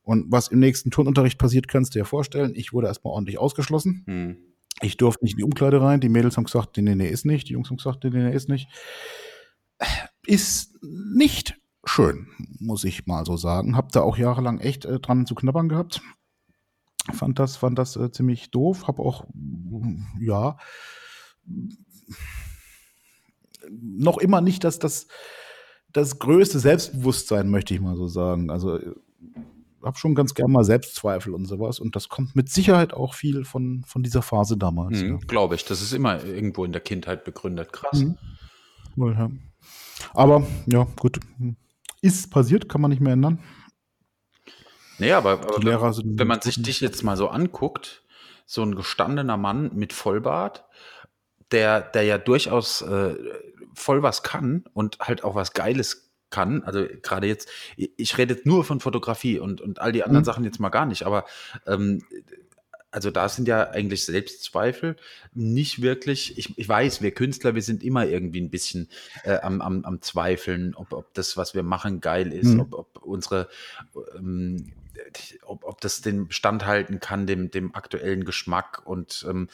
[0.01, 2.53] Und was im nächsten Turnunterricht passiert, kannst du dir vorstellen.
[2.55, 4.03] Ich wurde erstmal ordentlich ausgeschlossen.
[4.07, 4.37] Hm.
[4.81, 6.01] Ich durfte nicht in die Umkleide rein.
[6.01, 7.47] Die Mädels haben gesagt, nee, nee, nee, ist nicht.
[7.47, 8.67] Die Jungs haben gesagt, nee, nee, ist nicht.
[10.25, 11.55] Ist nicht
[11.89, 12.27] schön,
[12.59, 13.75] muss ich mal so sagen.
[13.75, 16.01] Hab da auch jahrelang echt äh, dran zu knabbern gehabt.
[17.13, 18.87] Fand das, fand das äh, ziemlich doof.
[18.87, 19.25] Hab auch,
[20.19, 20.57] ja,
[23.69, 25.07] noch immer nicht das, das,
[25.91, 28.49] das größte Selbstbewusstsein, möchte ich mal so sagen.
[28.49, 28.93] Also äh,
[29.83, 31.79] habe schon ganz gern mal Selbstzweifel und sowas.
[31.79, 35.01] Und das kommt mit Sicherheit auch viel von, von dieser Phase damals.
[35.01, 35.17] Mhm, ja.
[35.27, 35.65] Glaube ich.
[35.65, 37.73] Das ist immer irgendwo in der Kindheit begründet.
[37.73, 37.99] Krass.
[38.01, 38.17] Mhm.
[40.13, 41.19] Aber ja, gut.
[42.01, 43.39] Ist passiert, kann man nicht mehr ändern.
[44.97, 48.03] Nee, aber, aber wenn, wenn man sich dich jetzt mal so anguckt,
[48.45, 50.65] so ein gestandener Mann mit Vollbart,
[51.51, 53.15] der, der ja durchaus äh,
[53.73, 56.63] voll was kann und halt auch was Geiles kann.
[56.63, 60.25] Also gerade jetzt, ich rede jetzt nur von Fotografie und, und all die anderen mhm.
[60.25, 61.25] Sachen jetzt mal gar nicht, aber
[61.65, 62.03] ähm,
[62.91, 64.95] also da sind ja eigentlich Selbstzweifel
[65.33, 68.89] nicht wirklich, ich, ich weiß, wir Künstler, wir sind immer irgendwie ein bisschen
[69.23, 72.61] äh, am, am, am Zweifeln, ob, ob das, was wir machen, geil ist, mhm.
[72.61, 73.49] ob, ob unsere
[74.17, 74.73] ähm,
[75.43, 79.49] ob, ob das den standhalten kann, dem, dem aktuellen Geschmack und, ähm,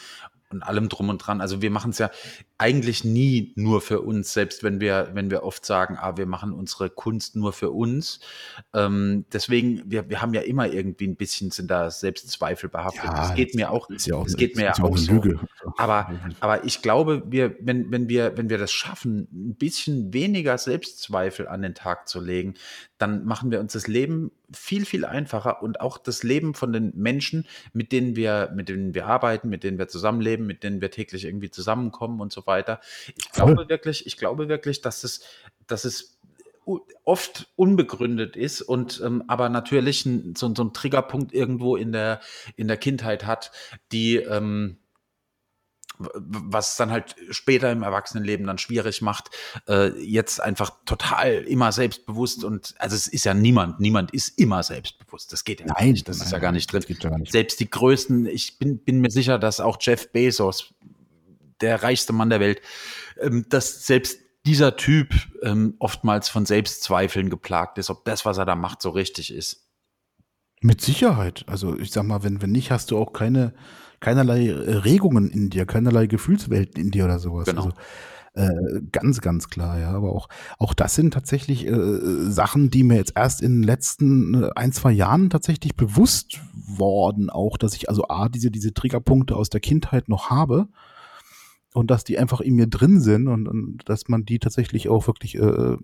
[0.50, 1.42] und allem drum und dran.
[1.42, 2.10] Also wir machen es ja
[2.58, 6.54] eigentlich nie nur für uns, selbst wenn wir, wenn wir oft sagen, ah, wir machen
[6.54, 8.20] unsere Kunst nur für uns.
[8.74, 13.04] Ähm, deswegen, wir, wir haben ja immer irgendwie ein bisschen sind da Selbstzweifel behaftet.
[13.04, 15.14] Ja, das geht mir auch, ja auch, das geht mir ja auch, auch so.
[15.14, 15.40] Lüge.
[15.78, 20.58] Aber, aber ich glaube, wir, wenn, wenn wir, wenn wir das schaffen, ein bisschen weniger
[20.58, 22.54] Selbstzweifel an den Tag zu legen,
[22.98, 26.94] dann machen wir uns das Leben viel, viel einfacher und auch das Leben von den
[26.96, 30.92] Menschen, mit denen wir, mit denen wir arbeiten, mit denen wir zusammenleben, mit denen wir
[30.92, 32.80] täglich irgendwie zusammenkommen und so weiter.
[33.18, 33.70] Ich glaube Voll.
[33.70, 35.22] wirklich, ich glaube wirklich, dass es,
[35.68, 36.20] dass es
[37.04, 42.22] oft unbegründet ist und ähm, aber natürlich ein, so, so ein Triggerpunkt irgendwo in der,
[42.56, 43.52] in der Kindheit hat,
[43.92, 44.78] die, ähm,
[45.98, 49.30] was dann halt später im Erwachsenenleben dann schwierig macht,
[49.68, 54.64] äh, jetzt einfach total immer selbstbewusst und also es ist ja niemand, niemand ist immer
[54.64, 55.32] selbstbewusst.
[55.32, 56.84] Das geht ja nein, nicht, das nein, ist ja gar nicht drin.
[57.00, 57.32] Gar nicht.
[57.32, 60.74] Selbst die größten, ich bin, bin mir sicher, dass auch Jeff Bezos,
[61.62, 62.62] der reichste Mann der Welt,
[63.20, 68.46] ähm, dass selbst dieser Typ ähm, oftmals von Selbstzweifeln geplagt ist, ob das, was er
[68.46, 69.66] da macht, so richtig ist.
[70.62, 71.46] Mit Sicherheit.
[71.48, 73.54] Also ich sag mal, wenn, wenn nicht, hast du auch keine
[74.00, 77.46] keinerlei äh, Regungen in dir, keinerlei Gefühlswelten in dir oder sowas.
[77.46, 77.66] Genau.
[77.66, 77.74] Also,
[78.36, 79.92] äh, ganz, ganz klar, ja.
[79.92, 80.28] Aber auch,
[80.58, 82.00] auch das sind tatsächlich äh,
[82.30, 87.30] Sachen, die mir jetzt erst in den letzten äh, ein, zwei Jahren tatsächlich bewusst worden,
[87.30, 90.68] auch, dass ich also A, diese, diese Triggerpunkte aus der Kindheit noch habe
[91.74, 95.08] und dass die einfach in mir drin sind und, und dass man die tatsächlich auch
[95.08, 95.78] wirklich äh,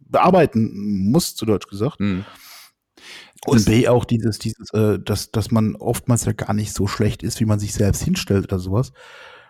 [0.00, 2.00] bearbeiten muss, zu Deutsch gesagt.
[2.00, 2.24] Mhm.
[3.44, 7.22] Und B auch dieses, dieses, äh, dass, dass man oftmals ja gar nicht so schlecht
[7.22, 8.92] ist, wie man sich selbst hinstellt oder sowas.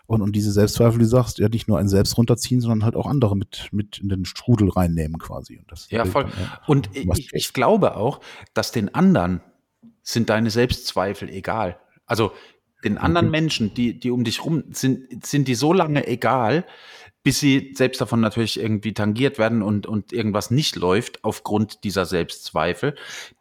[0.06, 2.96] Und, und diese Selbstzweifel, die du sagst, ja nicht nur einen selbst runterziehen, sondern halt
[2.96, 5.58] auch andere mit, mit in den Strudel reinnehmen quasi.
[5.58, 6.24] Und das ja, voll.
[6.24, 8.20] Dann, ja, und ich, ich glaube auch,
[8.54, 9.40] dass den anderen
[10.02, 11.78] sind deine Selbstzweifel egal.
[12.06, 12.32] Also
[12.84, 13.40] den anderen okay.
[13.40, 16.66] Menschen, die, die um dich rum sind, sind die so lange egal,
[17.22, 22.04] bis sie selbst davon natürlich irgendwie tangiert werden und, und irgendwas nicht läuft aufgrund dieser
[22.04, 22.96] Selbstzweifel,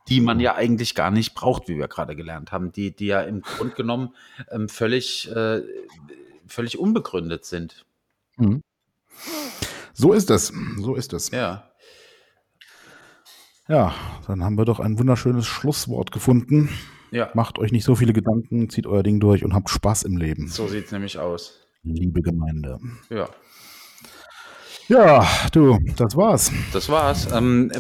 [0.08, 3.22] die man ja eigentlich gar nicht braucht, wie wir gerade gelernt haben, die, die ja
[3.22, 4.16] im Grunde genommen
[4.52, 5.62] ähm, völlig, äh,
[6.46, 7.86] völlig unbegründet sind.
[8.38, 8.62] Mhm.
[9.94, 10.54] So ist es.
[10.78, 11.32] So ist es.
[11.32, 11.72] Ja.
[13.68, 13.96] Ja,
[14.28, 16.70] dann haben wir doch ein wunderschönes Schlusswort gefunden.
[17.12, 17.30] Ja.
[17.34, 20.48] Macht euch nicht so viele Gedanken, zieht euer Ding durch und habt Spaß im Leben.
[20.48, 21.60] So sieht es nämlich aus.
[21.84, 22.80] Liebe Gemeinde.
[23.10, 23.30] Ja.
[24.92, 26.52] Ja, du, das war's.
[26.74, 27.32] Das war's.
[27.32, 27.72] Ähm,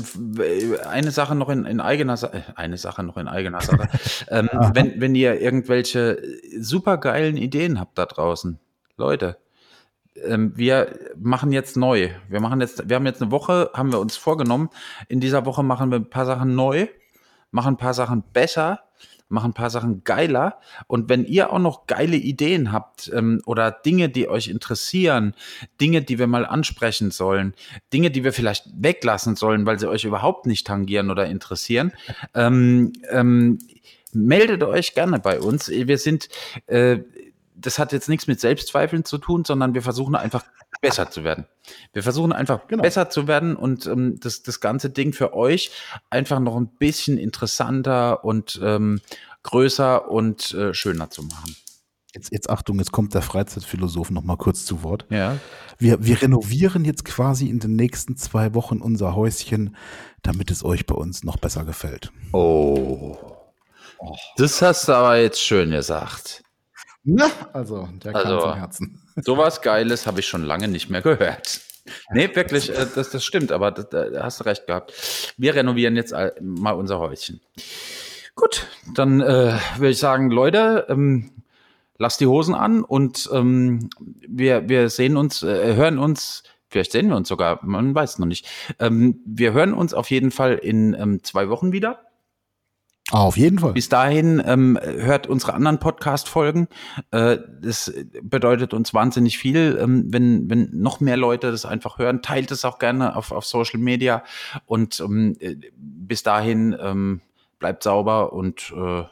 [0.90, 3.90] eine Sache noch in, in eigener Sache, äh, eine Sache noch in eigener Sache.
[4.30, 6.22] ähm, wenn, wenn ihr irgendwelche
[6.58, 8.60] supergeilen Ideen habt da draußen,
[8.96, 9.38] Leute,
[10.24, 12.12] ähm, wir machen jetzt neu.
[12.30, 14.70] Wir machen jetzt, wir haben jetzt eine Woche, haben wir uns vorgenommen.
[15.10, 16.88] In dieser Woche machen wir ein paar Sachen neu,
[17.52, 18.86] machen ein paar Sachen besser
[19.32, 20.60] machen ein paar Sachen geiler.
[20.88, 25.34] Und wenn ihr auch noch geile Ideen habt ähm, oder Dinge, die euch interessieren,
[25.80, 27.54] Dinge, die wir mal ansprechen sollen,
[27.94, 31.92] Dinge, die wir vielleicht weglassen sollen, weil sie euch überhaupt nicht tangieren oder interessieren,
[32.36, 33.60] ähm, ähm,
[34.14, 35.70] meldet euch gerne bei uns.
[35.70, 36.30] Wir sind
[36.68, 37.00] äh,
[37.62, 40.44] das hat jetzt nichts mit Selbstzweifeln zu tun, sondern wir versuchen einfach
[40.82, 41.46] besser zu werden.
[41.94, 42.82] Wir versuchen einfach genau.
[42.82, 45.72] besser zu werden und ähm, das, das ganze Ding für euch
[46.10, 49.02] einfach noch ein bisschen interessanter und ähm,
[49.44, 51.56] größer und äh, schöner zu machen.
[52.14, 55.06] Jetzt, jetzt Achtung, jetzt kommt der Freizeitphilosoph noch mal kurz zu Wort.
[55.10, 55.38] Ja.
[55.78, 59.78] Wir, wir renovieren jetzt quasi in den nächsten zwei Wochen unser Häuschen,
[60.22, 62.12] damit es euch bei uns noch besser gefällt.
[62.34, 63.18] Oh.
[64.00, 64.16] oh.
[64.36, 66.44] Das hast du aber jetzt schön gesagt.
[67.04, 69.02] Na, also, der also, kam zum Herzen.
[69.24, 71.62] Sowas Geiles habe ich schon lange nicht mehr gehört.
[72.14, 75.34] Nee, wirklich, äh, das, das stimmt, aber da, da hast du recht gehabt.
[75.38, 77.42] Wir renovieren jetzt mal unser Häuschen.
[78.36, 81.32] Gut, dann äh, würde ich sagen, Leute, ähm,
[81.98, 87.10] lasst die Hosen an und ähm, wir, wir sehen uns, äh, hören uns, vielleicht sehen
[87.10, 88.48] wir uns sogar, man weiß noch nicht.
[88.80, 92.11] Ähm, wir hören uns auf jeden Fall in ähm, zwei Wochen wieder.
[93.12, 93.74] Auf jeden Fall.
[93.74, 96.68] Bis dahin ähm, hört unsere anderen Podcast-Folgen.
[97.12, 102.22] Äh, das bedeutet uns wahnsinnig viel, ähm, wenn, wenn noch mehr Leute das einfach hören.
[102.22, 104.24] Teilt es auch gerne auf, auf Social Media.
[104.66, 107.22] Und ähm, äh, bis dahin ähm,
[107.60, 109.10] bleibt sauber und äh, ja.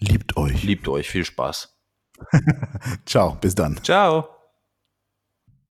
[0.00, 0.62] liebt euch.
[0.62, 1.08] Liebt euch.
[1.08, 1.74] Viel Spaß.
[3.06, 3.82] Ciao, bis dann.
[3.82, 4.35] Ciao.